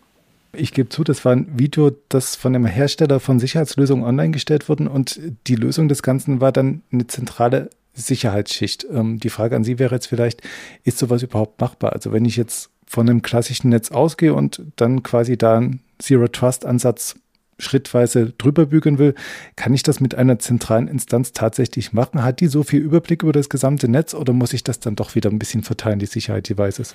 Ich 0.52 0.72
gebe 0.72 0.88
zu, 0.88 1.04
das 1.04 1.24
war 1.24 1.33
ein 1.33 1.46
Video, 1.56 1.92
das 2.09 2.35
von 2.35 2.54
einem 2.54 2.66
Hersteller 2.66 3.20
von 3.20 3.38
Sicherheitslösungen 3.38 4.04
online 4.04 4.33
gestellt 4.33 4.68
wurde 4.68 4.88
und 4.90 5.20
die 5.46 5.54
Lösung 5.54 5.88
des 5.88 6.02
Ganzen 6.02 6.40
war 6.40 6.50
dann 6.50 6.83
eine 6.90 7.06
zentrale 7.06 7.70
Sicherheitsschicht. 8.00 8.86
Ähm, 8.92 9.18
die 9.20 9.30
Frage 9.30 9.56
an 9.56 9.64
Sie 9.64 9.78
wäre 9.78 9.94
jetzt 9.94 10.06
vielleicht, 10.06 10.42
ist 10.84 10.98
sowas 10.98 11.22
überhaupt 11.22 11.60
machbar? 11.60 11.92
Also 11.92 12.12
wenn 12.12 12.24
ich 12.24 12.36
jetzt 12.36 12.70
von 12.86 13.08
einem 13.08 13.22
klassischen 13.22 13.68
Netz 13.68 13.90
ausgehe 13.90 14.34
und 14.34 14.62
dann 14.76 15.02
quasi 15.02 15.38
da 15.38 15.58
einen 15.58 15.80
Zero-Trust-Ansatz 15.98 17.16
schrittweise 17.58 18.32
drüber 18.36 18.66
bügeln 18.66 18.98
will, 18.98 19.14
kann 19.54 19.74
ich 19.74 19.82
das 19.82 20.00
mit 20.00 20.14
einer 20.14 20.38
zentralen 20.38 20.88
Instanz 20.88 21.32
tatsächlich 21.32 21.92
machen? 21.92 22.22
Hat 22.22 22.40
die 22.40 22.48
so 22.48 22.62
viel 22.62 22.80
Überblick 22.80 23.22
über 23.22 23.32
das 23.32 23.48
gesamte 23.48 23.88
Netz 23.88 24.14
oder 24.14 24.32
muss 24.32 24.52
ich 24.52 24.64
das 24.64 24.80
dann 24.80 24.96
doch 24.96 25.14
wieder 25.14 25.30
ein 25.30 25.38
bisschen 25.38 25.62
verteilen, 25.62 25.98
die 25.98 26.06
Sicherheit 26.06 26.48
Devices? 26.48 26.94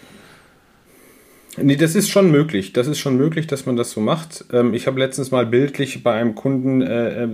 Nee, 1.58 1.76
das 1.76 1.96
ist 1.96 2.10
schon 2.10 2.32
möglich. 2.32 2.74
Das 2.74 2.88
ist 2.88 3.00
schon 3.00 3.18
möglich, 3.18 3.48
dass 3.48 3.66
man 3.66 3.76
das 3.76 3.92
so 3.92 4.02
macht. 4.02 4.46
Ähm, 4.52 4.74
ich 4.74 4.88
habe 4.88 5.00
letztens 5.00 5.32
mal 5.32 5.46
bildlich 5.46 6.04
bei 6.04 6.14
einem 6.14 6.36
Kunden 6.36 6.82
äh, 6.82 7.24
äh, 7.24 7.30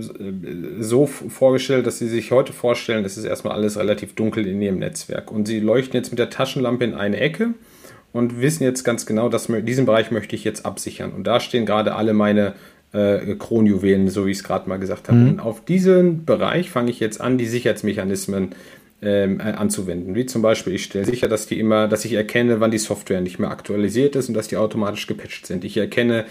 so 0.80 1.06
vorgestellt, 1.06 1.86
dass 1.86 1.98
sie 1.98 2.08
sich 2.08 2.30
heute 2.30 2.52
vorstellen, 2.52 3.04
es 3.04 3.16
ist 3.16 3.24
erstmal 3.24 3.54
alles 3.54 3.78
relativ 3.78 4.14
dunkel 4.14 4.46
in 4.46 4.62
ihrem 4.62 4.78
Netzwerk. 4.78 5.30
Und 5.30 5.46
sie 5.46 5.60
leuchten 5.60 5.94
jetzt 5.94 6.10
mit 6.10 6.18
der 6.18 6.30
Taschenlampe 6.30 6.84
in 6.84 6.94
eine 6.94 7.18
Ecke 7.18 7.54
und 8.12 8.40
wissen 8.40 8.62
jetzt 8.62 8.84
ganz 8.84 9.06
genau, 9.06 9.28
dass 9.28 9.48
diesen 9.48 9.86
Bereich 9.86 10.10
möchte 10.10 10.36
ich 10.36 10.44
jetzt 10.44 10.64
absichern. 10.64 11.12
Und 11.12 11.26
da 11.26 11.40
stehen 11.40 11.66
gerade 11.66 11.94
alle 11.94 12.12
meine 12.12 12.54
äh, 12.92 13.34
Kronjuwelen, 13.36 14.08
so 14.08 14.26
wie 14.26 14.30
ich 14.30 14.38
es 14.38 14.44
gerade 14.44 14.68
mal 14.68 14.78
gesagt 14.78 15.08
habe. 15.08 15.18
Mhm. 15.18 15.28
Und 15.30 15.40
auf 15.40 15.64
diesen 15.64 16.24
Bereich 16.24 16.70
fange 16.70 16.90
ich 16.90 17.00
jetzt 17.00 17.20
an, 17.20 17.38
die 17.38 17.46
Sicherheitsmechanismen 17.46 18.50
ähm, 19.02 19.40
äh, 19.40 19.52
anzuwenden. 19.52 20.14
Wie 20.14 20.26
zum 20.26 20.42
Beispiel, 20.42 20.74
ich 20.74 20.84
stelle 20.84 21.04
sicher, 21.04 21.28
dass 21.28 21.46
die 21.46 21.58
immer, 21.58 21.88
dass 21.88 22.04
ich 22.04 22.12
erkenne, 22.12 22.60
wann 22.60 22.70
die 22.70 22.78
Software 22.78 23.20
nicht 23.20 23.38
mehr 23.38 23.50
aktualisiert 23.50 24.16
ist 24.16 24.28
und 24.28 24.34
dass 24.34 24.48
die 24.48 24.56
automatisch 24.56 25.06
gepatcht 25.06 25.46
sind. 25.46 25.64
Ich 25.64 25.76
erkenne 25.76 26.24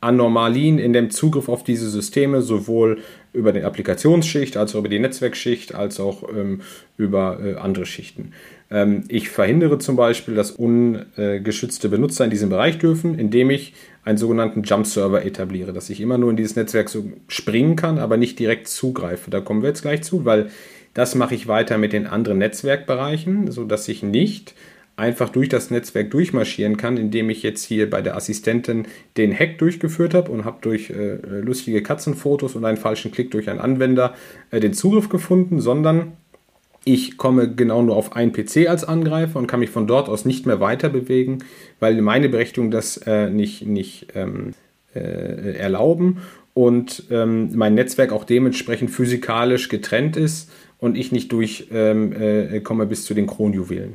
Anomalien 0.00 0.78
in 0.78 0.92
dem 0.92 1.10
Zugriff 1.10 1.48
auf 1.48 1.64
diese 1.64 1.90
Systeme, 1.90 2.40
sowohl 2.42 2.98
über 3.32 3.52
die 3.52 3.62
Applikationsschicht, 3.62 4.56
als 4.56 4.74
auch 4.74 4.80
über 4.80 4.88
die 4.88 5.00
Netzwerkschicht, 5.00 5.74
als 5.74 5.98
auch 5.98 6.22
ähm, 6.28 6.60
über 6.96 7.40
äh, 7.42 7.54
andere 7.56 7.84
Schichten. 7.84 8.32
Ähm, 8.70 9.04
ich 9.08 9.28
verhindere 9.28 9.78
zum 9.78 9.96
Beispiel, 9.96 10.34
dass 10.34 10.52
ungeschützte 10.52 11.88
Benutzer 11.88 12.24
in 12.24 12.30
diesem 12.30 12.48
Bereich 12.48 12.78
dürfen, 12.78 13.18
indem 13.18 13.50
ich 13.50 13.74
einen 14.04 14.18
sogenannten 14.18 14.62
Jump-Server 14.62 15.24
etabliere, 15.24 15.72
dass 15.72 15.90
ich 15.90 16.00
immer 16.00 16.16
nur 16.16 16.30
in 16.30 16.36
dieses 16.36 16.56
Netzwerk 16.56 16.88
so 16.88 17.10
springen 17.26 17.74
kann, 17.74 17.98
aber 17.98 18.16
nicht 18.16 18.38
direkt 18.38 18.68
zugreife. 18.68 19.30
Da 19.30 19.40
kommen 19.40 19.62
wir 19.62 19.68
jetzt 19.68 19.82
gleich 19.82 20.02
zu, 20.02 20.24
weil 20.24 20.50
das 20.98 21.14
mache 21.14 21.36
ich 21.36 21.46
weiter 21.46 21.78
mit 21.78 21.92
den 21.92 22.08
anderen 22.08 22.38
Netzwerkbereichen, 22.38 23.52
sodass 23.52 23.86
ich 23.86 24.02
nicht 24.02 24.56
einfach 24.96 25.28
durch 25.28 25.48
das 25.48 25.70
Netzwerk 25.70 26.10
durchmarschieren 26.10 26.76
kann, 26.76 26.96
indem 26.96 27.30
ich 27.30 27.44
jetzt 27.44 27.62
hier 27.62 27.88
bei 27.88 28.02
der 28.02 28.16
Assistentin 28.16 28.88
den 29.16 29.32
Hack 29.32 29.58
durchgeführt 29.58 30.12
habe 30.12 30.32
und 30.32 30.44
habe 30.44 30.58
durch 30.60 30.90
äh, 30.90 31.18
lustige 31.22 31.84
Katzenfotos 31.84 32.56
und 32.56 32.64
einen 32.64 32.78
falschen 32.78 33.12
Klick 33.12 33.30
durch 33.30 33.48
einen 33.48 33.60
Anwender 33.60 34.14
äh, 34.50 34.58
den 34.58 34.72
Zugriff 34.74 35.08
gefunden, 35.08 35.60
sondern 35.60 36.14
ich 36.82 37.16
komme 37.16 37.54
genau 37.54 37.80
nur 37.80 37.94
auf 37.94 38.16
einen 38.16 38.32
PC 38.32 38.68
als 38.68 38.82
Angreifer 38.82 39.38
und 39.38 39.46
kann 39.46 39.60
mich 39.60 39.70
von 39.70 39.86
dort 39.86 40.08
aus 40.08 40.24
nicht 40.24 40.46
mehr 40.46 40.58
weiter 40.58 40.88
bewegen, 40.88 41.44
weil 41.78 42.02
meine 42.02 42.28
Berechtigung 42.28 42.72
das 42.72 42.96
äh, 42.96 43.30
nicht, 43.30 43.64
nicht 43.64 44.08
ähm, 44.16 44.50
äh, 44.96 45.52
erlauben 45.56 46.18
und 46.58 47.04
ähm, 47.12 47.50
mein 47.54 47.74
Netzwerk 47.74 48.10
auch 48.10 48.24
dementsprechend 48.24 48.90
physikalisch 48.90 49.68
getrennt 49.68 50.16
ist 50.16 50.50
und 50.80 50.96
ich 50.96 51.12
nicht 51.12 51.30
durchkomme 51.30 52.16
ähm, 52.16 52.80
äh, 52.80 52.86
bis 52.86 53.04
zu 53.04 53.14
den 53.14 53.28
Kronjuwelen. 53.28 53.94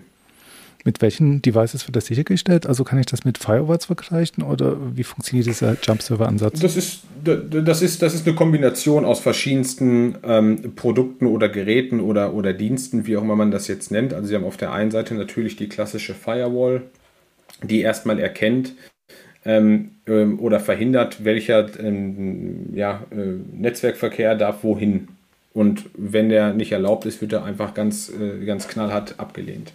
mit 0.86 1.02
welchen 1.02 1.42
Devices 1.42 1.86
wird 1.86 1.98
das 1.98 2.06
sichergestellt? 2.06 2.66
Also 2.66 2.86
kann 2.86 3.00
ich 3.00 3.06
das 3.06 3.26
mit 3.26 3.38
Firewalls 3.38 3.88
vergleichen 3.88 4.46
oder 4.46 4.78
wie 4.96 5.04
funktioniert 5.04 5.48
dieser 5.48 5.76
Jump-Server-Ansatz? 5.84 6.62
Das 6.62 6.78
ist, 6.78 7.02
das, 7.22 7.82
ist, 7.82 8.02
das 8.02 8.14
ist 8.14 8.26
eine 8.26 8.34
Kombination 8.34 9.04
aus 9.04 9.20
verschiedensten 9.20 10.16
ähm, 10.24 10.74
Produkten 10.78 11.26
oder 11.26 11.50
Geräten 11.50 12.00
oder, 12.00 12.34
oder 12.34 12.54
Diensten, 12.54 13.06
wie 13.06 13.18
auch 13.18 13.24
immer 13.24 13.36
man 13.36 13.52
das 13.52 13.68
jetzt 13.68 13.92
nennt. 13.92 14.14
Also 14.14 14.30
Sie 14.30 14.36
haben 14.36 14.46
auf 14.46 14.56
der 14.56 14.72
einen 14.72 14.92
Seite 14.92 15.16
natürlich 15.16 15.58
die 15.58 15.68
klassische 15.68 16.14
Firewall, 16.14 16.84
die 17.62 17.82
erstmal 17.82 18.20
erkennt, 18.20 18.74
ähm, 19.46 19.92
ähm, 20.08 20.40
oder 20.40 20.60
verhindert, 20.60 21.24
welcher 21.24 21.68
ähm, 21.80 22.74
ja, 22.74 23.04
äh, 23.12 23.16
Netzwerkverkehr 23.56 24.36
darf 24.36 24.64
wohin. 24.64 25.10
Und 25.54 25.86
wenn 25.96 26.30
der 26.30 26.54
nicht 26.54 26.72
erlaubt 26.72 27.06
ist, 27.06 27.22
wird 27.22 27.34
er 27.34 27.44
einfach 27.44 27.74
ganz, 27.74 28.10
äh, 28.12 28.44
ganz 28.46 28.68
knallhart 28.68 29.20
abgelehnt. 29.20 29.74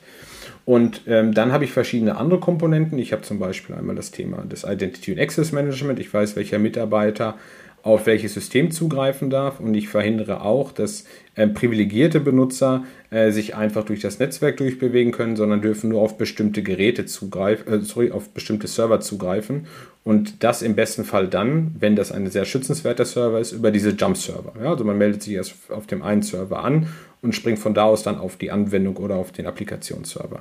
Und 0.65 1.03
ähm, 1.07 1.33
dann 1.33 1.53
habe 1.53 1.65
ich 1.65 1.71
verschiedene 1.73 2.19
andere 2.19 2.41
Komponenten. 2.41 2.99
Ich 2.99 3.13
habe 3.13 3.23
zum 3.23 3.39
Beispiel 3.39 3.75
einmal 3.75 3.97
das 3.97 4.11
Thema 4.11 4.45
des 4.45 4.65
Identity 4.65 5.13
and 5.13 5.21
Access 5.21 5.53
Management. 5.53 5.99
Ich 5.99 6.13
weiß, 6.13 6.37
welcher 6.37 6.59
Mitarbeiter 6.59 7.39
auf 7.83 8.07
welches 8.07 8.35
System 8.35 8.71
zugreifen 8.71 9.31
darf 9.31 9.61
und 9.61 9.75
ich 9.75 9.89
verhindere 9.89 10.43
auch, 10.43 10.73
dass 10.73 11.05
äh, 11.37 11.47
privilegierte 11.47 12.21
Benutzer 12.21 12.85
äh, 13.11 13.31
sich 13.31 13.55
einfach 13.55 13.85
durch 13.85 14.01
das 14.01 14.19
Netzwerk 14.19 14.57
durchbewegen 14.57 15.13
können, 15.13 15.37
sondern 15.37 15.63
dürfen 15.63 15.91
nur 15.91 16.03
auf 16.03 16.19
bestimmte 16.19 16.63
Geräte 16.63 17.07
zugreifen, 17.07 17.73
äh, 17.73 17.81
sorry, 17.81 18.11
auf 18.11 18.31
bestimmte 18.31 18.67
Server 18.67 19.01
zugreifen 19.01 19.67
und 20.05 20.43
das 20.43 20.63
im 20.63 20.75
besten 20.75 21.05
Fall 21.05 21.29
dann, 21.29 21.75
wenn 21.79 21.97
das 21.97 22.13
ein 22.13 22.29
sehr 22.31 22.45
schützenswerter 22.45 23.05
Server 23.05 23.39
ist, 23.39 23.53
über 23.53 23.71
diese 23.71 23.91
Jump-Server. 23.91 24.53
Ja, 24.63 24.71
also 24.71 24.85
man 24.85 24.99
meldet 24.99 25.23
sich 25.23 25.35
erst 25.35 25.55
auf 25.71 25.87
dem 25.87 26.03
einen 26.03 26.23
Server 26.23 26.65
an 26.65 26.89
und 27.23 27.35
springt 27.35 27.59
von 27.59 27.75
da 27.75 27.85
aus 27.85 28.03
dann 28.03 28.19
auf 28.19 28.37
die 28.37 28.51
Anwendung 28.51 28.97
oder 28.97 29.17
auf 29.17 29.33
den 29.33 29.47
Applikationsserver. 29.47 30.41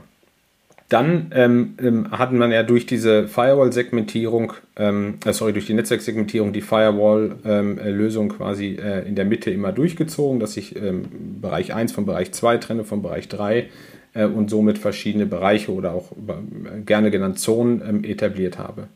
Dann 0.89 1.33
ähm, 1.35 1.75
ähm, 1.81 2.11
hatten 2.11 2.38
man 2.38 2.51
ja 2.51 2.63
durch 2.63 2.85
diese 2.85 3.27
Firewall-Segmentierung, 3.27 4.53
ähm, 4.77 5.15
äh, 5.25 5.33
sorry, 5.33 5.51
durch 5.51 5.65
die 5.65 5.73
Netzwerksegmentierung 5.73 6.53
die 6.53 6.61
Firewall-Lösung 6.61 8.31
ähm, 8.31 8.38
quasi 8.38 8.77
äh, 8.81 9.05
in 9.05 9.15
der 9.15 9.25
Mitte 9.25 9.51
immer 9.51 9.73
durchgezogen, 9.73 10.39
dass 10.39 10.55
ich 10.55 10.77
ähm, 10.77 11.03
Bereich 11.41 11.73
1 11.73 11.91
von 11.91 12.05
Bereich 12.05 12.31
2 12.31 12.57
trenne, 12.57 12.83
von 12.85 13.01
Bereich 13.01 13.27
3 13.27 13.65
äh, 14.13 14.25
und 14.25 14.49
somit 14.49 14.77
verschiedene 14.77 15.25
Bereiche 15.25 15.73
oder 15.73 15.91
auch 15.91 16.13
äh, 16.13 16.81
gerne 16.85 17.11
genannt 17.11 17.38
Zonen 17.39 17.81
ähm, 17.85 18.03
etabliert 18.05 18.57
habe. 18.57 18.88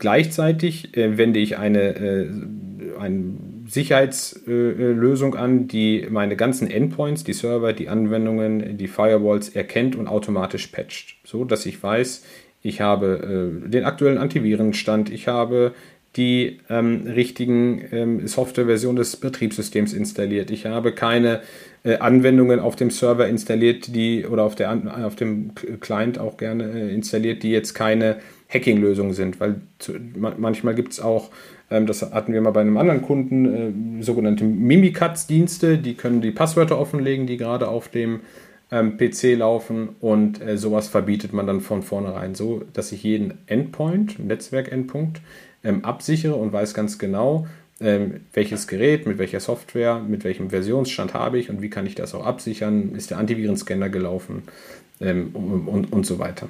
gleichzeitig 0.00 0.96
äh, 0.96 1.16
wende 1.16 1.38
ich 1.38 1.58
eine, 1.58 1.94
äh, 1.94 2.28
eine 2.98 3.38
Sicherheitslösung 3.72 5.34
an, 5.34 5.66
die 5.66 6.06
meine 6.10 6.36
ganzen 6.36 6.70
Endpoints, 6.70 7.24
die 7.24 7.32
Server, 7.32 7.72
die 7.72 7.88
Anwendungen, 7.88 8.76
die 8.76 8.86
Firewalls 8.86 9.48
erkennt 9.48 9.96
und 9.96 10.08
automatisch 10.08 10.66
patcht. 10.66 11.16
So 11.24 11.44
dass 11.44 11.64
ich 11.64 11.82
weiß, 11.82 12.22
ich 12.62 12.82
habe 12.82 13.62
äh, 13.64 13.68
den 13.70 13.84
aktuellen 13.84 14.18
Antivirenstand, 14.18 15.10
ich 15.10 15.26
habe 15.26 15.72
die 16.16 16.60
ähm, 16.68 17.06
richtigen 17.06 17.82
ähm, 17.90 18.28
Softwareversion 18.28 18.96
des 18.96 19.16
Betriebssystems 19.16 19.94
installiert. 19.94 20.50
Ich 20.50 20.66
habe 20.66 20.92
keine 20.92 21.40
äh, 21.84 21.96
Anwendungen 21.96 22.60
auf 22.60 22.76
dem 22.76 22.90
Server 22.90 23.26
installiert, 23.26 23.94
die 23.94 24.26
oder 24.26 24.42
auf, 24.42 24.54
der, 24.54 25.06
auf 25.06 25.16
dem 25.16 25.52
Client 25.80 26.18
auch 26.18 26.36
gerne 26.36 26.64
äh, 26.64 26.94
installiert, 26.94 27.42
die 27.42 27.50
jetzt 27.50 27.72
keine 27.72 28.18
Hacking-Lösungen 28.52 29.14
sind, 29.14 29.40
weil 29.40 29.62
zu, 29.78 29.94
manchmal 30.14 30.74
gibt 30.74 30.92
es 30.92 31.00
auch 31.00 31.30
das 31.80 32.02
hatten 32.02 32.32
wir 32.32 32.40
mal 32.40 32.50
bei 32.50 32.60
einem 32.60 32.76
anderen 32.76 33.02
Kunden, 33.02 34.00
äh, 34.00 34.02
sogenannte 34.02 34.44
Mimikatz-Dienste, 34.44 35.78
die 35.78 35.94
können 35.94 36.20
die 36.20 36.30
Passwörter 36.30 36.78
offenlegen, 36.78 37.26
die 37.26 37.36
gerade 37.36 37.68
auf 37.68 37.88
dem 37.88 38.20
ähm, 38.70 38.96
PC 38.96 39.36
laufen 39.36 39.90
und 40.00 40.40
äh, 40.42 40.56
sowas 40.56 40.88
verbietet 40.88 41.32
man 41.32 41.46
dann 41.46 41.60
von 41.60 41.82
vornherein 41.82 42.34
so, 42.34 42.62
dass 42.72 42.92
ich 42.92 43.02
jeden 43.02 43.34
Endpoint, 43.46 44.18
Netzwerk-Endpunkt, 44.18 45.20
ähm, 45.64 45.84
absichere 45.84 46.34
und 46.34 46.52
weiß 46.52 46.74
ganz 46.74 46.98
genau, 46.98 47.46
ähm, 47.80 48.20
welches 48.32 48.66
Gerät, 48.66 49.06
mit 49.06 49.18
welcher 49.18 49.40
Software, 49.40 49.98
mit 49.98 50.24
welchem 50.24 50.50
Versionsstand 50.50 51.14
habe 51.14 51.38
ich 51.38 51.50
und 51.50 51.62
wie 51.62 51.70
kann 51.70 51.86
ich 51.86 51.94
das 51.94 52.14
auch 52.14 52.24
absichern, 52.24 52.94
ist 52.94 53.10
der 53.10 53.18
Antivirenscanner 53.18 53.88
gelaufen 53.88 54.42
ähm, 55.00 55.30
und, 55.34 55.68
und, 55.68 55.92
und 55.92 56.06
so 56.06 56.18
weiter. 56.18 56.48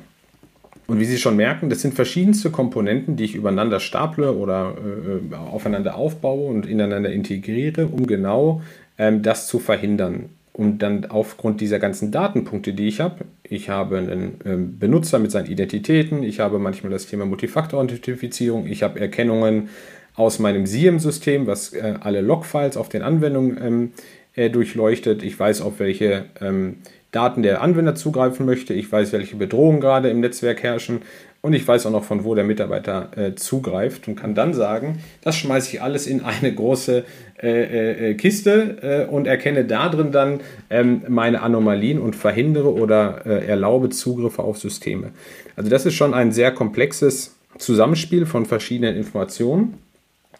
Und 0.93 1.01
wie 1.01 1.07
Sie 1.07 1.16
schon 1.16 1.36
merken, 1.36 1.70
das 1.70 1.80
sind 1.80 1.95
verschiedenste 1.95 2.51
Komponenten, 2.51 3.16
die 3.16 3.24
ich 3.24 3.34
übereinander 3.34 3.80
staple 3.80 4.36
oder 4.36 4.76
äh, 4.76 5.34
aufeinander 5.34 5.95
aufbaue 5.95 6.51
und 6.51 6.66
ineinander 6.66 7.11
integriere, 7.11 7.86
um 7.86 8.07
genau 8.07 8.61
ähm, 8.99 9.22
das 9.22 9.47
zu 9.47 9.59
verhindern. 9.59 10.26
Und 10.53 10.80
dann 10.80 11.07
aufgrund 11.07 11.62
dieser 11.62 11.78
ganzen 11.78 12.11
Datenpunkte, 12.11 12.74
die 12.74 12.88
ich 12.88 13.01
habe, 13.01 13.24
ich 13.43 13.70
habe 13.70 13.97
einen 13.97 14.34
ähm, 14.45 14.78
Benutzer 14.78 15.18
mit 15.18 15.30
seinen 15.30 15.47
Identitäten, 15.47 16.22
ich 16.22 16.40
habe 16.40 16.59
manchmal 16.59 16.93
das 16.93 17.07
Thema 17.07 17.24
Multifaktor-Authentifizierung, 17.24 18.66
ich 18.66 18.82
habe 18.82 19.01
Erkennungen 19.01 19.70
aus 20.14 20.40
meinem 20.40 20.66
SIEM-System, 20.66 21.47
was 21.47 21.72
äh, 21.72 21.95
alle 22.01 22.20
Logfiles 22.20 22.76
auf 22.76 22.90
den 22.90 23.01
Anwendungen 23.01 23.59
ähm, 23.64 23.93
äh, 24.34 24.51
durchleuchtet. 24.51 25.22
Ich 25.22 25.40
weiß, 25.40 25.62
auf 25.62 25.78
welche 25.78 26.26
ähm, 26.43 26.76
Daten 27.13 27.43
der 27.43 27.63
Anwender 27.63 27.95
zugreifen 27.95 28.47
möchte. 28.47 28.75
Ich 28.75 28.91
weiß, 28.91 29.13
welche 29.13 29.37
Bedrohungen 29.37 29.81
gerade 29.81 30.09
im 30.11 30.21
Netzwerk 30.21 30.63
herrschen. 30.63 31.03
Und 31.43 31.53
ich 31.55 31.67
weiß 31.67 31.87
auch 31.87 31.91
noch, 31.91 32.05
von 32.05 32.25
wo 32.25 32.35
der 32.35 32.45
Mitarbeiter 32.45 33.11
äh, 33.17 33.35
zugreift 33.35 34.07
und 34.07 34.15
kann 34.15 34.35
dann 34.35 34.55
sagen, 34.55 35.01
das 35.23 35.37
schmeiße 35.37 35.75
ich 35.75 35.83
alles 35.83 36.07
in 36.07 36.25
eine 36.25 36.55
große 36.55 37.05
äh, 37.43 37.49
äh, 37.49 38.11
äh 38.11 38.15
Kiste 38.15 39.07
äh, 39.09 39.13
und 39.13 39.27
erkenne 39.27 39.65
darin 39.65 40.13
dann 40.13 40.41
ähm, 40.71 41.03
meine 41.09 41.43
Anomalien 41.43 41.99
und 41.99 42.15
verhindere 42.15 42.73
oder 42.73 43.27
äh, 43.27 43.47
erlaube 43.47 43.91
Zugriffe 43.91 44.43
auf 44.43 44.59
Systeme. 44.59 45.11
Also 45.57 45.69
das 45.69 45.85
ist 45.85 45.95
schon 45.95 46.15
ein 46.15 46.31
sehr 46.31 46.53
komplexes 46.53 47.35
Zusammenspiel 47.59 48.25
von 48.25 48.47
verschiedenen 48.47 48.97
Informationen, 48.97 49.75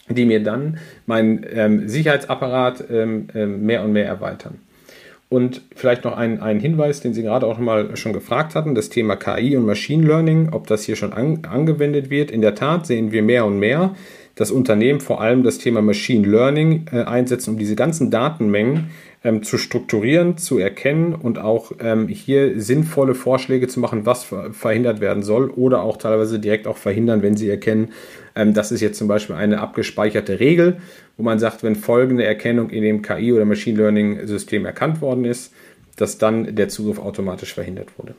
die 0.09 0.25
mir 0.25 0.43
dann 0.43 0.79
meinen 1.07 1.45
ähm, 1.53 1.89
Sicherheitsapparat 1.89 2.85
ähm, 2.91 3.27
ähm 3.35 3.67
mehr 3.67 3.83
und 3.83 3.93
mehr 3.93 4.07
erweitern. 4.07 4.61
Und 5.33 5.63
vielleicht 5.75 6.05
noch 6.05 6.15
ein, 6.15 6.43
ein 6.43 6.61
Hinweis, 6.61 7.01
den 7.01 7.15
Sie 7.15 7.23
gerade 7.23 7.47
auch 7.47 7.57
mal 7.57 7.97
schon 7.97 8.13
gefragt 8.13 8.55
hatten, 8.55 8.75
das 8.75 8.91
Thema 8.91 9.17
KI 9.17 9.57
und 9.57 9.65
Machine 9.65 10.07
Learning, 10.07 10.51
ob 10.53 10.67
das 10.67 10.85
hier 10.85 10.95
schon 10.95 11.15
an, 11.15 11.47
angewendet 11.51 12.11
wird. 12.11 12.31
In 12.31 12.43
der 12.43 12.55
Tat 12.55 12.87
sehen 12.87 13.13
wir 13.13 13.23
mehr 13.23 13.47
und 13.47 13.59
mehr, 13.59 13.95
dass 14.35 14.51
Unternehmen 14.51 15.01
vor 15.01 15.23
allem 15.23 15.43
das 15.43 15.57
Thema 15.57 15.81
Machine 15.81 16.29
Learning 16.29 16.85
äh, 16.93 17.05
einsetzen, 17.05 17.55
um 17.55 17.59
diese 17.59 17.77
ganzen 17.77 18.11
Datenmengen 18.11 18.91
ähm, 19.25 19.43
zu 19.43 19.57
strukturieren, 19.57 20.37
zu 20.37 20.59
erkennen 20.59 21.15
und 21.15 21.39
auch 21.39 21.73
ähm, 21.81 22.09
hier 22.09 22.61
sinnvolle 22.61 23.15
Vorschläge 23.15 23.69
zu 23.69 23.81
machen, 23.81 24.05
was 24.05 24.25
ver 24.25 24.53
verhindert 24.53 25.01
werden 25.01 25.23
soll 25.23 25.49
oder 25.49 25.83
auch 25.83 25.97
teilweise 25.97 26.41
direkt 26.41 26.67
auch 26.67 26.77
verhindern, 26.77 27.23
wenn 27.23 27.39
sie 27.39 27.49
erkennen, 27.49 27.89
das 28.35 28.73
ist 28.73 28.81
jetzt 28.81 28.99
zum 28.99 29.09
Beispiel 29.09 29.37
eine 29.37 29.61
abgespeicherte 29.61 30.41
Regel, 30.41 30.79
wo 31.17 31.23
man 31.23 31.39
sagt, 31.39 31.63
wenn 31.63 31.77
folgende 31.77 32.25
Erkennung 32.25 32.71
in 32.71 32.83
dem 32.83 33.03
KI- 33.03 33.33
oder 33.33 33.45
Machine 33.45 33.79
Learning-System 33.79 34.65
erkannt 34.65 35.01
worden 35.01 35.25
ist, 35.25 35.53
dass 35.97 36.19
dann 36.19 36.55
der 36.55 36.69
Zugriff 36.69 36.99
automatisch 36.99 37.55
verhindert 37.55 37.99
wurde. 37.99 38.15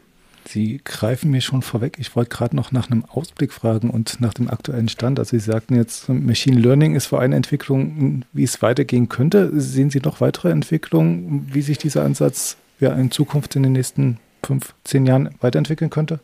Sie 0.45 0.81
greifen 0.83 1.31
mir 1.31 1.41
schon 1.41 1.61
vorweg. 1.61 1.97
Ich 1.99 2.15
wollte 2.15 2.35
gerade 2.35 2.55
noch 2.55 2.71
nach 2.71 2.91
einem 2.91 3.05
Ausblick 3.05 3.53
fragen 3.53 3.89
und 3.89 4.19
nach 4.19 4.33
dem 4.33 4.49
aktuellen 4.49 4.89
Stand. 4.89 5.17
Also 5.17 5.37
Sie 5.37 5.43
sagten 5.43 5.75
jetzt, 5.75 6.09
Machine 6.09 6.59
Learning 6.59 6.95
ist 6.95 7.05
vor 7.05 7.21
einer 7.21 7.37
Entwicklung, 7.37 8.25
wie 8.33 8.43
es 8.43 8.61
weitergehen 8.61 9.09
könnte. 9.09 9.49
Sehen 9.59 9.89
Sie 9.89 9.99
noch 9.99 10.21
weitere 10.21 10.49
Entwicklungen, 10.49 11.47
wie 11.51 11.61
sich 11.61 11.77
dieser 11.77 12.03
Ansatz 12.03 12.57
ja 12.79 12.91
in 12.93 13.09
Zukunft 13.09 13.55
in 13.55 13.63
den 13.63 13.71
nächsten 13.71 14.19
fünf, 14.45 14.73
zehn 14.83 15.05
Jahren 15.05 15.29
weiterentwickeln 15.39 15.89
könnte? 15.89 16.19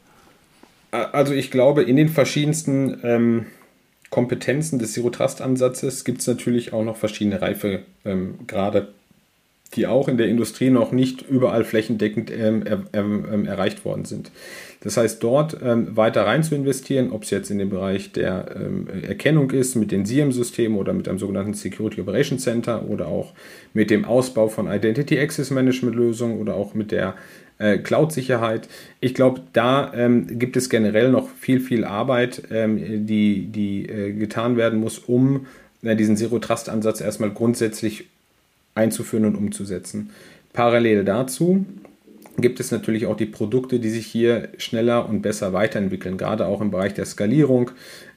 Also 0.92 1.34
ich 1.34 1.52
glaube, 1.52 1.84
in 1.84 1.96
den 1.96 2.10
verschiedensten 2.10 3.00
ähm, 3.04 3.46
Kompetenzen 4.10 4.80
des 4.80 4.93
Zero 4.93 5.10
Trust 5.10 5.41
Ansatzes 5.41 6.03
gibt 6.03 6.22
es 6.22 6.28
natürlich 6.28 6.74
auch 6.74 6.84
noch 6.84 6.97
verschiedene 6.97 7.41
Reifegrade, 7.41 8.80
ähm, 8.80 8.88
die 9.76 9.86
auch 9.86 10.07
in 10.07 10.18
der 10.18 10.28
Industrie 10.28 10.72
noch 10.72 10.91
nicht 10.91 11.22
überall 11.30 11.64
flächendeckend 11.64 12.32
ähm, 12.32 12.64
er, 12.66 12.84
ähm, 12.93 13.45
erreicht 13.45 13.86
worden 13.86 14.05
sind. 14.05 14.32
Das 14.82 14.97
heißt, 14.97 15.22
dort 15.22 15.57
ähm, 15.62 15.95
weiter 15.95 16.26
rein 16.26 16.41
zu 16.41 16.55
investieren, 16.55 17.12
ob 17.12 17.24
es 17.24 17.30
jetzt 17.30 17.51
in 17.51 17.60
dem 17.60 17.70
Bereich 17.70 18.12
der 18.14 18.55
ähm, 18.55 18.88
Erkennung 18.88 19.51
ist, 19.51 19.76
mit 19.76 19.91
den 19.91 20.05
SIEM-Systemen 20.05 20.78
oder 20.78 20.93
mit 20.93 21.07
einem 21.07 21.20
sogenannten 21.20 21.53
Security 21.53 22.01
Operations 22.01 22.43
Center 22.43 22.88
oder 22.88 23.07
auch 23.07 23.34
mit 23.74 23.91
dem 23.91 24.05
Ausbau 24.05 24.47
von 24.47 24.72
Identity 24.72 25.20
Access 25.20 25.51
Management 25.51 25.95
Lösungen 25.95 26.39
oder 26.39 26.55
auch 26.55 26.74
mit 26.74 26.91
der 26.91 27.16
äh, 27.60 27.78
Cloud-Sicherheit. 27.78 28.68
Ich 28.99 29.14
glaube, 29.14 29.41
da 29.53 29.93
ähm, 29.93 30.39
gibt 30.39 30.57
es 30.57 30.70
generell 30.70 31.12
noch 31.12 31.30
viel, 31.30 31.60
viel 31.60 31.86
Arbeit, 31.86 32.43
ähm, 32.51 33.05
die, 33.05 33.45
die 33.47 33.88
äh, 33.88 34.14
getan 34.14 34.57
werden 34.57 34.80
muss, 34.80 34.97
um 34.97 35.45
äh, 35.84 35.95
diesen 35.95 36.18
Zero-Trust-Ansatz 36.18 37.01
erstmal 37.01 37.32
grundsätzlich 37.32 38.05
einzuführen 38.76 39.26
und 39.26 39.36
umzusetzen. 39.36 40.10
Parallel 40.53 41.03
dazu 41.03 41.66
gibt 42.38 42.60
es 42.60 42.72
natürlich 42.72 43.05
auch 43.05 43.18
die 43.18 43.26
Produkte, 43.26 43.80
die 43.80 43.89
sich 43.89 44.05
hier 44.05 44.49
schneller 44.57 45.07
und 45.07 45.22
besser 45.22 45.53
weiterentwickeln, 45.53 46.18
gerade 46.18 46.45
auch 46.45 46.62
im 46.62 46.72
Bereich 46.72 46.93
der 46.93 47.05
Skalierung, 47.05 47.72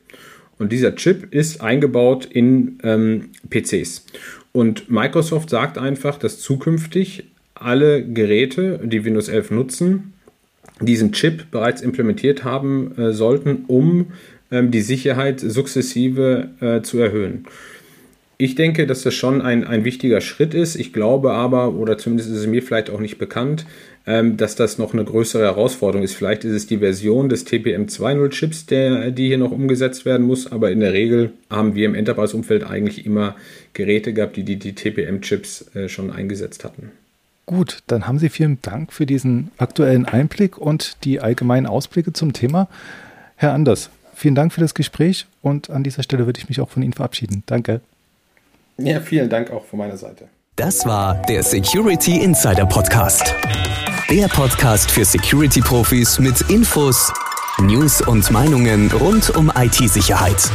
Und 0.60 0.72
dieser 0.72 0.96
Chip 0.96 1.34
ist 1.34 1.62
eingebaut 1.62 2.26
in 2.26 2.80
ähm, 2.84 3.30
PCs. 3.50 4.06
Und 4.52 4.90
Microsoft 4.90 5.50
sagt 5.50 5.78
einfach, 5.78 6.18
dass 6.18 6.40
zukünftig 6.40 7.26
alle 7.54 8.04
Geräte, 8.04 8.80
die 8.84 9.06
Windows 9.06 9.30
11 9.30 9.52
nutzen, 9.52 10.14
diesen 10.82 11.12
Chip 11.12 11.50
bereits 11.52 11.82
implementiert 11.82 12.44
haben 12.44 12.98
äh, 12.98 13.14
sollten, 13.14 13.66
um 13.68 14.08
ähm, 14.52 14.72
die 14.72 14.82
Sicherheit 14.82 15.40
sukzessive 15.40 16.50
äh, 16.60 16.82
zu 16.82 17.00
erhöhen. 17.00 17.46
Ich 18.40 18.54
denke, 18.54 18.86
dass 18.86 19.02
das 19.02 19.16
schon 19.16 19.42
ein, 19.42 19.64
ein 19.64 19.84
wichtiger 19.84 20.22
Schritt 20.22 20.54
ist. 20.54 20.76
Ich 20.76 20.94
glaube 20.94 21.34
aber, 21.34 21.74
oder 21.74 21.98
zumindest 21.98 22.30
ist 22.30 22.38
es 22.38 22.48
mir 22.48 22.62
vielleicht 22.62 22.92
auch 22.92 23.00
nicht 23.00 23.18
bekannt, 23.18 23.66
dass 24.08 24.56
das 24.56 24.78
noch 24.78 24.94
eine 24.94 25.04
größere 25.04 25.44
Herausforderung 25.44 26.04
ist. 26.04 26.16
Vielleicht 26.16 26.46
ist 26.46 26.54
es 26.54 26.66
die 26.66 26.78
Version 26.78 27.28
des 27.28 27.44
TPM 27.44 27.88
2.0 27.88 28.30
Chips, 28.30 28.66
der, 28.66 29.12
die 29.12 29.28
hier 29.28 29.38
noch 29.38 29.52
umgesetzt 29.52 30.06
werden 30.06 30.26
muss, 30.26 30.50
aber 30.50 30.72
in 30.72 30.80
der 30.80 30.94
Regel 30.94 31.34
haben 31.50 31.76
wir 31.76 31.86
im 31.86 31.94
Enterprise-Umfeld 31.94 32.64
eigentlich 32.64 33.06
immer 33.06 33.36
Geräte 33.74 34.14
gehabt, 34.14 34.38
die 34.38 34.44
die, 34.44 34.56
die 34.56 34.74
TPM-Chips 34.74 35.76
äh, 35.76 35.90
schon 35.90 36.10
eingesetzt 36.10 36.64
hatten. 36.64 36.92
Gut, 37.46 37.80
dann 37.88 38.08
haben 38.08 38.18
Sie 38.18 38.30
vielen 38.30 38.62
Dank 38.62 38.94
für 38.94 39.06
diesen 39.06 39.52
aktuellen 39.58 40.06
Einblick 40.06 40.58
und 40.58 41.04
die 41.04 41.20
allgemeinen 41.20 41.66
Ausblicke 41.66 42.14
zum 42.14 42.32
Thema. 42.32 42.70
Herr 43.36 43.54
Anders, 43.54 43.90
vielen 44.16 44.36
Dank 44.36 44.54
für 44.54 44.62
das 44.62 44.74
Gespräch 44.74 45.26
und 45.42 45.70
an 45.70 45.84
dieser 45.84 46.04
Stelle 46.04 46.26
würde 46.26 46.40
ich 46.40 46.48
mich 46.48 46.62
auch 46.62 46.70
von 46.70 46.82
Ihnen 46.82 46.94
verabschieden. 46.94 47.44
Danke. 47.46 47.82
Ja, 48.78 49.02
vielen 49.02 49.30
Dank 49.30 49.52
auch 49.52 49.66
von 49.66 49.80
meiner 49.80 49.98
Seite. 49.98 50.30
Das 50.56 50.86
war 50.86 51.22
der 51.24 51.44
Security 51.44 52.22
Insider 52.22 52.66
Podcast. 52.66 53.36
Der 54.10 54.30
Podcast 54.30 54.90
für 54.90 55.04
Security-Profis 55.04 56.20
mit 56.20 56.40
Infos, 56.50 57.12
News 57.60 58.00
und 58.00 58.32
Meinungen 58.32 58.90
rund 58.90 59.36
um 59.36 59.52
IT-Sicherheit. 59.54 60.50